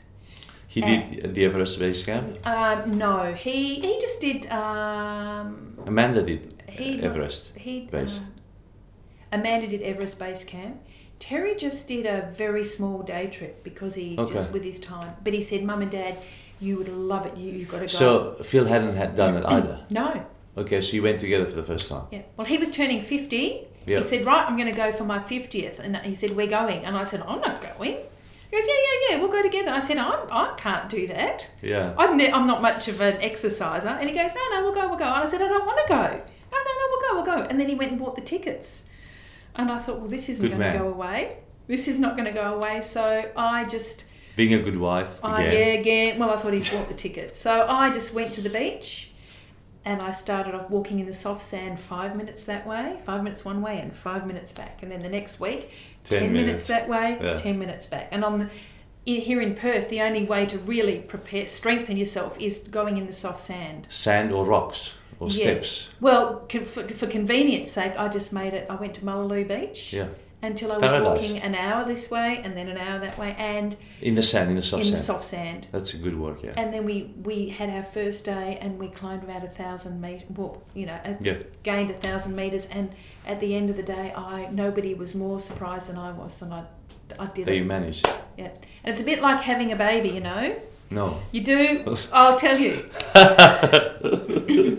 He 0.68 0.80
did 0.80 1.34
the 1.34 1.44
Everest 1.44 1.78
Base 1.78 2.02
Camp. 2.02 2.38
Um, 2.46 2.96
no, 2.96 3.34
he 3.34 3.74
he 3.80 3.98
just 4.00 4.22
did. 4.22 4.46
Um, 4.50 5.76
Amanda 5.86 6.22
did 6.22 6.54
he 6.66 6.98
Everest. 7.02 7.52
He 7.56 7.80
Base. 7.90 8.18
uh, 8.18 9.36
Amanda 9.36 9.66
did 9.66 9.82
Everest 9.82 10.18
Base 10.18 10.44
Camp. 10.44 10.76
Terry 11.18 11.54
just 11.56 11.86
did 11.88 12.06
a 12.06 12.32
very 12.36 12.64
small 12.64 13.02
day 13.02 13.26
trip 13.26 13.62
because 13.62 13.94
he 13.96 14.16
Okay. 14.18 14.32
just 14.32 14.50
with 14.50 14.64
his 14.64 14.80
time. 14.80 15.14
But 15.22 15.34
he 15.34 15.42
said, 15.42 15.62
"Mum 15.62 15.82
and 15.82 15.90
Dad, 15.90 16.16
you 16.58 16.78
would 16.78 16.88
love 16.88 17.26
it. 17.26 17.36
You 17.36 17.50
you 17.52 17.64
got 17.66 17.80
to 17.80 17.82
go." 17.82 17.86
So 17.88 18.34
Phil 18.42 18.64
hadn't 18.64 18.96
had 18.96 19.14
done 19.14 19.36
it 19.36 19.44
either. 19.56 19.84
no, 19.90 20.24
Okay, 20.56 20.80
so 20.80 20.94
you 20.94 21.02
went 21.02 21.18
together 21.20 21.46
for 21.46 21.52
the 21.56 21.62
first 21.62 21.88
time. 21.88 22.04
yeah. 22.10 22.22
Well, 22.36 22.46
he 22.46 22.58
was 22.58 22.70
turning 22.70 23.00
fifty. 23.02 23.66
Yeah. 23.86 23.98
He 23.98 24.04
said, 24.04 24.24
"Right, 24.26 24.44
I'm 24.46 24.56
going 24.56 24.70
to 24.70 24.76
go 24.76 24.92
for 24.92 25.04
my 25.04 25.18
fiftieth. 25.20 25.80
and 25.80 25.96
he 25.98 26.14
said, 26.14 26.36
"We're 26.36 26.46
going." 26.46 26.84
And 26.84 26.96
I 26.96 27.04
said, 27.04 27.22
"I'm 27.26 27.40
not 27.40 27.60
going." 27.60 27.96
He 28.50 28.56
goes, 28.58 28.66
"Yeah, 28.68 28.74
yeah, 28.74 29.16
yeah. 29.16 29.20
We'll 29.20 29.30
go 29.32 29.42
together." 29.42 29.70
I 29.70 29.80
said, 29.80 29.96
"I'm 29.98 30.26
I 30.30 30.54
can't 30.56 30.88
do 30.88 31.06
that. 31.08 31.50
Yeah. 31.62 31.94
I'm 31.98 32.16
ne- 32.16 32.30
I'm 32.30 32.46
not 32.46 32.60
much 32.62 32.86
of 32.88 33.00
an 33.00 33.16
exerciser." 33.22 33.88
And 33.88 34.08
he 34.08 34.14
goes, 34.14 34.34
"No, 34.34 34.40
no, 34.50 34.62
we'll 34.62 34.74
go, 34.74 34.88
we'll 34.88 34.98
go." 34.98 35.06
And 35.06 35.14
I 35.14 35.26
said, 35.26 35.40
"I 35.42 35.48
don't 35.48 35.66
want 35.66 35.80
to 35.86 35.92
go." 35.92 36.02
No, 36.52 36.58
no, 36.58 36.72
no, 36.78 36.86
we'll 36.90 37.00
go, 37.00 37.14
we'll 37.16 37.24
go. 37.44 37.46
And 37.48 37.58
then 37.58 37.68
he 37.70 37.74
went 37.74 37.92
and 37.92 37.98
bought 37.98 38.14
the 38.14 38.20
tickets. 38.20 38.84
And 39.56 39.70
I 39.70 39.78
thought, 39.78 40.00
well, 40.00 40.08
this 40.10 40.28
isn't 40.28 40.46
Good 40.46 40.58
going 40.58 40.72
to 40.72 40.78
go 40.78 40.88
away. 40.88 41.38
This 41.66 41.88
is 41.88 41.98
not 41.98 42.14
going 42.14 42.26
to 42.26 42.32
go 42.32 42.54
away. 42.54 42.82
So 42.82 43.30
I 43.36 43.64
just, 43.64 44.04
Being 44.36 44.52
a 44.52 44.62
good 44.62 44.76
wife 44.76 45.18
I, 45.24 45.42
again. 45.44 45.52
yeah, 45.54 45.72
again, 45.80 46.18
well, 46.18 46.30
I 46.30 46.36
thought 46.36 46.52
he's 46.52 46.68
bought 46.70 46.88
the 46.88 46.94
tickets. 46.94 47.38
So 47.40 47.66
I 47.66 47.90
just 47.90 48.12
went 48.12 48.34
to 48.34 48.42
the 48.42 48.50
beach 48.50 49.11
and 49.84 50.00
I 50.00 50.10
started 50.12 50.54
off 50.54 50.70
walking 50.70 51.00
in 51.00 51.06
the 51.06 51.14
soft 51.14 51.42
sand 51.42 51.80
five 51.80 52.16
minutes 52.16 52.44
that 52.44 52.66
way, 52.66 52.96
five 53.04 53.22
minutes 53.24 53.44
one 53.44 53.62
way, 53.62 53.78
and 53.80 53.94
five 53.94 54.26
minutes 54.26 54.52
back. 54.52 54.82
And 54.82 54.90
then 54.92 55.02
the 55.02 55.08
next 55.08 55.40
week, 55.40 55.72
Ten 56.04 56.20
10, 56.20 56.32
minutes. 56.32 56.46
minutes. 56.46 56.66
that 56.68 56.88
way, 56.88 57.18
Yeah. 57.20 57.36
10 57.36 57.58
minutes 57.58 57.86
back. 57.86 58.08
And 58.12 58.24
on 58.24 58.38
the, 58.40 58.48
in, 59.06 59.20
here 59.20 59.40
in 59.40 59.54
Perth, 59.56 59.88
the 59.88 60.00
only 60.00 60.24
way 60.24 60.46
to 60.46 60.58
really 60.58 60.98
prepare, 61.00 61.46
strengthen 61.46 61.96
yourself 61.96 62.40
is 62.40 62.68
going 62.70 62.96
in 62.96 63.06
the 63.06 63.12
soft 63.12 63.40
sand. 63.40 63.86
Sand 63.90 64.32
or 64.32 64.44
rocks? 64.44 64.94
or 65.20 65.28
Yeah. 65.28 65.34
steps. 65.60 65.88
Well, 66.00 66.44
con- 66.48 66.64
for, 66.64 66.82
for 66.88 67.06
convenience 67.06 67.70
sake, 67.70 67.92
I 67.96 68.08
just 68.08 68.32
made 68.32 68.54
it. 68.54 68.66
I 68.68 68.74
went 68.74 68.94
to 68.94 69.04
Mullaloo 69.04 69.44
Beach 69.46 69.92
Yeah, 69.92 70.08
until 70.42 70.72
I 70.72 70.76
was 70.78 70.82
Paradise. 70.88 71.06
walking 71.08 71.38
an 71.38 71.54
hour 71.54 71.84
this 71.84 72.10
way 72.10 72.40
and 72.44 72.56
then 72.56 72.68
an 72.68 72.76
hour 72.76 72.98
that 72.98 73.16
way, 73.16 73.34
and 73.38 73.76
in 74.00 74.14
the 74.16 74.22
sand, 74.22 74.50
in 74.50 74.56
the 74.56 74.62
soft 74.62 74.80
in 74.80 74.84
sand. 74.86 74.98
the 74.98 75.02
soft 75.02 75.24
sand. 75.24 75.66
That's 75.72 75.94
a 75.94 75.98
good 75.98 76.18
work. 76.18 76.42
Yeah. 76.42 76.52
And 76.56 76.74
then 76.74 76.84
we 76.84 77.14
we 77.22 77.48
had 77.50 77.70
our 77.70 77.82
first 77.84 78.24
day, 78.24 78.58
and 78.60 78.78
we 78.78 78.88
climbed 78.88 79.22
about 79.24 79.44
a 79.44 79.48
thousand 79.48 80.00
meters. 80.00 80.24
Well, 80.34 80.62
you 80.74 80.86
know, 80.86 80.98
a- 81.04 81.16
Yeah. 81.20 81.34
gained 81.62 81.90
a 81.90 81.94
thousand 81.94 82.34
meters, 82.36 82.66
and 82.66 82.90
at 83.26 83.40
the 83.40 83.54
end 83.54 83.70
of 83.70 83.76
the 83.76 83.82
day, 83.84 84.12
I 84.16 84.48
nobody 84.50 84.94
was 84.94 85.14
more 85.14 85.38
surprised 85.40 85.88
than 85.88 85.96
I 85.96 86.10
was 86.12 86.38
than 86.38 86.52
I 86.52 86.64
I 87.18 87.26
did 87.26 87.44
That 87.44 87.56
you 87.56 87.64
managed. 87.64 88.06
Yeah, 88.36 88.48
and 88.82 88.92
it's 88.92 89.00
a 89.00 89.04
bit 89.04 89.20
like 89.20 89.40
having 89.42 89.70
a 89.70 89.76
baby, 89.76 90.08
you 90.10 90.20
know. 90.20 90.56
No. 90.92 91.20
You 91.32 91.42
do. 91.42 91.96
I'll 92.12 92.38
tell 92.38 92.58
you. 92.58 92.88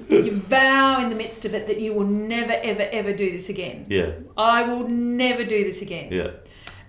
you 0.10 0.32
vow 0.34 1.02
in 1.02 1.10
the 1.10 1.16
midst 1.16 1.46
of 1.46 1.54
it 1.54 1.68
that 1.68 1.80
you 1.80 1.94
will 1.94 2.06
never, 2.06 2.54
ever, 2.54 2.88
ever 2.92 3.14
do 3.14 3.32
this 3.32 3.50
again. 3.50 3.86
Yeah. 3.90 4.12
I 4.38 4.64
will 4.64 4.88
never 4.88 5.44
do 5.44 5.64
this 5.64 5.82
again. 5.82 6.12
Yeah. 6.12 6.32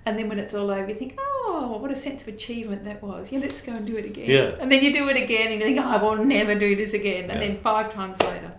And 0.06 0.18
then 0.18 0.28
when 0.28 0.38
it's 0.38 0.52
all 0.54 0.70
over, 0.70 0.88
you 0.88 0.94
think, 0.94 1.18
oh, 1.18 1.78
what 1.80 1.90
a 1.90 1.96
sense 1.96 2.20
of 2.22 2.28
achievement 2.28 2.84
that 2.84 3.02
was. 3.02 3.32
Yeah, 3.32 3.38
let's 3.38 3.62
go 3.62 3.72
and 3.72 3.86
do 3.86 3.96
it 3.96 4.04
again. 4.04 4.28
Yeah. 4.28 4.56
And 4.60 4.70
then 4.70 4.82
you 4.82 4.92
do 4.92 5.08
it 5.08 5.16
again 5.16 5.52
and 5.52 5.60
you 5.60 5.66
think, 5.66 5.78
oh, 5.80 5.88
I 5.88 5.96
will 5.96 6.22
never 6.24 6.54
do 6.54 6.76
this 6.76 6.92
again. 6.94 7.30
And 7.30 7.40
Yeah. 7.40 7.48
then 7.48 7.56
five 7.58 7.92
times 7.92 8.20
later, 8.22 8.52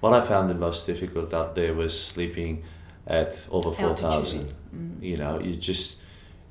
What 0.00 0.12
I 0.14 0.20
found 0.20 0.50
the 0.50 0.54
most 0.54 0.84
difficult 0.86 1.32
out 1.32 1.54
there 1.54 1.74
was 1.74 1.92
sleeping 1.98 2.64
at 3.06 3.36
over 3.50 3.70
four 3.70 3.94
thousand. 3.94 4.52
You 5.00 5.16
know, 5.16 5.38
you 5.40 5.54
just. 5.54 5.98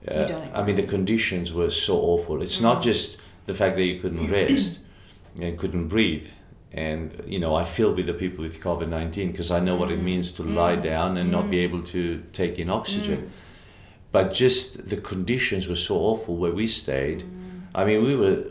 Uh, 0.07 0.19
You 0.21 0.25
don't. 0.25 0.55
I 0.55 0.63
mean, 0.63 0.75
the 0.77 0.87
conditions 0.87 1.51
were 1.53 1.69
so 1.69 1.93
awful. 2.01 2.41
It's 2.41 2.61
not 2.61 2.81
just 2.81 3.17
the 3.45 3.53
fact 3.53 3.75
that 3.77 3.83
you 3.83 3.99
couldn't 3.99 4.29
rest 4.29 4.79
and 5.39 5.57
couldn't 5.57 5.87
breathe. 5.87 6.27
And 6.73 7.23
you 7.25 7.39
know, 7.39 7.53
I 7.55 7.65
feel 7.65 7.93
with 7.93 8.07
the 8.07 8.13
people 8.13 8.43
with 8.43 8.61
COVID 8.61 8.87
nineteen 8.87 9.31
because 9.31 9.51
I 9.51 9.59
know 9.59 9.75
what 9.75 9.91
it 9.91 9.95
mm-hmm. 9.95 10.05
means 10.05 10.31
to 10.33 10.43
mm-hmm. 10.43 10.55
lie 10.55 10.75
down 10.77 11.17
and 11.17 11.29
not 11.31 11.49
be 11.49 11.57
mm-hmm. 11.57 11.75
able 11.75 11.83
to 11.87 12.23
take 12.31 12.59
in 12.59 12.69
oxygen. 12.69 13.23
Mm. 13.23 13.29
But 14.13 14.33
just 14.33 14.89
the 14.89 14.97
conditions 14.97 15.67
were 15.67 15.75
so 15.75 15.97
awful 15.97 16.35
where 16.37 16.51
we 16.51 16.67
stayed. 16.67 17.23
Mm. 17.23 17.61
I 17.75 17.85
mean, 17.85 18.03
we 18.03 18.15
were 18.15 18.45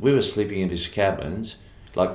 we 0.00 0.12
were 0.12 0.22
sleeping 0.22 0.60
in 0.60 0.68
these 0.68 0.88
cabins, 0.88 1.56
like 1.94 2.10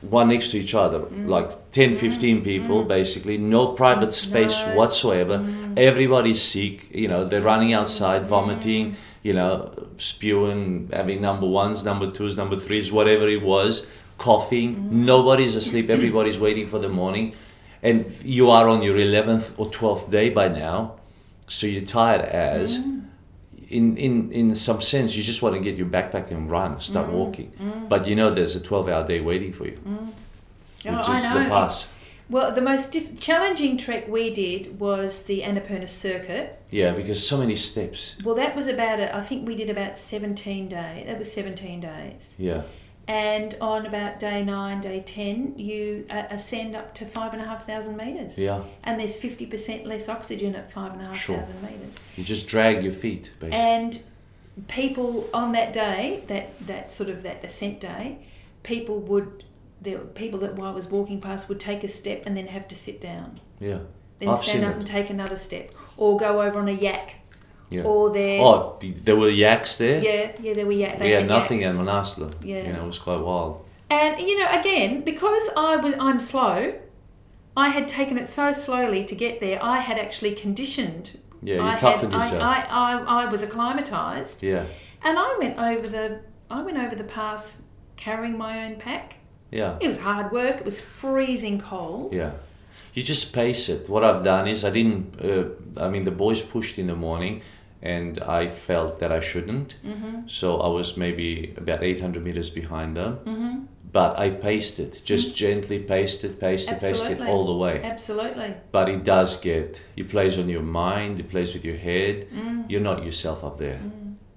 one 0.00 0.28
next 0.28 0.50
to 0.52 0.58
each 0.58 0.74
other, 0.74 1.00
mm. 1.00 1.26
like 1.26 1.72
10, 1.72 1.96
15 1.96 2.44
people 2.44 2.84
basically, 2.84 3.36
no 3.36 3.72
private 3.72 4.12
space 4.12 4.64
No. 4.66 4.76
whatsoever. 4.76 5.44
Everybody's 5.76 6.40
sick, 6.40 6.88
you 6.92 7.08
know, 7.08 7.24
they're 7.24 7.42
running 7.42 7.72
outside, 7.72 8.24
vomiting, 8.24 8.96
you 9.28 9.34
know, 9.34 9.52
spewing, 9.98 10.88
having 10.90 11.20
number 11.20 11.46
ones, 11.46 11.84
number 11.84 12.10
twos, 12.10 12.34
number 12.42 12.58
threes, 12.58 12.90
whatever 12.90 13.28
it 13.28 13.42
was, 13.42 13.86
coughing. 14.16 14.70
Mm. 14.76 14.90
Nobody's 15.12 15.54
asleep, 15.54 15.90
everybody's 15.96 16.38
waiting 16.38 16.66
for 16.66 16.78
the 16.78 16.88
morning. 16.88 17.34
And 17.82 17.98
you 18.24 18.48
are 18.50 18.66
on 18.68 18.82
your 18.82 18.96
11th 18.96 19.52
or 19.58 19.66
12th 19.70 20.10
day 20.10 20.30
by 20.30 20.48
now, 20.48 20.96
so 21.46 21.66
you're 21.66 21.84
tired 21.84 22.22
as. 22.22 22.78
Mm. 22.78 23.04
In, 23.68 23.98
in, 23.98 24.32
in 24.32 24.54
some 24.54 24.80
sense, 24.80 25.14
you 25.14 25.22
just 25.22 25.42
want 25.42 25.54
to 25.54 25.60
get 25.60 25.76
your 25.76 25.86
backpack 25.86 26.30
and 26.30 26.50
run, 26.50 26.80
start 26.80 27.08
mm. 27.08 27.12
walking. 27.12 27.52
But 27.86 28.06
you 28.08 28.16
know 28.16 28.30
there's 28.30 28.56
a 28.56 28.62
12 28.62 28.88
hour 28.88 29.06
day 29.06 29.20
waiting 29.20 29.52
for 29.52 29.66
you, 29.66 29.78
which 30.84 30.86
Oh, 30.86 31.12
is 31.14 31.22
the 31.24 31.44
pass. 31.54 31.86
Well, 32.30 32.52
the 32.52 32.60
most 32.60 32.92
diff- 32.92 33.18
challenging 33.18 33.78
trek 33.78 34.06
we 34.08 34.30
did 34.30 34.78
was 34.78 35.22
the 35.24 35.40
Annapurna 35.42 35.88
Circuit. 35.88 36.60
Yeah, 36.70 36.92
because 36.92 37.26
so 37.26 37.38
many 37.38 37.56
steps. 37.56 38.16
Well, 38.22 38.34
that 38.34 38.54
was 38.54 38.66
about, 38.66 39.00
a, 39.00 39.14
I 39.16 39.22
think 39.22 39.46
we 39.46 39.54
did 39.54 39.70
about 39.70 39.98
17 39.98 40.68
days. 40.68 41.06
That 41.06 41.18
was 41.18 41.32
17 41.32 41.80
days. 41.80 42.34
Yeah, 42.38 42.64
And 43.06 43.56
on 43.62 43.86
about 43.86 44.18
day 44.18 44.44
nine, 44.44 44.82
day 44.82 45.00
10, 45.06 45.58
you 45.58 46.04
uh, 46.10 46.24
ascend 46.28 46.76
up 46.76 46.94
to 46.96 47.06
5,500 47.06 47.96
metres. 47.96 48.38
yeah. 48.38 48.62
And 48.84 49.00
there's 49.00 49.18
50% 49.18 49.86
less 49.86 50.10
oxygen 50.10 50.54
at 50.54 50.70
5,500 50.70 51.16
Sure. 51.16 51.36
metres. 51.62 51.94
You 52.16 52.24
just 52.24 52.46
drag 52.46 52.84
your 52.84 52.92
feet, 52.92 53.30
basically. 53.40 53.58
And 53.58 54.02
people 54.68 55.30
on 55.32 55.52
that 55.52 55.72
day, 55.72 56.24
that, 56.26 56.58
that 56.66 56.92
sort 56.92 57.08
of 57.08 57.22
that 57.22 57.42
ascent 57.42 57.80
day, 57.80 58.18
people 58.62 58.98
would, 59.00 59.44
were 59.84 59.98
people 59.98 60.38
that 60.40 60.54
while 60.56 60.72
I 60.72 60.74
was 60.74 60.86
walking 60.88 61.20
past 61.20 61.48
would 61.48 61.60
take 61.60 61.84
a 61.84 61.88
step 61.88 62.22
and 62.26 62.36
then 62.36 62.46
have 62.48 62.68
to 62.68 62.76
sit 62.76 63.00
down. 63.00 63.40
yeah. 63.58 63.78
Then 64.18 64.30
I've 64.30 64.38
stand 64.38 64.64
up 64.64 64.72
it. 64.72 64.78
and 64.78 64.86
take 64.86 65.10
another 65.10 65.36
step. 65.36 65.70
Or 65.96 66.16
go 66.18 66.42
over 66.42 66.58
on 66.58 66.66
a 66.66 66.72
yak. 66.72 67.14
Yeah. 67.70 67.82
Or 67.84 68.12
there. 68.12 68.40
Oh, 68.42 68.76
there 68.80 69.14
were 69.14 69.30
yaks 69.30 69.76
there. 69.78 70.02
Yeah, 70.02 70.32
yeah, 70.40 70.54
there 70.54 70.66
were 70.66 70.72
yak. 70.72 70.98
we 70.98 71.10
had 71.10 71.20
had 71.20 71.28
nothing 71.28 71.60
yaks. 71.60 71.78
at 71.78 71.84
Manaslu. 71.86 72.34
Yeah. 72.42 72.66
You 72.66 72.72
know, 72.72 72.82
it 72.82 72.86
was 72.86 72.98
quite 72.98 73.20
wild. 73.20 73.64
And 73.90 74.18
you 74.20 74.36
know, 74.38 74.58
again, 74.58 75.02
because 75.02 75.50
I 75.56 75.76
was 75.76 75.94
I'm 76.00 76.18
slow, 76.18 76.74
I 77.56 77.68
had 77.68 77.86
taken 77.86 78.18
it 78.18 78.28
so 78.28 78.50
slowly 78.52 79.04
to 79.04 79.14
get 79.14 79.38
there. 79.40 79.62
I 79.62 79.78
had 79.78 79.98
actually 79.98 80.32
conditioned. 80.34 81.18
Yeah, 81.40 81.56
you 81.56 81.62
I 81.62 81.70
had- 81.70 81.78
toughened 81.78 82.14
I. 82.14 82.36
I, 82.36 82.66
I, 82.68 83.22
I 83.22 83.24
was 83.26 83.42
acclimatized, 83.44 84.42
Yeah, 84.42 84.64
and 85.04 85.16
I 85.16 85.36
went 85.38 85.58
over 85.60 85.86
the 85.88 86.20
I 86.50 86.62
went 86.62 86.78
over 86.78 86.96
the 86.96 87.04
pass 87.04 87.62
carrying 87.96 88.36
my 88.36 88.64
own 88.66 88.76
pack. 88.76 89.16
Yeah, 89.50 89.78
It 89.80 89.86
was 89.86 90.00
hard 90.00 90.30
work. 90.32 90.56
It 90.58 90.64
was 90.64 90.80
freezing 90.80 91.60
cold. 91.60 92.12
yeah. 92.14 92.32
You 92.94 93.02
just 93.04 93.32
pace 93.32 93.68
it. 93.68 93.88
What 93.88 94.02
I've 94.02 94.24
done 94.24 94.48
is 94.48 94.64
I 94.64 94.70
didn't. 94.70 95.20
Uh, 95.22 95.50
I 95.84 95.88
mean, 95.88 96.04
the 96.04 96.10
boys 96.10 96.42
pushed 96.42 96.78
in 96.78 96.86
the 96.88 96.96
morning, 96.96 97.42
and 97.80 98.18
I 98.22 98.48
felt 98.48 98.98
that 98.98 99.12
I 99.12 99.20
shouldn't. 99.20 99.76
Mm-hmm. 99.86 100.26
So 100.26 100.58
I 100.60 100.68
was 100.68 100.96
maybe 100.96 101.54
about 101.56 101.82
800 101.84 102.24
meters 102.24 102.50
behind 102.50 102.96
them. 102.96 103.18
Mm-hmm. 103.24 103.54
But 103.92 104.18
I 104.18 104.30
paced 104.30 104.80
it, 104.80 105.00
just 105.04 105.36
gently 105.36 105.78
paced 105.78 106.24
it, 106.24 106.40
paced 106.40 106.70
it, 106.70 106.80
paced 106.80 107.08
it 107.08 107.18
Mm. 107.20 107.28
All 107.28 107.46
the 107.46 107.54
way. 107.56 107.82
Absolutely. 107.82 108.54
But 108.72 108.88
it 108.88 109.04
does 109.04 109.38
get. 109.40 109.80
It 109.96 110.08
plays 110.08 110.36
on 110.38 110.48
your 110.48 110.62
mind. 110.62 111.20
It 111.20 111.30
plays 111.30 111.54
with 111.54 111.64
your 111.64 111.76
head. 111.76 112.26
Mm. 112.30 112.68
You're 112.70 112.82
not 112.90 113.04
yourself 113.04 113.44
up 113.44 113.58
there. 113.58 113.80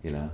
You 0.04 0.12
know. 0.12 0.30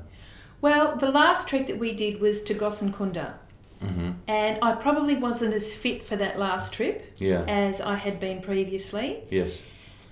Well, 0.62 0.98
the 0.98 1.12
last 1.12 1.48
trek 1.48 1.68
that 1.68 1.80
we 1.80 1.94
did 1.94 2.20
was 2.20 2.42
to 2.44 2.54
Gosainkunda, 2.54 3.34
hmm 3.82 4.12
and 4.28 4.58
I 4.62 4.74
probably 4.74 5.16
wasn't 5.16 5.54
as 5.54 5.74
fit 5.74 6.04
for 6.04 6.16
that 6.18 6.38
last 6.38 6.74
trip 6.74 6.96
Yeah. 7.18 7.44
as 7.48 7.80
I 7.82 7.96
had 7.96 8.20
been 8.20 8.42
previously. 8.42 9.24
yes. 9.30 9.62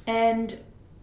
And 0.07 0.55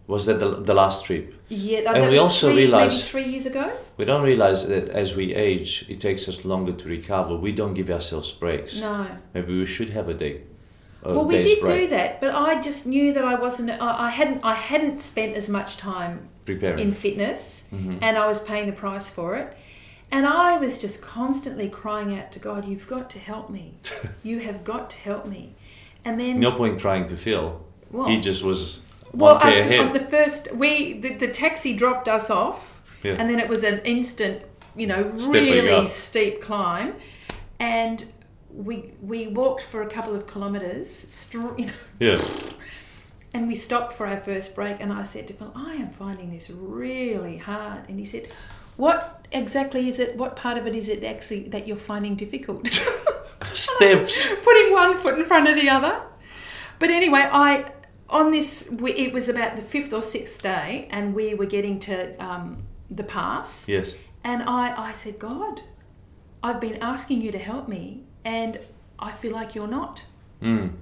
Was 0.07 0.25
that 0.25 0.39
the, 0.39 0.49
the 0.61 0.73
last 0.73 1.05
trip? 1.05 1.33
yeah, 1.49 1.79
And 1.79 1.95
that 2.03 2.07
we 2.09 2.13
was 2.13 2.21
also 2.21 2.51
three, 2.53 2.67
maybe 2.67 2.95
three 2.95 3.25
years 3.25 3.45
ago. 3.45 3.71
We 3.97 4.05
don't 4.05 4.23
realize 4.23 4.67
that 4.67 4.89
as 4.89 5.15
we 5.15 5.33
age, 5.35 5.85
it 5.89 5.99
takes 5.99 6.27
us 6.27 6.43
longer 6.45 6.73
to 6.73 6.87
recover. 6.87 7.35
We 7.35 7.51
don't 7.51 7.73
give 7.73 7.89
ourselves 7.89 8.31
breaks. 8.31 8.79
No. 8.81 9.05
Maybe 9.33 9.57
we 9.59 9.65
should 9.65 9.89
have 9.91 10.09
a 10.09 10.13
day. 10.13 10.41
A 11.03 11.13
well, 11.13 11.25
we 11.25 11.43
did 11.43 11.59
break. 11.61 11.81
do 11.81 11.87
that, 11.97 12.21
but 12.21 12.33
I 12.33 12.61
just 12.61 12.85
knew 12.87 13.11
that 13.13 13.25
I 13.25 13.35
wasn't. 13.35 13.69
I, 13.71 14.07
I 14.07 14.09
hadn't. 14.09 14.39
I 14.43 14.53
hadn't 14.53 15.01
spent 15.01 15.35
as 15.35 15.49
much 15.49 15.75
time 15.75 16.29
Preparing. 16.45 16.79
in 16.79 16.93
fitness, 16.93 17.67
Mhm. 17.73 17.97
and 18.01 18.17
I 18.17 18.25
was 18.25 18.41
paying 18.41 18.67
the 18.67 18.71
price 18.85 19.09
for 19.09 19.35
it. 19.35 19.47
And 20.15 20.27
I 20.27 20.57
was 20.57 20.77
just 20.77 21.01
constantly 21.01 21.67
crying 21.81 22.17
out 22.17 22.31
to 22.33 22.39
God, 22.39 22.67
"You've 22.67 22.87
got 22.87 23.09
to 23.15 23.19
help 23.19 23.49
me. 23.49 23.65
you 24.29 24.39
have 24.47 24.63
got 24.63 24.89
to 24.91 24.97
help 25.09 25.25
me." 25.25 25.55
And 26.05 26.19
then, 26.19 26.39
No 26.39 26.51
point 26.51 26.79
trying 26.79 27.07
to 27.07 27.17
Phil. 27.17 27.47
well, 27.89 28.07
He 28.07 28.19
just 28.21 28.43
was 28.43 28.79
well, 29.11 29.37
after- 29.37 29.79
on 29.83 29.93
the 29.93 30.05
first, 30.15 30.53
we 30.53 30.71
the, 31.03 31.15
the 31.15 31.27
taxi 31.27 31.75
dropped 31.75 32.07
us 32.07 32.29
off, 32.29 32.79
Yeah. 33.03 33.13
and 33.19 33.25
then 33.29 33.39
it 33.39 33.49
was 33.49 33.63
an 33.63 33.79
instant, 33.95 34.43
you 34.75 34.85
know, 34.87 35.01
Stepping 35.17 35.51
really 35.51 35.69
up. 35.71 35.87
steep 35.87 36.41
climb, 36.41 36.89
and 37.59 38.05
we 38.67 38.91
we 39.01 39.27
walked 39.27 39.63
for 39.63 39.81
a 39.81 39.89
couple 39.95 40.13
of 40.15 40.27
kilometres, 40.31 40.89
str- 40.93 41.53
you 41.57 41.65
know, 41.67 41.73
yeah. 41.99 42.21
and 43.33 43.47
we 43.47 43.55
stopped 43.55 43.93
for 43.93 44.05
our 44.05 44.19
first 44.19 44.55
break, 44.55 44.75
and 44.79 44.93
I 44.93 45.01
said 45.03 45.27
to 45.29 45.33
Phil, 45.33 45.51
I 45.55 45.73
am 45.83 45.89
finding 45.89 46.31
this 46.31 46.51
really 46.51 47.37
hard. 47.37 47.81
And 47.89 47.97
he 47.97 48.05
said, 48.05 48.27
What 48.77 49.25
exactly 49.31 49.87
is 49.87 49.99
it? 49.99 50.15
What 50.15 50.35
part 50.35 50.57
of 50.57 50.67
it 50.67 50.75
is 50.75 50.89
it 50.89 51.03
actually 51.03 51.43
that 51.49 51.67
you're 51.67 51.77
finding 51.77 52.15
difficult? 52.15 52.67
Steps. 53.43 54.27
Putting 54.43 54.71
one 54.73 54.97
foot 54.97 55.19
in 55.19 55.25
front 55.25 55.47
of 55.47 55.55
the 55.55 55.69
other. 55.69 56.01
But 56.79 56.89
anyway, 56.89 57.27
I 57.31 57.71
on 58.09 58.31
this 58.31 58.69
we, 58.79 58.93
it 58.93 59.13
was 59.13 59.29
about 59.29 59.55
the 59.55 59.61
fifth 59.61 59.93
or 59.93 60.01
sixth 60.01 60.41
day, 60.41 60.87
and 60.91 61.13
we 61.13 61.33
were 61.33 61.45
getting 61.45 61.79
to 61.79 62.15
um, 62.23 62.63
the 62.89 63.03
pass, 63.03 63.67
Yes. 63.67 63.95
and 64.23 64.43
I 64.43 64.89
I 64.89 64.93
said, 64.93 65.19
God, 65.19 65.61
I've 66.41 66.59
been 66.59 66.77
asking 66.81 67.21
you 67.21 67.31
to 67.31 67.39
help 67.39 67.67
me, 67.67 68.03
and 68.25 68.59
I 68.99 69.11
feel 69.11 69.33
like 69.33 69.55
you're 69.55 69.67
not. 69.67 70.05
Mm. 70.41 70.73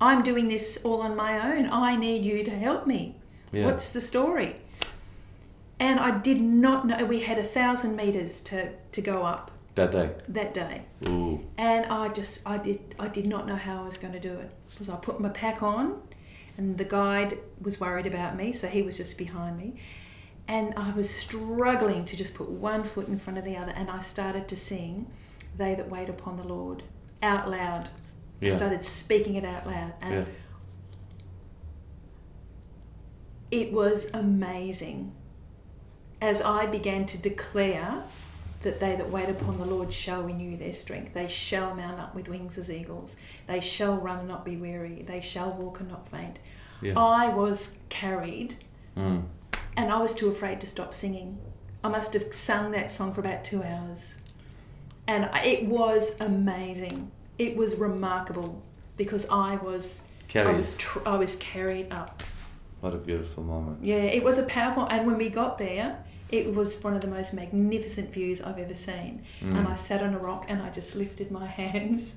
I'm 0.00 0.22
doing 0.22 0.48
this 0.48 0.80
all 0.84 1.00
on 1.00 1.16
my 1.16 1.56
own. 1.56 1.70
I 1.70 1.96
need 1.96 2.22
you 2.22 2.44
to 2.44 2.50
help 2.50 2.86
me. 2.86 3.16
Yeah. 3.52 3.64
What's 3.64 3.90
the 3.90 4.00
story? 4.00 4.56
And 5.78 6.00
I 6.00 6.18
did 6.18 6.40
not 6.40 6.86
know 6.86 7.04
we 7.04 7.20
had 7.20 7.38
a 7.38 7.42
thousand 7.42 7.96
meters 7.96 8.40
to, 8.42 8.70
to 8.92 9.00
go 9.02 9.24
up 9.24 9.50
That 9.74 9.92
day. 9.92 10.10
that 10.28 10.54
day. 10.54 10.82
Ooh. 11.08 11.44
And 11.58 11.84
I 11.86 12.08
just 12.08 12.46
I 12.48 12.56
did 12.58 12.94
I 12.98 13.08
did 13.08 13.26
not 13.26 13.46
know 13.46 13.56
how 13.56 13.82
I 13.82 13.84
was 13.84 13.98
going 13.98 14.14
to 14.14 14.20
do 14.20 14.32
it. 14.34 14.50
Because 14.70 14.88
I 14.88 14.96
put 14.96 15.20
my 15.20 15.28
pack 15.28 15.62
on 15.62 16.00
and 16.56 16.76
the 16.78 16.84
guide 16.86 17.38
was 17.60 17.78
worried 17.78 18.06
about 18.06 18.36
me, 18.36 18.52
so 18.52 18.66
he 18.68 18.80
was 18.80 18.96
just 18.96 19.18
behind 19.18 19.58
me. 19.58 19.74
And 20.48 20.72
I 20.78 20.92
was 20.92 21.10
struggling 21.10 22.04
to 22.06 22.16
just 22.16 22.34
put 22.34 22.48
one 22.48 22.84
foot 22.84 23.08
in 23.08 23.18
front 23.18 23.38
of 23.38 23.44
the 23.44 23.56
other 23.56 23.72
and 23.76 23.90
I 23.90 24.00
started 24.00 24.48
to 24.48 24.56
sing 24.56 25.10
They 25.58 25.74
that 25.74 25.90
wait 25.90 26.08
upon 26.08 26.36
the 26.38 26.44
Lord 26.44 26.84
out 27.22 27.50
loud. 27.50 27.90
Yeah. 28.40 28.52
I 28.52 28.56
started 28.56 28.84
speaking 28.84 29.34
it 29.34 29.44
out 29.44 29.66
loud, 29.66 29.92
and 30.00 30.14
Yeah. 30.14 30.24
it 33.50 33.72
was 33.72 34.08
amazing 34.12 35.12
as 36.20 36.40
I 36.40 36.66
began 36.66 37.04
to 37.06 37.18
declare 37.18 38.02
that 38.62 38.80
they 38.80 38.96
that 38.96 39.10
wait 39.10 39.28
upon 39.28 39.58
the 39.58 39.64
Lord 39.64 39.92
shall 39.92 40.22
renew 40.22 40.56
their 40.56 40.72
strength. 40.72 41.12
They 41.14 41.28
shall 41.28 41.74
mount 41.74 42.00
up 42.00 42.14
with 42.14 42.28
wings 42.28 42.58
as 42.58 42.70
eagles. 42.70 43.16
They 43.46 43.60
shall 43.60 43.96
run 43.96 44.20
and 44.20 44.28
not 44.28 44.44
be 44.44 44.56
weary. 44.56 45.04
They 45.06 45.20
shall 45.20 45.52
walk 45.52 45.80
and 45.80 45.88
not 45.90 46.08
faint. 46.08 46.38
Yeah. 46.82 46.94
I 46.96 47.28
was 47.28 47.78
carried 47.88 48.56
Mm. 48.96 49.24
and 49.76 49.90
I 49.92 49.98
was 50.00 50.14
too 50.14 50.28
afraid 50.30 50.60
to 50.62 50.66
stop 50.66 50.94
singing. 50.94 51.38
I 51.84 51.88
must 51.90 52.14
have 52.14 52.34
sung 52.34 52.70
that 52.72 52.90
song 52.90 53.12
for 53.12 53.20
about 53.20 53.44
two 53.44 53.62
hours. 53.62 54.16
And 55.06 55.28
it 55.44 55.66
was 55.66 56.18
amazing. 56.20 57.10
It 57.38 57.56
was 57.56 57.76
remarkable 57.76 58.62
because 58.96 59.26
I 59.30 59.56
was 59.56 60.04
I 60.08 60.28
Carried. 60.28 60.56
was 60.56 60.74
tr- 60.74 61.06
I 61.06 61.16
was 61.16 61.36
carried 61.36 61.92
up. 61.92 62.22
What 62.80 62.94
a 62.94 62.98
beautiful 62.98 63.42
moment. 63.44 63.84
Yeah, 63.84 63.96
it 63.96 64.24
was 64.24 64.38
a 64.38 64.42
powerful. 64.44 64.86
And 64.86 65.06
when 65.06 65.18
we 65.18 65.28
got 65.28 65.58
there, 65.58 66.02
it 66.30 66.54
was 66.54 66.82
one 66.82 66.94
of 66.94 67.00
the 67.00 67.06
most 67.08 67.34
magnificent 67.34 68.12
views 68.12 68.42
I've 68.42 68.58
ever 68.58 68.74
seen. 68.74 69.22
Mm. 69.40 69.58
And 69.58 69.68
I 69.68 69.74
sat 69.76 70.02
on 70.02 70.12
a 70.14 70.18
rock 70.18 70.46
and 70.48 70.60
I 70.62 70.70
just 70.70 70.96
lifted 70.96 71.30
my 71.30 71.46
hands 71.60 72.16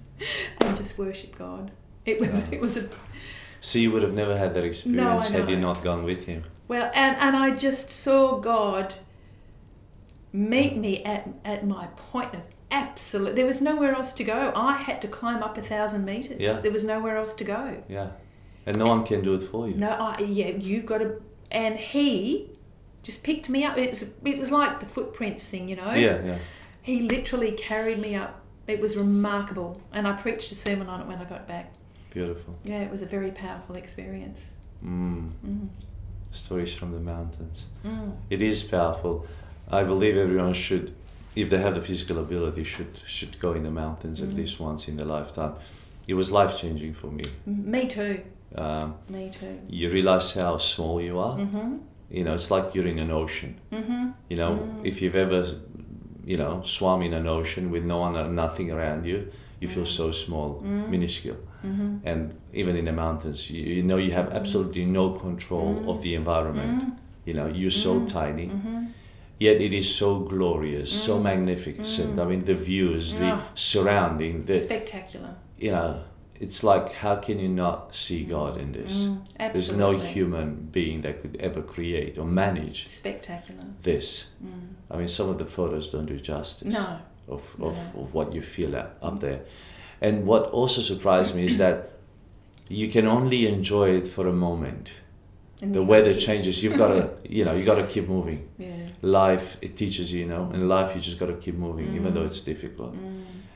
and 0.61 0.75
just 0.75 0.97
worshipped 0.97 1.37
God. 1.37 1.71
It 2.05 2.19
was 2.19 2.41
Yeah. 2.47 2.55
it 2.55 2.61
was 2.61 2.77
a 2.77 2.89
So 3.61 3.77
you 3.79 3.91
would 3.91 4.03
have 4.03 4.13
never 4.13 4.37
had 4.37 4.53
that 4.55 4.63
experience 4.63 5.29
no, 5.29 5.37
had 5.39 5.49
you 5.49 5.57
not 5.57 5.83
gone 5.83 6.03
with 6.03 6.25
him. 6.25 6.43
well, 6.67 6.89
and 6.93 7.15
and 7.17 7.35
I 7.35 7.51
just 7.55 7.91
saw 7.91 8.39
God 8.39 8.95
meet 10.31 10.77
me 10.77 11.03
at 11.03 11.27
at 11.43 11.65
my 11.67 11.87
point 12.11 12.33
of 12.33 12.41
absolute. 12.71 13.35
There 13.35 13.45
was 13.45 13.61
nowhere 13.61 13.93
else 13.95 14.13
to 14.13 14.23
go. 14.23 14.51
I 14.55 14.73
had 14.77 15.01
to 15.01 15.07
climb 15.07 15.41
up 15.43 15.57
a 15.57 15.61
thousand 15.61 16.05
meters. 16.05 16.37
Yeah. 16.39 16.59
There 16.61 16.71
was 16.71 16.83
nowhere 16.85 17.17
else 17.17 17.33
to 17.35 17.43
go. 17.43 17.83
Yeah. 17.87 18.09
And 18.65 18.77
no 18.77 18.85
one 18.85 19.03
can 19.05 19.23
do 19.23 19.33
it 19.35 19.43
for 19.43 19.67
you. 19.67 19.75
No, 19.75 19.89
I, 19.89 20.19
yeah, 20.19 20.49
you've 20.49 20.85
got 20.85 20.99
to. 20.99 21.21
And 21.51 21.77
he 21.77 22.51
just 23.03 23.23
picked 23.23 23.49
me 23.49 23.63
up. 23.63 23.77
It's 23.77 24.01
it 24.23 24.37
was 24.39 24.51
like 24.51 24.79
the 24.79 24.85
footprints 24.85 25.49
thing, 25.49 25.69
you 25.69 25.75
know. 25.75 25.93
Yeah, 25.93 26.23
yeah. 26.23 26.37
He 26.81 27.01
literally 27.01 27.51
carried 27.51 27.99
me 27.99 28.15
up. 28.15 28.41
It 28.67 28.79
was 28.79 28.95
remarkable, 28.97 29.81
and 29.91 30.07
I 30.07 30.13
preached 30.13 30.51
a 30.51 30.55
sermon 30.55 30.87
on 30.87 31.01
it 31.01 31.07
when 31.07 31.17
I 31.17 31.25
got 31.25 31.47
back. 31.47 31.73
Beautiful. 32.11 32.55
Yeah, 32.63 32.81
it 32.81 32.91
was 32.91 33.01
a 33.01 33.05
very 33.05 33.31
powerful 33.31 33.75
experience. 33.75 34.51
Mm. 34.83 35.31
Mm. 35.45 35.67
Stories 36.31 36.73
from 36.73 36.91
the 36.93 36.99
mountains. 36.99 37.65
Mm. 37.85 38.15
It 38.29 38.41
is 38.41 38.63
powerful. 38.63 39.25
I 39.71 39.83
believe 39.83 40.17
everyone 40.17 40.53
should, 40.53 40.93
if 41.35 41.49
they 41.49 41.57
have 41.59 41.75
the 41.75 41.81
physical 41.81 42.19
ability, 42.19 42.63
should 42.63 42.99
should 43.05 43.39
go 43.39 43.53
in 43.53 43.63
the 43.63 43.71
mountains 43.71 44.21
at 44.21 44.29
Mm. 44.29 44.37
least 44.37 44.59
once 44.59 44.87
in 44.87 44.97
their 44.97 45.07
lifetime. 45.07 45.53
It 46.07 46.13
was 46.15 46.31
life 46.31 46.57
changing 46.57 46.93
for 46.95 47.07
me. 47.11 47.23
Me 47.45 47.87
too. 47.87 48.21
Um, 48.55 48.95
Me 49.07 49.29
too. 49.29 49.59
you 49.69 49.89
realize 49.91 50.33
how 50.33 50.57
small 50.57 50.99
you 51.01 51.19
are. 51.19 51.37
Mhm. 51.37 51.79
You 52.09 52.23
know, 52.23 52.33
it's 52.33 52.49
like 52.51 52.73
you're 52.73 52.87
in 52.87 52.99
an 52.99 53.11
ocean. 53.11 53.55
Mhm. 53.71 54.13
You 54.29 54.37
know, 54.37 54.51
Mm. 54.57 54.85
if 54.85 55.01
you've 55.01 55.15
ever, 55.15 55.45
you 56.25 56.37
know, 56.37 56.61
swam 56.63 57.01
in 57.01 57.13
an 57.13 57.27
ocean 57.27 57.69
with 57.71 57.83
no 57.83 57.97
one 57.99 58.15
or 58.15 58.27
nothing 58.27 58.71
around 58.71 59.05
you, 59.05 59.27
you 59.61 59.67
feel 59.67 59.83
Mm. 59.83 59.97
so 59.97 60.11
small, 60.11 60.61
Mm. 60.63 60.89
minuscule. 60.89 61.37
Mhm. 61.63 61.99
And 62.05 62.33
even 62.53 62.75
in 62.77 62.85
the 62.85 62.91
mountains, 62.93 63.51
you, 63.51 63.61
you 63.61 63.83
know, 63.83 63.97
you 63.97 64.11
have 64.11 64.31
absolutely 64.31 64.85
no 64.85 65.11
control 65.11 65.89
of 65.89 66.01
the 66.01 66.15
environment. 66.15 66.83
You 67.25 67.33
know, 67.35 67.47
you're 67.47 67.69
so 67.87 68.05
tiny, 68.05 68.49
yet 69.39 69.61
it 69.61 69.73
is 69.73 69.93
so 69.95 70.19
glorious, 70.19 70.89
so 70.91 71.17
Mm. 71.19 71.23
magnificent. 71.23 72.15
Mm. 72.15 72.21
I 72.21 72.25
mean, 72.29 72.43
the 72.45 72.55
views, 72.55 73.19
the 73.19 73.37
surrounding, 73.55 74.45
the 74.45 74.57
Spectacular. 74.57 75.35
you 75.59 75.71
know, 75.71 75.95
it's 76.39 76.63
like 76.63 76.93
how 76.93 77.15
can 77.17 77.37
you 77.39 77.49
not 77.49 77.93
see 77.93 78.23
God 78.23 78.57
in 78.57 78.71
this? 78.71 79.05
Mm. 79.05 79.21
There's 79.53 79.71
no 79.73 79.97
human 79.97 80.69
being 80.71 81.01
that 81.01 81.21
could 81.21 81.35
ever 81.39 81.61
create 81.61 82.17
or 82.17 82.25
manage 82.25 82.87
Spectacular. 82.87 83.63
this. 83.83 84.25
Mm. 84.43 84.73
I 84.91 84.97
mean, 84.97 85.07
some 85.07 85.29
of 85.29 85.37
the 85.37 85.45
photos 85.45 85.89
don't 85.91 86.05
do 86.05 86.19
justice 86.19 86.73
No. 86.73 86.99
of, 87.27 87.59
No. 87.59 87.65
of, 87.67 87.77
of 87.95 88.13
what 88.13 88.33
you 88.33 88.41
feel 88.41 88.75
up, 88.75 88.97
up 89.01 89.19
there. 89.19 89.41
And 90.01 90.25
what 90.25 90.43
also 90.51 90.81
surprised 90.81 91.35
me 91.35 91.43
is 91.43 91.57
that 91.57 91.91
you 92.69 92.87
can 92.89 93.05
only 93.05 93.47
enjoy 93.47 93.89
it 93.97 94.07
for 94.07 94.27
a 94.27 94.33
moment. 94.33 94.93
And 95.61 95.73
The 95.75 95.83
weather 95.83 96.13
changes. 96.13 96.63
You've 96.63 96.77
got 96.77 96.89
to, 96.95 97.09
you 97.29 97.43
know, 97.43 97.53
you 97.53 97.65
got 97.65 97.75
to 97.75 97.87
keep 97.87 98.07
moving. 98.07 98.47
Yeah. 98.57 98.87
Life, 99.01 99.57
it 99.61 99.75
teaches 99.75 100.13
you, 100.13 100.19
you 100.21 100.27
know, 100.27 100.49
in 100.53 100.69
life 100.69 100.95
you 100.95 101.01
just 101.01 101.19
got 101.19 101.25
to 101.25 101.33
keep 101.33 101.55
moving, 101.55 101.93
even 101.95 102.13
though 102.13 102.21
Mm. 102.23 102.27
it's 102.27 102.41
difficult. 102.41 102.95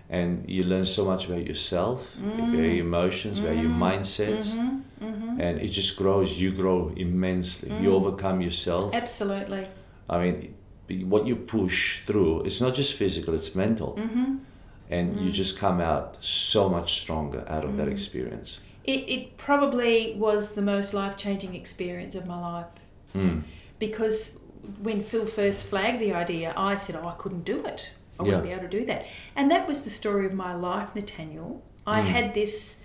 Mm. 0.10 0.16
And 0.16 0.50
you 0.50 0.64
learn 0.64 0.86
so 0.86 1.06
much 1.06 1.28
about 1.28 1.46
yourself, 1.46 2.16
Mm. 2.18 2.34
about 2.34 2.54
your 2.58 2.76
emotions, 2.88 3.40
about 3.40 3.56
your 3.56 3.72
Mm. 3.72 3.80
mindsets, 3.80 4.54
Mhm. 4.56 4.82
Mhm. 5.02 5.40
and 5.42 5.62
it 5.62 5.70
just 5.70 5.98
grows. 5.98 6.40
You 6.42 6.52
grow 6.52 6.92
immensely. 6.96 7.70
You 7.82 7.90
Mm. 7.90 7.96
overcome 8.00 8.42
yourself. 8.42 8.94
Absolutely. 8.94 9.68
I 10.10 10.18
mean, 10.24 10.54
what 11.10 11.26
you 11.26 11.36
push 11.36 12.02
through, 12.06 12.42
it's 12.46 12.62
not 12.62 12.76
just 12.76 12.94
physical, 12.94 13.34
it's 13.34 13.56
mental. 13.56 13.96
Mm-hmm. 13.98 14.36
And 14.90 15.20
you 15.22 15.30
Mm. 15.32 15.34
just 15.34 15.58
come 15.58 15.80
out 15.82 16.18
so 16.24 16.70
much 16.70 17.02
stronger 17.02 17.44
out 17.48 17.64
of 17.66 17.78
that 17.78 17.88
Mm. 17.88 17.92
experience. 17.92 18.60
It, 18.84 19.00
it 19.08 19.38
probably 19.38 20.14
was 20.20 20.54
the 20.54 20.62
most 20.62 20.94
life 20.94 21.16
changing 21.18 21.56
experience 21.56 22.16
of 22.16 22.28
my 22.28 22.40
life 22.40 22.68
Mm. 23.16 23.44
because 23.80 24.38
when 24.82 25.02
Phil 25.02 25.26
first 25.26 25.64
flagged 25.64 26.00
the 26.00 26.14
idea, 26.14 26.54
I 26.58 26.76
said, 26.78 26.96
Oh, 27.02 27.08
I 27.08 27.14
couldn't 27.18 27.46
do 27.46 27.66
it. 27.66 27.92
I 28.20 28.24
wouldn't 28.24 28.44
be 28.44 28.52
able 28.52 28.64
to 28.64 28.70
do 28.70 28.86
that. 28.86 29.06
And 29.36 29.50
that 29.52 29.68
was 29.68 29.84
the 29.84 29.90
story 29.90 30.26
of 30.26 30.34
my 30.34 30.54
life, 30.54 30.90
Nathaniel. 30.96 31.64
I 31.86 32.02
Mm. 32.02 32.06
had 32.06 32.34
this, 32.34 32.84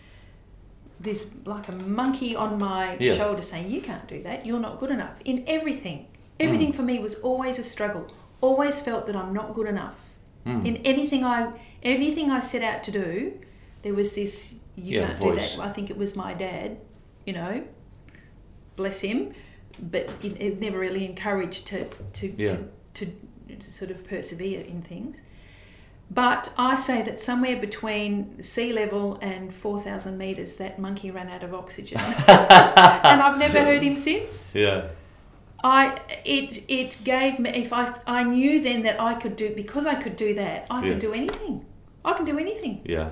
this 1.00 1.32
like 1.44 1.68
a 1.68 1.72
monkey 1.72 2.34
on 2.34 2.58
my 2.58 2.96
Yeah. 2.98 3.14
shoulder 3.14 3.42
saying, 3.42 3.70
You 3.70 3.80
can't 3.80 4.06
do 4.08 4.22
that. 4.22 4.46
You're 4.46 4.60
not 4.60 4.80
good 4.80 4.90
enough. 4.90 5.14
In 5.24 5.44
everything. 5.46 6.06
Everything 6.40 6.72
Mm. 6.72 6.76
for 6.76 6.82
me 6.82 6.98
was 6.98 7.14
always 7.16 7.58
a 7.58 7.62
struggle. 7.64 8.06
Always 8.40 8.80
felt 8.80 9.06
that 9.06 9.16
I'm 9.16 9.32
not 9.32 9.54
good 9.54 9.68
enough. 9.68 9.96
Mm. 10.46 10.64
In 10.66 10.76
anything 10.78 11.24
I 11.24 11.52
anything 11.82 12.30
I 12.30 12.40
set 12.40 12.62
out 12.62 12.82
to 12.84 12.90
do, 12.90 13.32
there 13.82 13.94
was 13.94 14.14
this 14.14 14.58
you 14.76 15.00
Yeah, 15.00 15.06
can't 15.08 15.18
voice. 15.18 15.50
do 15.52 15.56
that. 15.58 15.68
I 15.68 15.72
think 15.72 15.90
it 15.90 15.98
was 15.98 16.16
my 16.16 16.32
dad, 16.34 16.78
you 17.26 17.32
know, 17.32 17.62
bless 18.76 19.00
him, 19.00 19.32
but 19.80 20.08
it, 20.22 20.40
it 20.40 20.60
never 20.60 20.78
really 20.78 21.04
encouraged 21.04 21.66
to 21.68 21.84
to, 22.14 22.28
Yeah. 22.36 22.48
to 22.48 22.58
to 22.94 23.12
sort 23.60 23.90
of 23.90 24.06
persevere 24.06 24.60
in 24.60 24.82
things. 24.82 25.18
But 26.10 26.52
I 26.56 26.76
say 26.76 27.02
that 27.02 27.20
somewhere 27.20 27.56
between 27.56 28.42
sea 28.42 28.72
level 28.72 29.18
and 29.20 29.52
4,000 29.52 30.16
metres, 30.16 30.56
that 30.56 30.78
monkey 30.78 31.10
ran 31.10 31.28
out 31.28 31.42
of 31.44 31.52
oxygen. 31.52 31.98
and 32.26 33.20
I've 33.22 33.38
never 33.38 33.60
heard 33.60 33.82
him 33.82 33.96
since. 33.96 34.54
Yeah. 34.54 34.88
I 35.62 36.00
it 36.24 36.62
it 36.68 36.98
gave 37.04 37.40
me 37.40 37.50
if 37.50 37.72
I 37.72 37.92
I 38.06 38.22
knew 38.22 38.62
then 38.62 38.82
that 38.84 39.00
I 39.00 39.14
could 39.14 39.34
do 39.36 39.52
because 39.54 39.86
I 39.86 39.96
could 39.96 40.14
do 40.14 40.32
that 40.34 40.66
I 40.70 40.80
Yeah. 40.82 40.88
could 40.92 41.00
do 41.00 41.12
anything. 41.12 41.64
I 42.04 42.12
can 42.12 42.24
do 42.24 42.38
anything. 42.38 42.80
Yeah. 42.86 43.10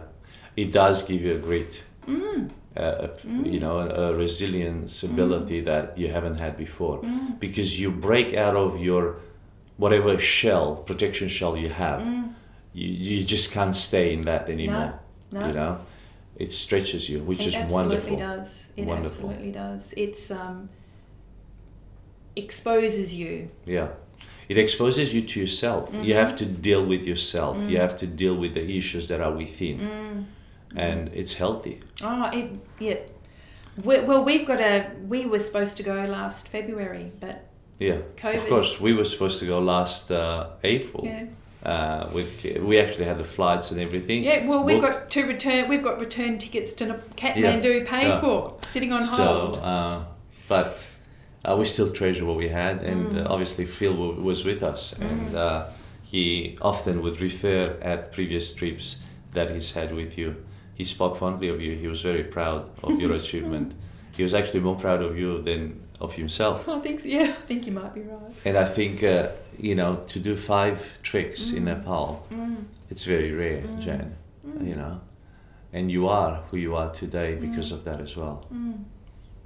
It 0.57 0.71
does 0.73 1.03
give 1.03 1.21
you 1.23 1.35
a 1.35 1.39
grit. 1.39 1.83
Mm. 2.07 2.51
Uh, 2.77 3.09
a, 3.09 3.29
you 3.49 3.59
know, 3.59 3.81
a, 3.81 3.89
a 4.13 4.15
resilience 4.15 5.03
ability 5.03 5.61
that 5.63 5.99
you 5.99 6.09
haven't 6.09 6.39
had 6.41 6.57
before, 6.57 7.01
Mm. 7.03 7.41
because 7.41 7.81
you 7.81 7.91
break 7.91 8.33
out 8.35 8.55
of 8.55 8.79
your 8.79 9.19
whatever 9.77 10.19
shell, 10.19 10.77
protection 10.77 11.29
shell 11.29 11.57
you 11.57 11.69
have. 11.69 12.01
Mm. 12.01 12.33
You, 12.73 12.89
you 12.89 13.25
just 13.25 13.53
can't 13.53 13.75
stay 13.75 14.13
in 14.13 14.23
that 14.23 14.49
anymore. 14.49 14.99
No. 15.33 15.47
You 15.47 15.53
know, 15.53 15.79
it 16.37 16.53
stretches 16.53 17.09
you, 17.09 17.21
which 17.21 17.41
it 17.41 17.49
is 17.49 17.55
absolutely 17.57 17.97
wonderful. 17.97 18.17
does. 18.19 18.73
It 18.77 18.85
Wonderful. 18.85 19.31
absolutely 19.31 19.53
does. 19.53 19.95
It's 19.97 20.31
um 20.31 20.69
exposes 22.35 23.15
you. 23.15 23.51
Yeah. 23.65 23.89
It 24.49 24.59
exposes 24.59 25.13
you 25.13 25.23
to 25.23 25.41
yourself. 25.41 25.91
You 25.93 26.15
Mhm. 26.15 26.23
have 26.23 26.37
to 26.37 26.45
deal 26.47 26.85
with 26.85 27.05
yourself. 27.07 27.57
You 27.69 27.79
Mm. 27.79 27.81
have 27.81 27.97
to 27.97 28.07
deal 28.07 28.35
with 28.37 28.55
the 28.55 28.65
issues 28.79 29.09
that 29.09 29.21
are 29.21 29.33
within, 29.33 29.79
Mm. 29.81 30.25
and 30.77 31.11
it's 31.15 31.35
healthy. 31.35 31.81
Oh, 32.03 32.31
it 32.33 32.51
yeah. 32.79 32.99
we 33.83 33.99
well, 34.01 34.23
we've 34.25 34.47
got 34.47 34.61
a. 34.61 34.87
We 35.09 35.27
were 35.27 35.41
supposed 35.41 35.77
to 35.79 35.83
go 35.83 35.95
last 36.05 36.49
February, 36.49 37.11
but 37.21 37.37
Yeah. 37.79 37.99
COVID. 38.17 38.37
Of 38.37 38.47
course, 38.49 38.81
we 38.81 38.93
were 38.95 39.05
supposed 39.05 39.39
to 39.41 39.47
go 39.47 39.59
last 39.59 40.11
uh, 40.11 40.49
April. 40.65 41.05
Yeah. 41.05 41.27
Uh, 41.63 42.09
we 42.15 42.25
we 42.61 42.79
actually 42.79 43.05
had 43.07 43.19
the 43.19 43.25
flights 43.25 43.71
and 43.73 43.81
everything. 43.81 44.23
Yeah. 44.25 44.47
Well, 44.47 44.63
we've 44.65 44.81
Booked. 44.81 44.93
got 44.93 45.11
two 45.11 45.27
return. 45.27 45.69
We've 45.69 45.83
got 45.83 45.99
return 46.01 46.39
tickets 46.39 46.73
to 46.75 46.85
Kathmandu 47.17 47.85
paid 47.87 48.07
Yeah. 48.09 48.21
for, 48.21 48.55
sitting 48.67 48.93
on 48.93 49.05
So, 49.05 49.25
hold. 49.25 49.57
uh, 49.59 50.01
but 50.49 50.85
uh, 51.45 51.57
we 51.59 51.65
still 51.65 51.93
treasure 51.93 52.25
what 52.25 52.37
we 52.37 52.49
had, 52.49 52.83
and 52.83 53.13
Mm. 53.13 53.25
uh, 53.27 53.33
obviously 53.33 53.67
Phil 53.67 53.93
w- 53.95 54.21
was 54.23 54.45
with 54.45 54.63
us, 54.63 54.93
and 55.01 55.35
uh, 55.35 55.67
he 56.05 56.57
often 56.63 57.03
would 57.03 57.21
refer 57.21 57.77
at 57.83 58.13
previous 58.13 58.55
trips 58.55 58.97
that 59.33 59.51
he's 59.51 59.73
had 59.73 59.93
with 59.93 60.17
you. 60.17 60.37
He 60.75 60.85
spoke 60.85 61.17
fondly 61.17 61.49
of 61.49 61.61
you. 61.61 61.75
He 61.75 61.89
was 61.89 62.01
very 62.03 62.23
proud 62.25 62.65
of 62.83 63.01
your 63.01 63.13
achievement. 63.23 63.75
He 64.17 64.23
was 64.23 64.35
actually 64.35 64.61
more 64.61 64.77
proud 64.77 65.03
of 65.03 65.19
you 65.19 65.43
than 65.43 65.81
of 66.01 66.15
himself. 66.15 66.69
I 66.77 66.81
think 66.81 67.01
so, 67.01 67.09
yeah. 67.09 67.35
I 67.43 67.47
think 67.47 67.67
you 67.67 67.73
might 67.73 67.95
be 67.95 68.01
right. 68.03 68.33
And 68.45 68.57
I 68.57 68.65
think 68.65 69.03
uh, 69.03 69.29
you 69.59 69.75
know 69.75 69.97
to 70.09 70.19
do 70.21 70.37
five 70.37 70.79
tricks 71.03 71.51
in 71.51 71.63
Mm. 71.65 71.67
Nepal, 71.67 72.27
Mm. 72.31 72.65
it's 72.91 73.05
very 73.05 73.33
rare, 73.33 73.63
Mm. 73.63 73.81
Jan. 73.81 74.15
Mm. 74.47 74.67
You 74.69 74.77
know, 74.77 75.01
and 75.73 75.91
you 75.91 76.09
are 76.09 76.43
who 76.51 76.57
you 76.57 76.77
are 76.77 76.91
today 76.93 77.35
because 77.37 77.69
Mm. 77.73 77.77
of 77.77 77.85
that 77.85 78.01
as 78.01 78.17
well. 78.17 78.45
Mm. 78.53 78.85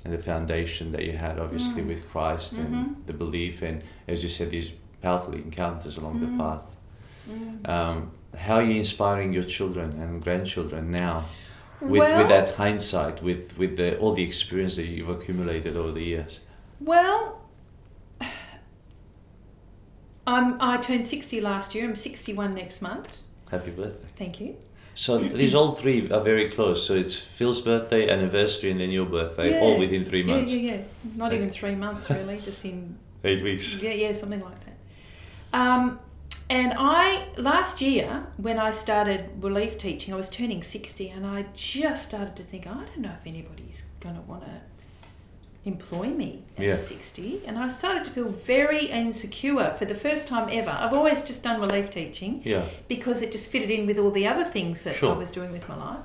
And 0.05 0.14
the 0.14 0.22
foundation 0.22 0.92
that 0.92 1.05
you 1.05 1.12
had, 1.12 1.38
obviously, 1.38 1.82
with 1.82 2.03
Christ 2.12 2.53
and 2.59 2.74
Mhm. 2.74 2.94
the 3.07 3.12
belief, 3.12 3.62
and 3.62 3.82
as 4.09 4.22
you 4.22 4.30
said, 4.30 4.51
these 4.51 4.72
powerful 5.03 5.34
encounters 5.34 5.98
along 5.98 6.20
the 6.20 6.42
path. 6.42 6.74
Um, 7.64 8.11
how 8.36 8.57
are 8.57 8.62
you 8.62 8.76
inspiring 8.76 9.32
your 9.34 9.44
children 9.44 9.92
and 10.03 10.22
grandchildren 10.22 10.90
now? 10.90 11.24
With, 11.81 12.01
well, 12.01 12.18
with 12.18 12.28
that 12.28 12.51
hindsight, 12.51 13.22
with, 13.22 13.57
with 13.57 13.76
the, 13.76 13.99
all 13.99 14.12
the 14.12 14.22
experience 14.22 14.76
that 14.76 14.87
you've 14.87 15.09
accumulated 15.09 15.76
over 15.76 15.93
the 15.93 16.05
years. 16.05 16.41
Well, 16.78 17.41
I'm, 20.26 20.61
I 20.61 20.76
turned 20.76 21.07
60 21.07 21.41
last 21.41 21.74
year. 21.74 21.85
I'm 21.85 21.97
61 21.97 22.53
next 22.53 22.83
month. 22.83 23.12
Happy 23.51 23.70
birthday. 23.70 24.09
Thank 24.16 24.41
you. 24.41 24.57
So 24.95 25.18
these 25.18 25.55
all 25.55 25.72
three 25.72 26.11
are 26.11 26.20
very 26.20 26.49
close. 26.49 26.87
So 26.87 26.95
it's 26.95 27.16
Phil's 27.16 27.61
birthday, 27.61 28.11
anniversary, 28.11 28.70
and 28.70 28.81
then 28.81 28.91
your 28.91 29.07
birthday, 29.07 29.59
all 29.59 29.78
within 29.78 30.05
three 30.05 30.22
months, 30.22 30.53
yeah, 30.53 30.61
yeah. 30.61 30.74
Yeah. 30.74 30.83
Not 31.16 31.33
even 31.33 31.51
three 31.51 31.74
months, 31.74 32.11
really, 32.11 32.39
just 32.41 32.64
in 32.64 32.99
eight 33.24 33.43
weeks. 33.43 33.76
Yeah, 33.76 33.93
yeah, 33.93 34.12
something 34.12 34.41
like 34.41 34.59
that. 34.64 35.59
Um, 35.59 36.01
and 36.51 36.74
I 36.76 37.28
last 37.36 37.80
year 37.80 38.26
when 38.36 38.59
I 38.59 38.70
started 38.72 39.20
relief 39.40 39.78
teaching, 39.78 40.12
I 40.12 40.16
was 40.16 40.28
turning 40.28 40.62
sixty, 40.62 41.09
and 41.09 41.24
I 41.24 41.46
just 41.55 42.09
started 42.09 42.34
to 42.36 42.42
think, 42.42 42.66
I 42.66 42.74
don't 42.88 42.98
know 42.98 43.14
if 43.18 43.26
anybody's 43.26 43.84
going 44.01 44.16
to 44.16 44.20
want 44.22 44.42
to 44.44 44.61
employ 45.64 46.07
me 46.09 46.42
at 46.59 46.64
Yeah. 46.64 46.74
sixty, 46.74 47.42
and 47.46 47.59
I 47.59 47.68
started 47.68 48.05
to 48.07 48.11
feel 48.11 48.30
very 48.30 48.86
insecure 48.86 49.74
for 49.78 49.84
the 49.84 49.94
first 49.94 50.26
time 50.28 50.48
ever. 50.51 50.70
I've 50.70 50.92
always 50.94 51.22
just 51.22 51.42
done 51.44 51.61
relief 51.61 51.88
teaching 51.90 52.42
Yeah, 52.44 52.64
because 52.88 53.22
it 53.22 53.30
just 53.32 53.51
fitted 53.51 53.70
in 53.70 53.86
with 53.86 53.98
all 53.98 54.11
the 54.11 54.26
other 54.26 54.44
things 54.44 54.84
that 54.84 54.96
Sure. 54.96 55.14
I 55.14 55.18
was 55.18 55.30
doing 55.30 55.53
with 55.53 55.68
my 55.68 55.76
life, 55.76 56.05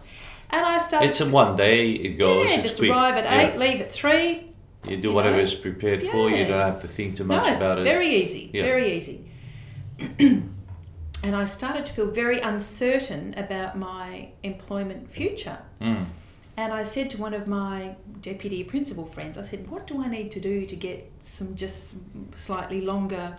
and 0.52 0.66
I 0.66 0.78
started. 0.80 1.08
it's 1.10 1.22
a 1.22 1.30
one 1.30 1.56
day. 1.56 1.90
It 1.92 2.18
goes. 2.20 2.52
yeah, 2.52 2.62
just 2.62 2.78
quick. 2.78 2.92
arrive 2.92 3.16
at 3.16 3.24
Yeah. 3.26 3.42
eight, 3.48 3.58
leave 3.58 3.82
at 3.82 3.92
three. 3.92 4.48
You 4.88 4.98
do 4.98 5.08
you 5.08 5.14
whatever 5.16 5.38
know. 5.38 5.42
is 5.44 5.56
prepared 5.56 6.04
for. 6.04 6.30
You 6.30 6.46
don't 6.46 6.60
have 6.60 6.82
to 6.82 6.88
think 6.88 7.16
too 7.16 7.24
much 7.24 7.44
no, 7.46 7.50
it's 7.54 7.58
about 7.58 7.80
it. 7.80 7.84
very 7.86 8.10
easy, 8.22 8.52
very 8.54 8.96
easy. 8.96 9.25
And 10.20 11.36
I 11.36 11.46
started 11.46 11.86
to 11.88 11.94
feel 11.94 12.12
very 12.12 12.40
uncertain 12.40 13.34
about 13.38 13.78
my 13.78 14.30
employment 14.44 15.12
future. 15.12 15.60
Mm. 15.82 16.08
And 16.58 16.72
I 16.72 16.84
said 16.84 17.10
to 17.12 17.18
one 17.18 17.34
of 17.34 17.48
my 17.48 17.96
deputy 18.22 18.64
principal 18.64 19.06
friends, 19.06 19.38
I 19.38 19.42
said, 19.42 19.70
"What 19.70 19.88
do 19.88 20.02
I 20.02 20.08
need 20.08 20.32
to 20.32 20.40
do 20.40 20.66
to 20.66 20.76
get 20.76 21.12
some 21.22 21.56
just 21.56 21.98
slightly 22.34 22.82
longer 22.82 23.38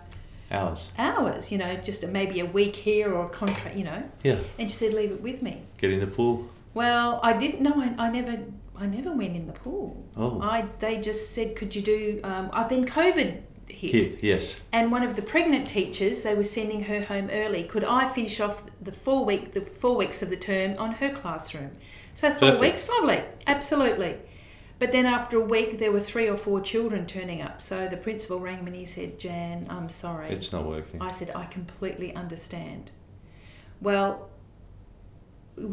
Hours. 0.51 0.93
hours? 0.97 1.51
You 1.51 1.57
know, 1.57 1.75
just 1.77 2.03
a, 2.03 2.07
maybe 2.07 2.39
a 2.39 2.45
week 2.45 2.75
here 2.75 3.13
or 3.13 3.25
a 3.25 3.29
contract. 3.29 3.75
You 3.75 3.85
know?" 3.85 4.03
Yeah. 4.23 4.37
And 4.59 4.69
she 4.69 4.77
said, 4.77 4.93
"Leave 4.93 5.11
it 5.11 5.21
with 5.21 5.41
me." 5.41 5.63
Get 5.77 5.91
in 5.91 5.99
the 5.99 6.07
pool. 6.07 6.47
Well, 6.73 7.19
I 7.23 7.33
didn't 7.33 7.61
know. 7.61 7.73
I, 7.81 8.07
I 8.07 8.11
never, 8.11 8.37
I 8.77 8.85
never 8.85 9.11
went 9.11 9.35
in 9.35 9.47
the 9.47 9.53
pool. 9.53 10.05
Oh. 10.15 10.39
I 10.41 10.65
they 10.79 10.97
just 10.97 11.31
said, 11.33 11.55
"Could 11.55 11.75
you 11.75 11.81
do?" 11.81 12.19
Um, 12.23 12.49
I 12.53 12.63
then 12.65 12.85
COVID 12.85 13.41
hit. 13.77 13.91
Hit. 13.91 14.23
Yes. 14.23 14.61
And 14.71 14.91
one 14.91 15.03
of 15.03 15.15
the 15.15 15.21
pregnant 15.21 15.67
teachers, 15.67 16.23
they 16.23 16.33
were 16.33 16.43
sending 16.43 16.85
her 16.85 17.01
home 17.01 17.29
early. 17.31 17.63
Could 17.63 17.83
I 17.83 18.09
finish 18.09 18.39
off 18.39 18.65
the 18.81 18.91
four 18.91 19.23
week 19.25 19.51
the 19.51 19.61
four 19.61 19.95
weeks 19.95 20.21
of 20.21 20.29
the 20.29 20.35
term 20.35 20.75
on 20.77 20.93
her 20.93 21.09
classroom? 21.09 21.71
So 22.13 22.29
four 22.31 22.51
Perfect. 22.51 22.61
weeks, 22.61 22.89
lovely, 22.89 23.23
absolutely. 23.45 24.15
But 24.79 24.91
then 24.91 25.05
after 25.05 25.37
a 25.37 25.43
week, 25.43 25.79
there 25.79 25.91
were 25.91 25.99
three 25.99 26.27
or 26.27 26.37
four 26.37 26.61
children 26.61 27.05
turning 27.05 27.41
up. 27.41 27.61
So 27.61 27.87
the 27.87 27.97
principal 27.97 28.39
rang 28.39 28.63
me 28.63 28.71
and 28.71 28.75
he 28.75 28.85
said, 28.85 29.19
"Jan, 29.19 29.67
I'm 29.69 29.89
sorry." 29.89 30.29
It's 30.29 30.51
not 30.51 30.65
working. 30.65 31.01
I 31.01 31.11
said, 31.11 31.31
"I 31.35 31.45
completely 31.45 32.13
understand." 32.13 32.91
Well, 33.81 34.29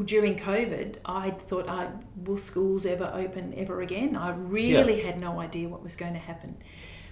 during 0.04 0.36
COVID, 0.36 0.96
I 1.04 1.30
thought, 1.30 1.68
I, 1.68 1.88
will 2.24 2.38
schools 2.38 2.86
ever 2.86 3.10
open 3.14 3.52
ever 3.56 3.82
again? 3.82 4.16
I 4.16 4.30
really 4.30 5.02
had 5.02 5.20
no 5.20 5.40
idea 5.40 5.68
what 5.68 5.82
was 5.82 5.96
going 5.96 6.14
to 6.14 6.18
happen. 6.18 6.56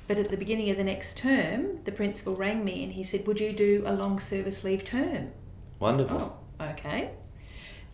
But 0.09 0.19
at 0.19 0.29
the 0.31 0.37
beginning 0.37 0.71
of 0.71 0.77
the 0.77 0.85
next 0.85 1.17
term, 1.19 1.83
the 1.85 1.93
principal 1.93 2.35
rang 2.35 2.65
me 2.65 2.83
and 2.83 2.93
he 2.93 3.03
said, 3.03 3.27
Would 3.27 3.41
you 3.41 3.53
do 3.53 3.83
a 3.87 3.95
long 3.95 4.19
service 4.19 4.65
leave 4.65 4.85
term? 4.85 5.31
Wonderful. 5.79 6.39
Oh, 6.61 6.65
okay. 6.71 7.11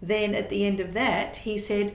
Then 0.00 0.34
at 0.34 0.48
the 0.48 0.64
end 0.64 0.80
of 0.80 0.94
that, 0.94 1.38
he 1.38 1.58
said, 1.58 1.94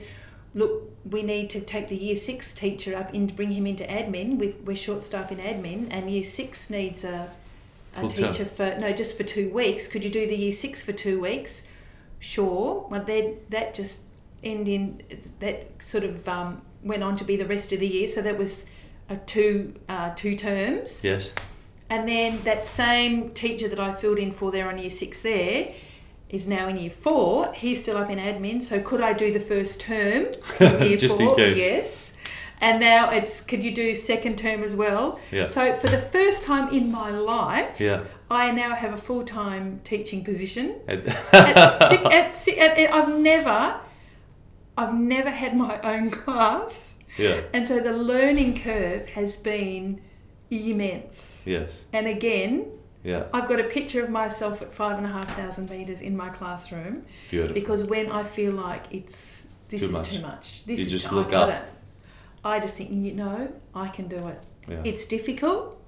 Look, 0.54 0.90
we 1.04 1.22
need 1.22 1.50
to 1.50 1.60
take 1.60 1.88
the 1.88 1.96
year 1.96 2.14
six 2.14 2.54
teacher 2.54 2.96
up 2.96 3.12
and 3.12 3.34
bring 3.34 3.50
him 3.50 3.66
into 3.66 3.84
admin. 3.84 4.38
We've, 4.38 4.56
we're 4.64 4.76
short 4.76 5.02
staff 5.02 5.32
in 5.32 5.38
admin, 5.38 5.88
and 5.90 6.10
year 6.10 6.22
six 6.22 6.70
needs 6.70 7.02
a, 7.02 7.30
a 7.96 8.00
Full 8.00 8.10
term. 8.10 8.32
teacher 8.32 8.44
for, 8.44 8.76
no, 8.78 8.92
just 8.92 9.16
for 9.16 9.24
two 9.24 9.50
weeks. 9.50 9.88
Could 9.88 10.04
you 10.04 10.10
do 10.10 10.26
the 10.28 10.36
year 10.36 10.52
six 10.52 10.80
for 10.80 10.92
two 10.92 11.20
weeks? 11.20 11.66
Sure. 12.20 12.86
Well, 12.88 13.04
then 13.04 13.38
that 13.50 13.74
just 13.74 14.02
ended 14.44 14.68
in, 14.68 15.02
that 15.40 15.70
sort 15.82 16.04
of 16.04 16.26
um, 16.28 16.62
went 16.84 17.02
on 17.02 17.16
to 17.16 17.24
be 17.24 17.36
the 17.36 17.46
rest 17.46 17.72
of 17.72 17.80
the 17.80 17.88
year. 17.88 18.06
So 18.06 18.22
that 18.22 18.38
was 18.38 18.66
two, 19.26 19.74
uh, 19.88 20.14
two 20.14 20.34
terms. 20.36 21.04
Yes. 21.04 21.32
And 21.90 22.08
then 22.08 22.40
that 22.44 22.66
same 22.66 23.30
teacher 23.30 23.68
that 23.68 23.78
I 23.78 23.94
filled 23.94 24.18
in 24.18 24.32
for 24.32 24.50
there 24.50 24.68
on 24.68 24.78
year 24.78 24.90
six 24.90 25.22
there 25.22 25.72
is 26.30 26.48
now 26.48 26.66
in 26.68 26.78
year 26.78 26.90
four. 26.90 27.52
He's 27.52 27.82
still 27.82 27.96
up 27.96 28.10
in 28.10 28.18
admin. 28.18 28.62
So 28.62 28.80
could 28.80 29.00
I 29.00 29.12
do 29.12 29.32
the 29.32 29.40
first 29.40 29.80
term 29.80 30.26
in 30.60 30.82
year 30.88 30.96
Just 30.96 31.20
in 31.20 31.26
four? 31.28 31.36
case. 31.36 31.58
Yes. 31.58 32.16
And 32.60 32.80
now 32.80 33.10
it's 33.10 33.40
could 33.42 33.62
you 33.62 33.74
do 33.74 33.94
second 33.94 34.38
term 34.38 34.62
as 34.62 34.74
well? 34.74 35.20
Yeah. 35.30 35.44
So 35.44 35.74
for 35.74 35.88
the 35.88 35.98
first 35.98 36.44
time 36.44 36.72
in 36.72 36.90
my 36.90 37.10
life, 37.10 37.78
Yeah. 37.80 38.04
I 38.30 38.50
now 38.50 38.74
have 38.74 38.94
a 38.94 38.96
full 38.96 39.22
time 39.24 39.80
teaching 39.84 40.24
position. 40.24 40.76
And- 40.88 41.06
At, 41.32 41.68
si- 42.32 42.56
at, 42.56 42.70
at, 42.72 42.78
at, 42.78 42.94
I've 42.94 43.14
never, 43.14 43.76
I've 44.78 44.94
never 44.94 45.30
had 45.30 45.54
my 45.56 45.78
own 45.82 46.10
class, 46.10 46.93
yeah. 47.18 47.40
and 47.52 47.66
so 47.68 47.80
the 47.80 47.92
learning 47.92 48.58
curve 48.60 49.08
has 49.10 49.36
been 49.36 50.00
immense. 50.50 51.42
Yes. 51.46 51.70
And 51.92 52.06
again, 52.06 52.66
Yeah. 53.02 53.24
I've 53.34 53.48
got 53.48 53.60
a 53.60 53.64
picture 53.64 54.02
of 54.02 54.10
myself 54.10 54.62
at 54.62 54.72
five 54.72 54.96
and 54.98 55.06
a 55.06 55.10
half 55.10 55.28
thousand 55.36 55.68
meters 55.70 56.00
in 56.00 56.16
my 56.16 56.28
classroom 56.30 57.04
Beautiful. 57.30 57.54
because 57.54 57.84
when 57.84 58.10
I 58.10 58.22
feel 58.24 58.52
like 58.52 58.84
it's 58.90 59.46
this 59.68 59.80
Too 59.82 59.86
is 59.88 59.92
much. 59.92 60.08
too 60.10 60.20
much, 60.22 60.64
this 60.66 60.80
You 60.80 60.86
is 60.86 60.92
just 60.92 61.12
I 61.12 61.16
look 61.16 61.30
got 61.30 61.48
up. 61.50 61.54
it. 61.56 61.68
I 62.44 62.60
just 62.60 62.76
think 62.76 62.90
you 62.90 63.12
know 63.12 63.52
I 63.74 63.88
can 63.88 64.06
do 64.08 64.28
it. 64.28 64.40
yeah. 64.68 64.80
It's 64.84 65.04
difficult. 65.06 65.80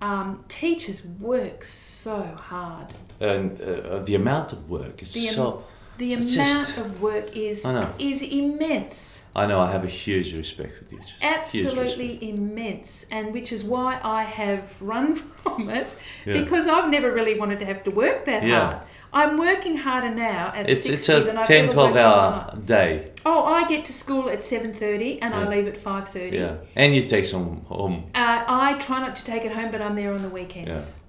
Um, 0.00 0.44
teachers 0.48 1.04
work 1.20 1.64
so 1.64 2.22
hard. 2.50 2.86
and 3.20 3.60
uh, 3.60 3.98
the 4.04 4.14
amount 4.14 4.52
of 4.52 4.70
work 4.70 5.02
is 5.02 5.12
The 5.14 5.28
am- 5.28 5.34
so. 5.34 5.64
The 5.98 6.12
amount 6.14 6.30
just- 6.30 6.78
of 6.78 7.02
work 7.02 7.36
is 7.36 7.66
is 7.98 8.22
immense. 8.22 9.24
I 9.36 9.46
know. 9.46 9.60
I 9.60 9.70
have 9.70 9.84
a 9.84 9.88
huge 10.04 10.34
respect 10.34 10.76
for 10.78 10.84
teachers. 10.84 11.12
Absolutely 11.22 12.18
immense 12.28 13.06
and 13.10 13.32
which 13.32 13.52
is 13.52 13.62
why 13.64 14.00
I 14.02 14.22
have 14.24 14.80
run 14.80 15.16
from 15.42 15.70
it 15.70 15.94
Yeah. 16.26 16.42
because 16.42 16.66
I've 16.66 16.90
never 16.90 17.10
really 17.12 17.38
wanted 17.38 17.58
to 17.60 17.66
have 17.66 17.82
to 17.84 17.90
work 17.90 18.24
that 18.24 18.42
Yeah. 18.42 18.64
hard. 18.64 18.78
I'm 19.10 19.38
working 19.38 19.76
harder 19.78 20.10
now 20.10 20.52
at 20.54 20.68
It's 20.68 20.82
60 20.82 20.92
it's 20.94 21.08
a 21.08 21.20
than 21.24 21.38
I've 21.38 21.46
10, 21.46 21.64
ever 21.64 21.74
12 21.74 21.92
worked 21.92 22.04
in 22.04 22.10
my 22.10 22.16
hour 22.16 22.56
day. 22.66 23.06
Oh, 23.24 23.42
I 23.44 23.66
get 23.66 23.84
to 23.86 23.92
school 23.92 24.28
at 24.28 24.40
7:30 24.44 25.18
and 25.22 25.34
I 25.34 25.48
leave 25.48 25.66
at 25.66 25.78
5:30. 25.82 26.32
Yeah. 26.32 26.56
And 26.76 26.94
you 26.94 27.02
take 27.06 27.24
some 27.24 27.62
home. 27.66 27.96
Uh, 28.14 28.44
I 28.46 28.74
try 28.86 28.98
not 29.00 29.16
to 29.16 29.24
take 29.24 29.44
it 29.48 29.52
home, 29.52 29.70
but 29.70 29.80
I'm 29.80 29.96
there 29.96 30.12
on 30.12 30.22
the 30.22 30.28
weekends. 30.40 30.68
Yeah. 30.94 31.07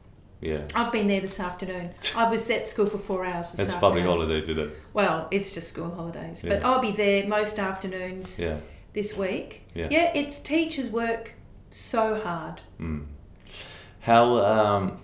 I've 0.76 0.92
been 0.92 1.08
there 1.08 1.22
this 1.22 1.40
afternoon. 1.40 1.92
I 2.16 2.30
was 2.30 2.50
at 2.50 2.68
school 2.68 2.86
for 2.86 2.98
four 2.98 3.26
hours 3.26 3.52
this 3.52 3.58
That's 3.58 3.74
afternoon. 3.76 3.82
public 3.82 4.06
holiday 4.06 4.42
today. 4.46 4.72
Well, 4.94 5.28
it's 5.32 5.52
just 5.54 5.68
school 5.74 5.92
holidays, 5.92 6.42
but 6.48 6.60
Yeah. 6.62 6.68
I'll 6.70 6.80
be 6.80 6.92
there 6.92 7.28
most 7.28 7.60
afternoons 7.60 8.40
Yeah. 8.40 8.58
this 8.94 9.18
week. 9.18 9.64
Yeah. 9.76 10.12
it's 10.16 10.40
teachers 10.40 10.90
work 10.92 11.34
so 11.72 12.16
hard. 12.16 12.62
Mm. 12.80 13.06
How 14.02 14.38
um, 14.38 15.00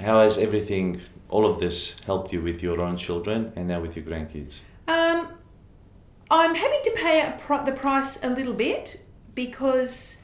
how 0.00 0.20
has 0.20 0.38
everything, 0.38 1.00
all 1.28 1.44
of 1.44 1.58
this, 1.60 1.94
helped 2.06 2.32
you 2.32 2.40
with 2.40 2.62
your 2.62 2.80
own 2.80 2.96
children 2.96 3.52
and 3.56 3.68
now 3.68 3.80
with 3.80 3.96
your 3.96 4.04
grandkids? 4.06 4.60
Um, 4.88 5.28
I'm 6.30 6.54
having 6.54 6.80
to 6.84 6.90
pay 6.96 7.20
a 7.20 7.32
pri- 7.38 7.64
the 7.64 7.72
price 7.72 8.24
a 8.24 8.30
little 8.30 8.54
bit 8.54 9.02
because 9.34 10.19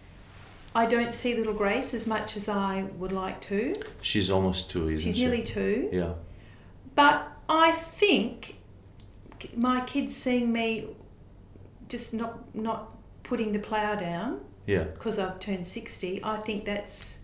I 0.77 0.85
don't 0.85 1.15
see 1.15 1.35
little 1.35 1.55
Grace 1.55 1.95
as 1.95 2.07
much 2.07 2.37
as 2.37 2.51
I 2.51 2.83
would 2.99 3.11
like 3.11 3.41
to. 3.53 3.75
She's 4.03 4.31
almost 4.31 4.71
two, 4.71 4.91
isn't 4.91 4.99
She's 4.99 5.15
she? 5.17 5.25
nearly 5.25 5.43
two. 5.43 5.89
Yeah. 5.91 6.13
But 6.95 7.27
I 7.49 7.73
think 7.73 8.57
my 9.57 9.81
kids 9.87 10.15
seeing 10.15 10.53
me 10.53 10.89
just 11.89 12.13
not 12.13 12.55
not 12.55 12.95
putting 13.23 13.53
the 13.53 13.59
plough 13.59 13.95
down 13.95 14.41
Yeah. 14.67 14.85
because 14.85 15.19
I've 15.19 15.41
turned 15.41 15.67
60, 15.67 16.23
I 16.23 16.37
think 16.39 16.67
that's 16.67 17.21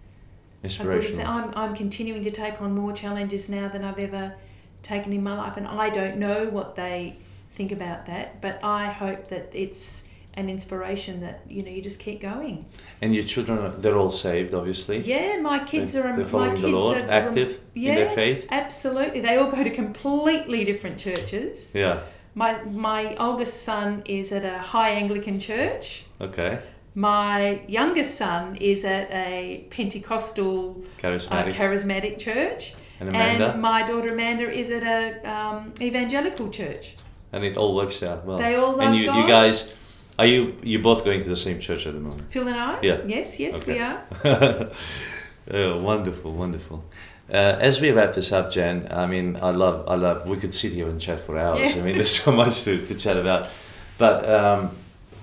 Inspirational. 0.64 1.26
I'm, 1.26 1.52
I'm 1.54 1.74
continuing 1.74 2.22
to 2.24 2.30
take 2.30 2.62
on 2.62 2.72
more 2.74 2.92
challenges 2.92 3.48
now 3.50 3.68
than 3.68 3.84
I've 3.84 3.98
ever 3.98 4.34
taken 4.82 5.12
in 5.12 5.22
my 5.22 5.36
life, 5.36 5.56
and 5.58 5.66
I 5.66 5.90
don't 5.90 6.16
know 6.16 6.48
what 6.48 6.74
they 6.76 7.18
think 7.50 7.70
about 7.70 8.06
that, 8.06 8.40
but 8.40 8.60
I 8.64 8.86
hope 8.86 9.28
that 9.28 9.50
it's 9.52 10.08
an 10.34 10.48
inspiration 10.48 11.20
that 11.20 11.40
you 11.48 11.62
know 11.62 11.70
you 11.70 11.82
just 11.82 11.98
keep 12.00 12.20
going. 12.20 12.64
And 13.02 13.14
your 13.14 13.24
children, 13.24 13.80
they're 13.82 13.96
all 13.98 14.10
saved, 14.10 14.54
obviously. 14.54 14.98
Yeah, 15.00 15.38
my 15.40 15.58
kids 15.64 15.92
They're- 15.92 16.06
are 16.06 16.16
they're 16.16 16.40
my 16.40 16.48
kids 16.50 16.60
the 16.62 16.68
Lord, 16.68 16.98
are 16.98 17.10
active 17.10 17.60
in 17.74 17.84
their 17.94 18.06
yeah, 18.06 18.14
faith. 18.14 18.46
Absolutely, 18.50 19.20
they 19.20 19.36
all 19.36 19.50
go 19.50 19.62
to 19.62 19.70
completely 19.70 20.64
different 20.64 20.98
churches. 20.98 21.72
Yeah. 21.74 22.00
My 22.34 22.62
my 22.64 23.14
oldest 23.16 23.62
son 23.62 24.02
is 24.06 24.32
at 24.32 24.44
a 24.44 24.58
high 24.58 24.90
Anglican 24.90 25.38
church. 25.38 26.04
Okay. 26.20 26.60
My 26.94 27.62
youngest 27.68 28.16
son 28.16 28.56
is 28.56 28.84
at 28.84 29.10
a 29.10 29.66
Pentecostal 29.70 30.82
uh, 30.82 31.02
Charismatic. 31.02 31.52
charismatic 31.54 32.18
church. 32.18 32.74
and 33.00 33.08
Amanda. 33.08 33.52
And 33.52 33.62
my 33.62 33.82
daughter 33.86 34.10
Amanda 34.12 34.50
is 34.50 34.70
at 34.70 34.82
a 34.82 34.98
um, 35.34 35.72
evangelical 35.80 36.48
church. 36.50 36.96
and 37.32 37.44
it 37.44 37.56
all 37.56 37.74
works 37.74 38.02
out 38.02 38.24
well. 38.26 38.38
They 38.38 38.54
all 38.56 38.70
and 38.72 38.78
love 38.78 38.94
you, 38.94 39.02
you 39.02 39.08
God. 39.08 39.28
guys, 39.28 39.72
are 40.18 40.26
you 40.26 40.54
you 40.62 40.78
both 40.78 41.04
going 41.04 41.22
to 41.22 41.28
the 41.28 41.36
same 41.36 41.58
church 41.60 41.86
at 41.86 41.94
the 41.94 42.00
moment? 42.00 42.30
Phil 42.32 42.46
and 42.48 42.56
I? 42.56 42.78
Yeah. 42.82 43.00
Yes, 43.06 43.40
yes, 43.40 43.60
Okay. 43.60 43.72
we 43.74 43.78
are. 43.80 44.00
oh, 45.50 45.82
wonderful, 45.82 46.32
wonderful. 46.32 46.84
Uh, 47.30 47.56
as 47.60 47.80
we 47.80 47.90
wrap 47.90 48.14
this 48.14 48.30
up, 48.32 48.50
Jan, 48.50 48.88
I 48.90 49.06
mean, 49.06 49.38
I 49.40 49.50
love, 49.50 49.88
I 49.88 49.94
love. 49.94 50.26
We 50.28 50.36
could 50.36 50.52
sit 50.52 50.72
here 50.72 50.88
and 50.88 51.00
chat 51.00 51.20
for 51.20 51.38
hours. 51.38 51.74
Yeah. 51.74 51.80
I 51.80 51.84
mean, 51.84 51.96
there's 51.96 52.14
so 52.14 52.32
much 52.32 52.64
to, 52.64 52.84
to 52.86 52.94
chat 52.94 53.16
about. 53.16 53.48
But 53.96 54.28
um, 54.28 54.76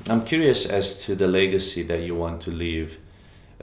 I'm 0.09 0.23
curious 0.23 0.65
as 0.65 1.05
to 1.05 1.15
the 1.15 1.27
legacy 1.27 1.83
that 1.83 2.01
you 2.01 2.15
want 2.15 2.41
to 2.41 2.51
leave. 2.51 2.97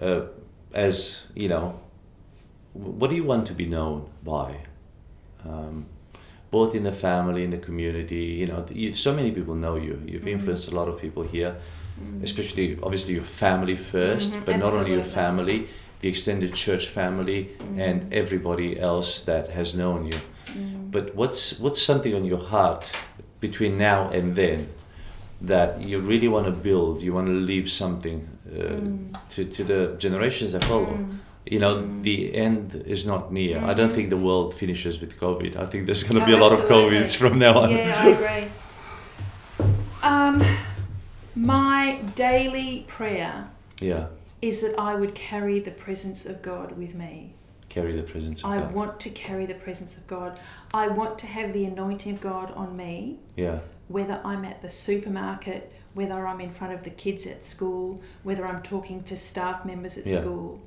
Uh, 0.01 0.27
as 0.72 1.27
you 1.35 1.49
know, 1.49 1.81
what 2.74 3.11
do 3.11 3.16
you 3.16 3.24
want 3.24 3.47
to 3.49 3.55
be 3.55 3.66
known 3.66 4.09
by? 4.22 4.59
Um, 5.45 5.87
both 6.57 6.75
in 6.79 6.85
the 6.91 6.97
family, 7.09 7.43
in 7.47 7.51
the 7.57 7.63
community, 7.69 8.25
you 8.41 8.47
know, 8.51 8.61
you, 8.83 8.93
so 9.07 9.11
many 9.19 9.31
people 9.39 9.55
know 9.65 9.77
you. 9.87 9.95
You've 10.11 10.27
Mhm. 10.27 10.37
influenced 10.37 10.67
a 10.73 10.75
lot 10.81 10.89
of 10.93 10.95
people 11.05 11.23
here 11.37 11.53
Mm. 12.01 12.23
especially 12.29 12.67
obviously 12.87 13.13
your 13.19 13.29
family 13.45 13.77
1st 13.93 14.31
Mhm, 14.33 14.45
but 14.47 14.55
not 14.65 14.73
only 14.79 14.93
your 14.99 15.09
family 15.21 15.59
the 16.03 16.09
extended 16.13 16.51
church 16.65 16.85
family 16.99 17.41
Mm. 17.49 17.79
and 17.87 17.97
everybody 18.23 18.69
else 18.91 19.11
that 19.31 19.45
has 19.59 19.69
known 19.81 20.01
you 20.13 20.19
Mm. 20.21 20.91
but 20.95 21.05
what's 21.21 21.43
what's 21.63 21.83
something 21.91 22.13
on 22.19 22.25
your 22.33 22.43
heart 22.55 22.85
between 23.47 23.73
now 23.91 24.01
and 24.17 24.27
then 24.41 24.59
that 25.53 25.71
you 25.89 25.97
really 26.13 26.29
want 26.35 26.45
to 26.53 26.55
build 26.69 26.95
you 27.07 27.13
want 27.19 27.27
to 27.35 27.39
leave 27.53 27.67
something 27.83 28.19
uh, 28.21 28.59
Mm. 28.59 28.99
to, 29.35 29.41
to 29.57 29.61
the 29.73 29.81
generations 30.05 30.51
that 30.55 30.65
follow 30.73 30.95
Mm. 30.99 31.07
You 31.47 31.59
know 31.61 31.76
Mm. 31.76 32.03
the 32.03 32.34
end 32.34 32.82
is 32.86 33.07
not 33.07 33.32
near 33.32 33.64
i 33.64 33.72
don't 33.72 33.92
think 33.92 34.11
the 34.11 34.16
world 34.16 34.53
finishes 34.53 35.01
with 35.01 35.18
covid 35.20 35.57
i 35.57 35.64
think 35.66 35.86
there's 35.86 36.03
going 36.03 36.16
to 36.16 36.22
Oh, 36.22 36.26
be 36.26 36.32
a 36.32 36.42
lot 36.44 36.53
of 36.53 36.61
covids 36.66 37.16
from 37.16 37.38
now 37.38 37.55
on 37.61 37.70
Yeah, 37.70 38.03
I 38.05 38.09
agree. 38.09 38.51
Um, 40.03 40.42
my 41.34 42.01
daily 42.14 42.84
prayer 42.88 43.49
yeah 43.80 44.07
is 44.42 44.61
that 44.62 44.74
I 44.78 44.94
would 44.94 45.14
carry 45.14 45.59
the 45.61 45.70
presence 45.70 46.26
of 46.26 46.42
God 46.42 46.76
with 46.76 46.94
me. 46.94 47.32
carry 47.68 47.92
the 48.01 48.03
presence 48.12 48.42
of 48.44 48.51
I 48.51 48.59
god 48.59 48.72
want 48.78 49.01
to 49.01 49.11
carry 49.11 49.47
the 49.47 49.55
presence 49.66 49.97
of 49.97 50.07
God. 50.07 50.38
I 50.74 50.84
want 50.88 51.18
to 51.22 51.26
have 51.26 51.53
the 51.53 51.64
anointing 51.64 52.12
of 52.16 52.20
God 52.20 52.49
on 52.62 52.76
me, 52.76 53.18
yeah 53.36 53.59
whether 53.88 54.20
I'm 54.24 54.44
at 54.44 54.59
the 54.62 54.68
supermarket, 54.68 55.62
whether 55.94 56.26
I'm 56.26 56.40
in 56.40 56.51
front 56.59 56.72
of 56.76 56.82
the 56.82 56.90
kids 57.05 57.22
at 57.34 57.44
school, 57.44 58.03
whether 58.24 58.44
I'm 58.51 58.62
talking 58.62 58.99
to 59.05 59.16
staff 59.16 59.64
members 59.64 59.97
at 59.97 60.07
Yeah. 60.07 60.20
school. 60.20 60.61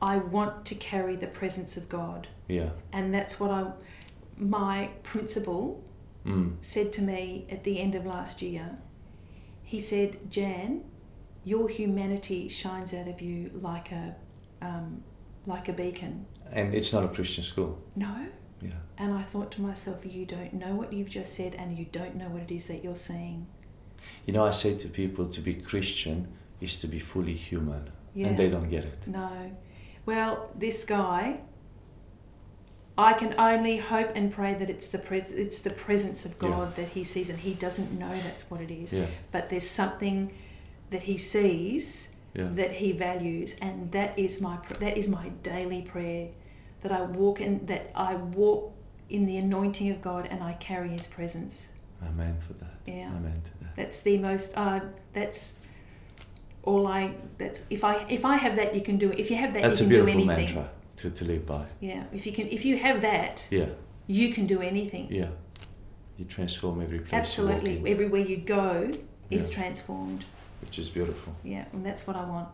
I 0.00 0.16
want 0.18 0.64
to 0.66 0.74
carry 0.74 1.16
the 1.16 1.26
presence 1.26 1.76
of 1.76 1.88
God. 1.88 2.28
yeah 2.48 2.70
And 2.92 3.12
that's 3.14 3.38
what 3.40 3.50
I, 3.50 3.72
my 4.36 4.90
principal 5.02 5.82
mm. 6.26 6.56
said 6.60 6.92
to 6.94 7.02
me 7.02 7.46
at 7.50 7.64
the 7.64 7.80
end 7.80 7.94
of 7.94 8.04
last 8.06 8.42
year. 8.42 8.76
He 9.62 9.80
said, 9.80 10.30
Jan, 10.30 10.84
your 11.44 11.68
humanity 11.68 12.48
shines 12.48 12.92
out 12.94 13.08
of 13.08 13.20
you 13.20 13.50
like 13.62 13.92
a, 13.92 14.14
um, 14.62 15.02
like 15.46 15.68
a 15.68 15.72
beacon. 15.72 16.26
and 16.52 16.74
it's 16.74 16.92
not 16.92 17.04
a 17.04 17.08
christian 17.08 17.44
school 17.44 17.78
No. 17.96 18.14
yeah 18.62 18.80
And 18.98 19.12
I 19.20 19.22
thought 19.22 19.50
to 19.52 19.62
myself, 19.62 19.98
you 20.16 20.24
don't 20.26 20.52
know 20.54 20.74
what 20.80 20.92
you've 20.92 21.10
just 21.20 21.34
said, 21.34 21.54
and 21.60 21.76
you 21.78 21.86
don't 21.98 22.14
know 22.16 22.28
what 22.34 22.42
it 22.42 22.52
is 22.58 22.66
that 22.68 22.80
you're 22.84 23.02
saying. 23.12 23.46
You 24.26 24.32
know, 24.34 24.44
I 24.50 24.52
say 24.52 24.74
to 24.82 24.88
people 24.88 25.24
to 25.36 25.40
be 25.40 25.54
Christian 25.54 26.18
is 26.60 26.78
to 26.82 26.86
be 26.86 26.98
fully 27.12 27.34
human, 27.34 27.82
Yeah. 28.14 28.26
and 28.28 28.36
they 28.38 28.48
don't 28.54 28.70
get 28.76 28.84
it. 28.92 29.06
No. 29.06 29.30
Well, 30.06 30.50
this 30.54 30.84
guy, 30.84 31.40
I 32.96 33.12
can 33.14 33.34
only 33.38 33.78
hope 33.78 34.12
and 34.14 34.32
pray 34.32 34.54
that 34.54 34.70
it's 34.70 34.88
the 34.88 34.98
pres- 34.98 35.32
it's 35.32 35.60
the 35.62 35.70
presence 35.70 36.24
of 36.24 36.32
Yeah. 36.40 36.50
God 36.50 36.76
that 36.76 36.88
he 36.90 37.02
sees, 37.04 37.28
and 37.30 37.38
he 37.40 37.54
doesn't 37.54 37.98
know 37.98 38.12
that's 38.22 38.50
what 38.50 38.60
it 38.60 38.70
is. 38.70 38.92
Yeah, 38.92 39.06
But 39.32 39.48
there's 39.48 39.68
something 39.68 40.32
that 40.90 41.04
he 41.04 41.18
sees 41.18 42.12
yeah, 42.34 42.48
that 42.52 42.72
he 42.72 42.92
values, 42.92 43.56
and 43.60 43.90
that 43.92 44.18
is 44.18 44.40
my 44.40 44.56
pr- 44.58 44.74
that 44.74 44.96
is 44.96 45.08
my 45.08 45.28
daily 45.42 45.82
prayer. 45.82 46.28
That 46.82 46.92
I 46.92 47.02
walk 47.02 47.40
in 47.40 47.64
that 47.66 47.90
I 47.94 48.14
walk 48.14 48.72
in 49.08 49.24
the 49.26 49.36
anointing 49.38 49.90
of 49.90 50.00
God, 50.02 50.26
and 50.30 50.42
I 50.42 50.52
carry 50.54 50.90
His 50.90 51.06
presence. 51.06 51.68
amen 52.06 52.36
for 52.46 52.52
that. 52.54 52.74
Yeah. 52.86 53.08
Amen 53.08 53.40
to 53.44 53.50
that. 53.64 53.74
That's 53.76 54.02
the 54.02 54.18
most. 54.18 54.56
Uh, 54.56 54.80
that's 55.14 55.58
all 56.64 56.86
I. 56.86 57.14
That's 57.38 57.62
if 57.70 57.82
I 57.84 58.04
if 58.08 58.24
I 58.24 58.36
have 58.36 58.56
that, 58.56 58.74
you 58.74 58.80
can 58.80 58.96
do 58.98 59.10
it. 59.12 59.18
If 59.18 59.30
you 59.30 59.36
have 59.36 59.52
that, 59.54 59.62
That's 59.62 59.80
you 59.80 59.86
can 59.86 59.96
do 59.98 60.04
beautiful 60.04 60.30
anything. 60.30 60.54
mantra 60.56 60.70
to, 60.96 61.10
to 61.10 61.24
live 61.24 61.46
by. 61.46 61.64
Yeah. 61.80 62.04
If 62.12 62.26
you 62.26 62.32
can, 62.32 62.46
if 62.48 62.64
you 62.64 62.76
have 62.78 63.00
that, 63.02 63.46
Yeah, 63.50 63.66
you 64.06 64.32
can 64.34 64.46
do 64.46 64.60
anything. 64.62 65.08
yeah. 65.10 65.28
You 66.16 66.24
transform 66.24 66.80
every 66.80 67.00
place 67.00 67.12
you 67.12 67.18
Absolutely. 67.18 67.76
walk 67.78 67.90
Everywhere 67.90 68.20
you 68.20 68.36
go 68.36 68.90
is 69.30 69.48
Yeah. 69.50 69.54
transformed. 69.56 70.24
which 70.62 70.78
is 70.78 70.88
beautiful. 70.88 71.34
Yeah, 71.42 71.64
and 71.72 71.84
that's 71.84 72.06
what 72.06 72.16
I 72.16 72.24
want. 72.24 72.48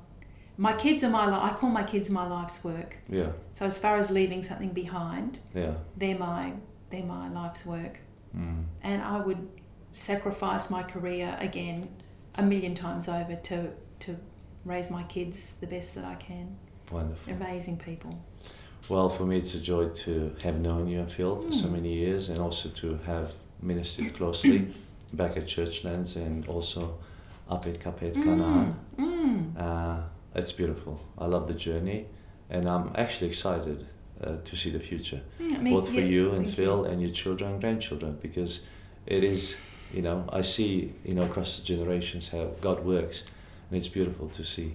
My 0.56 0.72
kids 0.72 1.04
are 1.04 1.10
my 1.10 1.26
life. 1.26 1.52
I 1.52 1.54
call 1.56 1.70
my 1.70 1.84
kids 1.84 2.10
my 2.10 2.26
life's 2.26 2.64
work. 2.64 2.96
Yeah, 3.08 3.30
So 3.52 3.66
as 3.66 3.78
far 3.78 3.96
as 3.98 4.10
leaving 4.10 4.42
something 4.42 4.70
behind, 4.70 5.38
yeah. 5.54 5.74
they're 5.96 6.18
my 6.18 6.54
they're 6.90 7.04
my 7.04 7.28
life's 7.30 7.64
work. 7.64 8.00
Mm. 8.36 8.64
And 8.82 9.00
I 9.02 9.18
would 9.26 9.48
sacrifice 9.92 10.70
my 10.70 10.82
career 10.82 11.36
again 11.38 11.88
a 12.36 12.42
million 12.42 12.74
times 12.74 13.08
over 13.08 13.36
to 13.36 13.70
raise 14.64 14.90
my 14.90 15.02
kids 15.04 15.54
the 15.60 15.66
best 15.66 15.94
that 15.94 16.04
I 16.04 16.14
can. 16.16 16.56
Wonderful. 16.90 17.32
Amazing 17.34 17.78
people. 17.78 18.18
Well, 18.88 19.08
for 19.08 19.24
me, 19.24 19.38
it's 19.38 19.54
a 19.54 19.60
joy 19.60 19.88
to 19.88 20.34
have 20.42 20.58
known 20.60 20.88
you, 20.88 21.04
Phil, 21.06 21.40
for 21.42 21.52
so 21.52 21.66
Mm. 21.66 21.72
many 21.72 21.92
years, 21.94 22.28
and 22.28 22.38
also 22.38 22.68
to 22.70 22.98
have 23.06 23.32
ministered 23.62 24.14
closely 24.14 24.66
back 25.12 25.36
at 25.36 25.44
Churchlands 25.46 26.16
and 26.16 26.46
also 26.48 26.98
up 27.48 27.66
at 27.66 27.78
Capet 27.80 28.14
Canaan. 28.14 28.74
Mm. 28.98 29.56
Uh, 29.56 30.00
it's 30.34 30.52
beautiful. 30.52 31.00
I 31.18 31.26
love 31.26 31.46
the 31.46 31.54
journey, 31.54 32.06
and 32.48 32.66
I'm 32.68 32.90
actually 32.96 33.28
excited 33.28 33.86
uh, 34.22 34.36
to 34.44 34.56
see 34.56 34.70
the 34.70 34.80
future, 34.80 35.20
Mm, 35.40 35.70
both 35.70 35.88
for 35.88 36.00
you 36.00 36.32
and 36.32 36.48
Phil 36.48 36.84
and 36.84 37.00
your 37.00 37.10
children 37.10 37.52
and 37.52 37.60
grandchildren, 37.60 38.18
because 38.20 38.60
it 39.06 39.24
is, 39.24 39.56
you 39.94 40.02
know, 40.02 40.24
I 40.32 40.42
see, 40.42 40.92
you 41.04 41.14
know, 41.14 41.22
across 41.22 41.58
the 41.60 41.64
generations 41.66 42.28
how 42.28 42.50
God 42.60 42.84
works, 42.84 43.24
and 43.70 43.78
it's 43.78 43.88
beautiful 43.88 44.28
to 44.28 44.44
see 44.44 44.74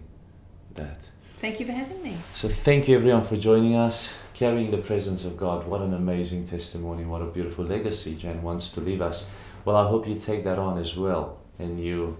that. 0.76 1.00
Thank 1.38 1.60
you 1.60 1.66
for 1.66 1.74
having 1.74 2.02
me. 2.02 2.18
So 2.34 2.48
thank 2.48 2.88
you 2.88 2.96
everyone 2.96 3.26
for 3.26 3.36
joining 3.36 3.76
us, 3.76 4.18
carrying 4.34 4.72
the 4.72 4.78
presence 4.78 5.26
of 5.26 5.36
God. 5.36 5.68
What 5.68 5.82
an 5.82 5.94
amazing 5.94 6.46
testimony! 6.46 7.04
What 7.04 7.22
a 7.22 7.26
beautiful 7.26 7.66
legacy 7.66 8.16
Jan 8.16 8.42
wants 8.42 8.72
to 8.72 8.82
leave 8.82 9.02
us. 9.02 9.28
Well, 9.66 9.76
I 9.76 9.88
hope 9.88 10.08
you 10.08 10.16
take 10.16 10.46
that 10.46 10.58
on 10.58 10.78
as 10.78 10.96
well, 10.96 11.40
and 11.60 11.80
you 11.80 12.18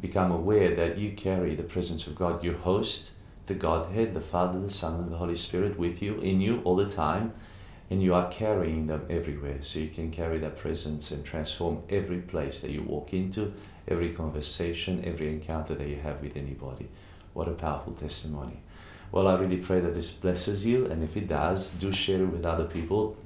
become 0.00 0.30
aware 0.30 0.74
that 0.74 0.98
you 0.98 1.12
carry 1.12 1.54
the 1.54 1.62
presence 1.62 2.06
of 2.06 2.14
God. 2.14 2.42
You 2.42 2.54
host 2.54 3.12
the 3.46 3.54
Godhead, 3.54 4.14
the 4.14 4.20
Father, 4.20 4.58
the 4.58 4.70
Son, 4.70 4.94
and 5.00 5.12
the 5.12 5.16
Holy 5.16 5.36
Spirit 5.36 5.78
with 5.78 6.02
you, 6.02 6.18
in 6.20 6.40
you 6.40 6.60
all 6.64 6.76
the 6.76 6.88
time, 6.88 7.32
and 7.90 8.02
you 8.02 8.14
are 8.14 8.30
carrying 8.30 8.86
them 8.86 9.06
everywhere. 9.10 9.58
So 9.62 9.78
you 9.80 9.88
can 9.88 10.10
carry 10.10 10.38
that 10.38 10.56
presence 10.56 11.10
and 11.10 11.24
transform 11.24 11.82
every 11.88 12.18
place 12.18 12.60
that 12.60 12.70
you 12.70 12.82
walk 12.82 13.12
into, 13.12 13.52
every 13.88 14.12
conversation, 14.12 15.04
every 15.04 15.28
encounter 15.28 15.74
that 15.74 15.88
you 15.88 15.96
have 15.96 16.20
with 16.22 16.36
anybody. 16.36 16.88
What 17.34 17.48
a 17.48 17.52
powerful 17.52 17.92
testimony. 17.92 18.60
Well, 19.12 19.28
I 19.28 19.36
really 19.36 19.58
pray 19.58 19.80
that 19.80 19.94
this 19.94 20.10
blesses 20.10 20.66
you, 20.66 20.86
and 20.86 21.02
if 21.02 21.16
it 21.16 21.28
does, 21.28 21.70
do 21.70 21.92
share 21.92 22.22
it 22.22 22.26
with 22.26 22.44
other 22.44 22.64
people. 22.64 23.16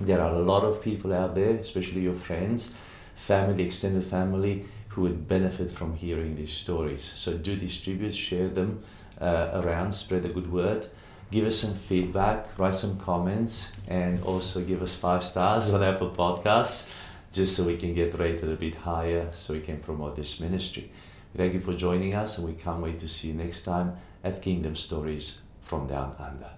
There 0.00 0.20
are 0.20 0.34
a 0.34 0.40
lot 0.40 0.64
of 0.64 0.82
people 0.82 1.12
out 1.12 1.34
there, 1.34 1.56
especially 1.56 2.00
your 2.00 2.14
friends, 2.14 2.74
family, 3.14 3.64
extended 3.64 4.04
family, 4.04 4.64
who 4.88 5.02
would 5.02 5.28
benefit 5.28 5.70
from 5.70 5.94
hearing 5.96 6.36
these 6.36 6.52
stories. 6.52 7.12
So 7.16 7.34
do 7.34 7.56
distribute, 7.56 8.14
share 8.14 8.48
them 8.48 8.82
uh, 9.20 9.50
around, 9.54 9.92
spread 9.92 10.22
the 10.22 10.28
good 10.28 10.52
word. 10.52 10.88
Give 11.30 11.46
us 11.46 11.58
some 11.60 11.72
feedback, 11.72 12.58
write 12.58 12.74
some 12.74 12.98
comments, 12.98 13.72
and 13.88 14.22
also 14.22 14.60
give 14.60 14.82
us 14.82 14.94
five 14.94 15.24
stars 15.24 15.72
on 15.72 15.82
Apple 15.82 16.10
Podcasts, 16.10 16.90
just 17.32 17.56
so 17.56 17.64
we 17.64 17.76
can 17.76 17.94
get 17.94 18.18
rated 18.18 18.50
a 18.50 18.56
bit 18.56 18.74
higher, 18.74 19.30
so 19.32 19.54
we 19.54 19.60
can 19.60 19.78
promote 19.78 20.16
this 20.16 20.38
ministry. 20.38 20.90
Thank 21.34 21.54
you 21.54 21.60
for 21.60 21.74
joining 21.74 22.14
us, 22.14 22.36
and 22.38 22.46
we 22.46 22.52
can't 22.52 22.82
wait 22.82 22.98
to 23.00 23.08
see 23.08 23.28
you 23.28 23.34
next 23.34 23.62
time 23.62 23.96
at 24.22 24.42
Kingdom 24.42 24.76
Stories 24.76 25.38
from 25.62 25.86
Down 25.86 26.14
Under. 26.18 26.50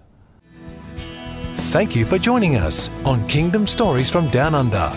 Thank 1.55 1.95
you 1.95 2.05
for 2.05 2.17
joining 2.17 2.57
us 2.57 2.89
on 3.05 3.25
Kingdom 3.27 3.67
Stories 3.67 4.09
from 4.09 4.29
Down 4.29 4.53
Under. 4.53 4.91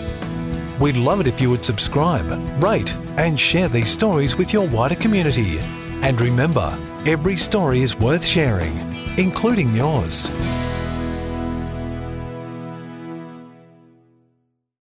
We'd 0.79 0.95
love 0.95 1.21
it 1.21 1.27
if 1.27 1.41
you 1.41 1.49
would 1.49 1.63
subscribe, 1.63 2.25
rate, 2.61 2.93
and 3.17 3.39
share 3.39 3.69
these 3.69 3.89
stories 3.89 4.37
with 4.37 4.53
your 4.53 4.67
wider 4.67 4.95
community. 4.95 5.59
And 6.01 6.19
remember, 6.19 6.77
every 7.05 7.37
story 7.37 7.81
is 7.81 7.97
worth 7.97 8.25
sharing, 8.25 8.77
including 9.17 9.73
yours. 9.73 10.29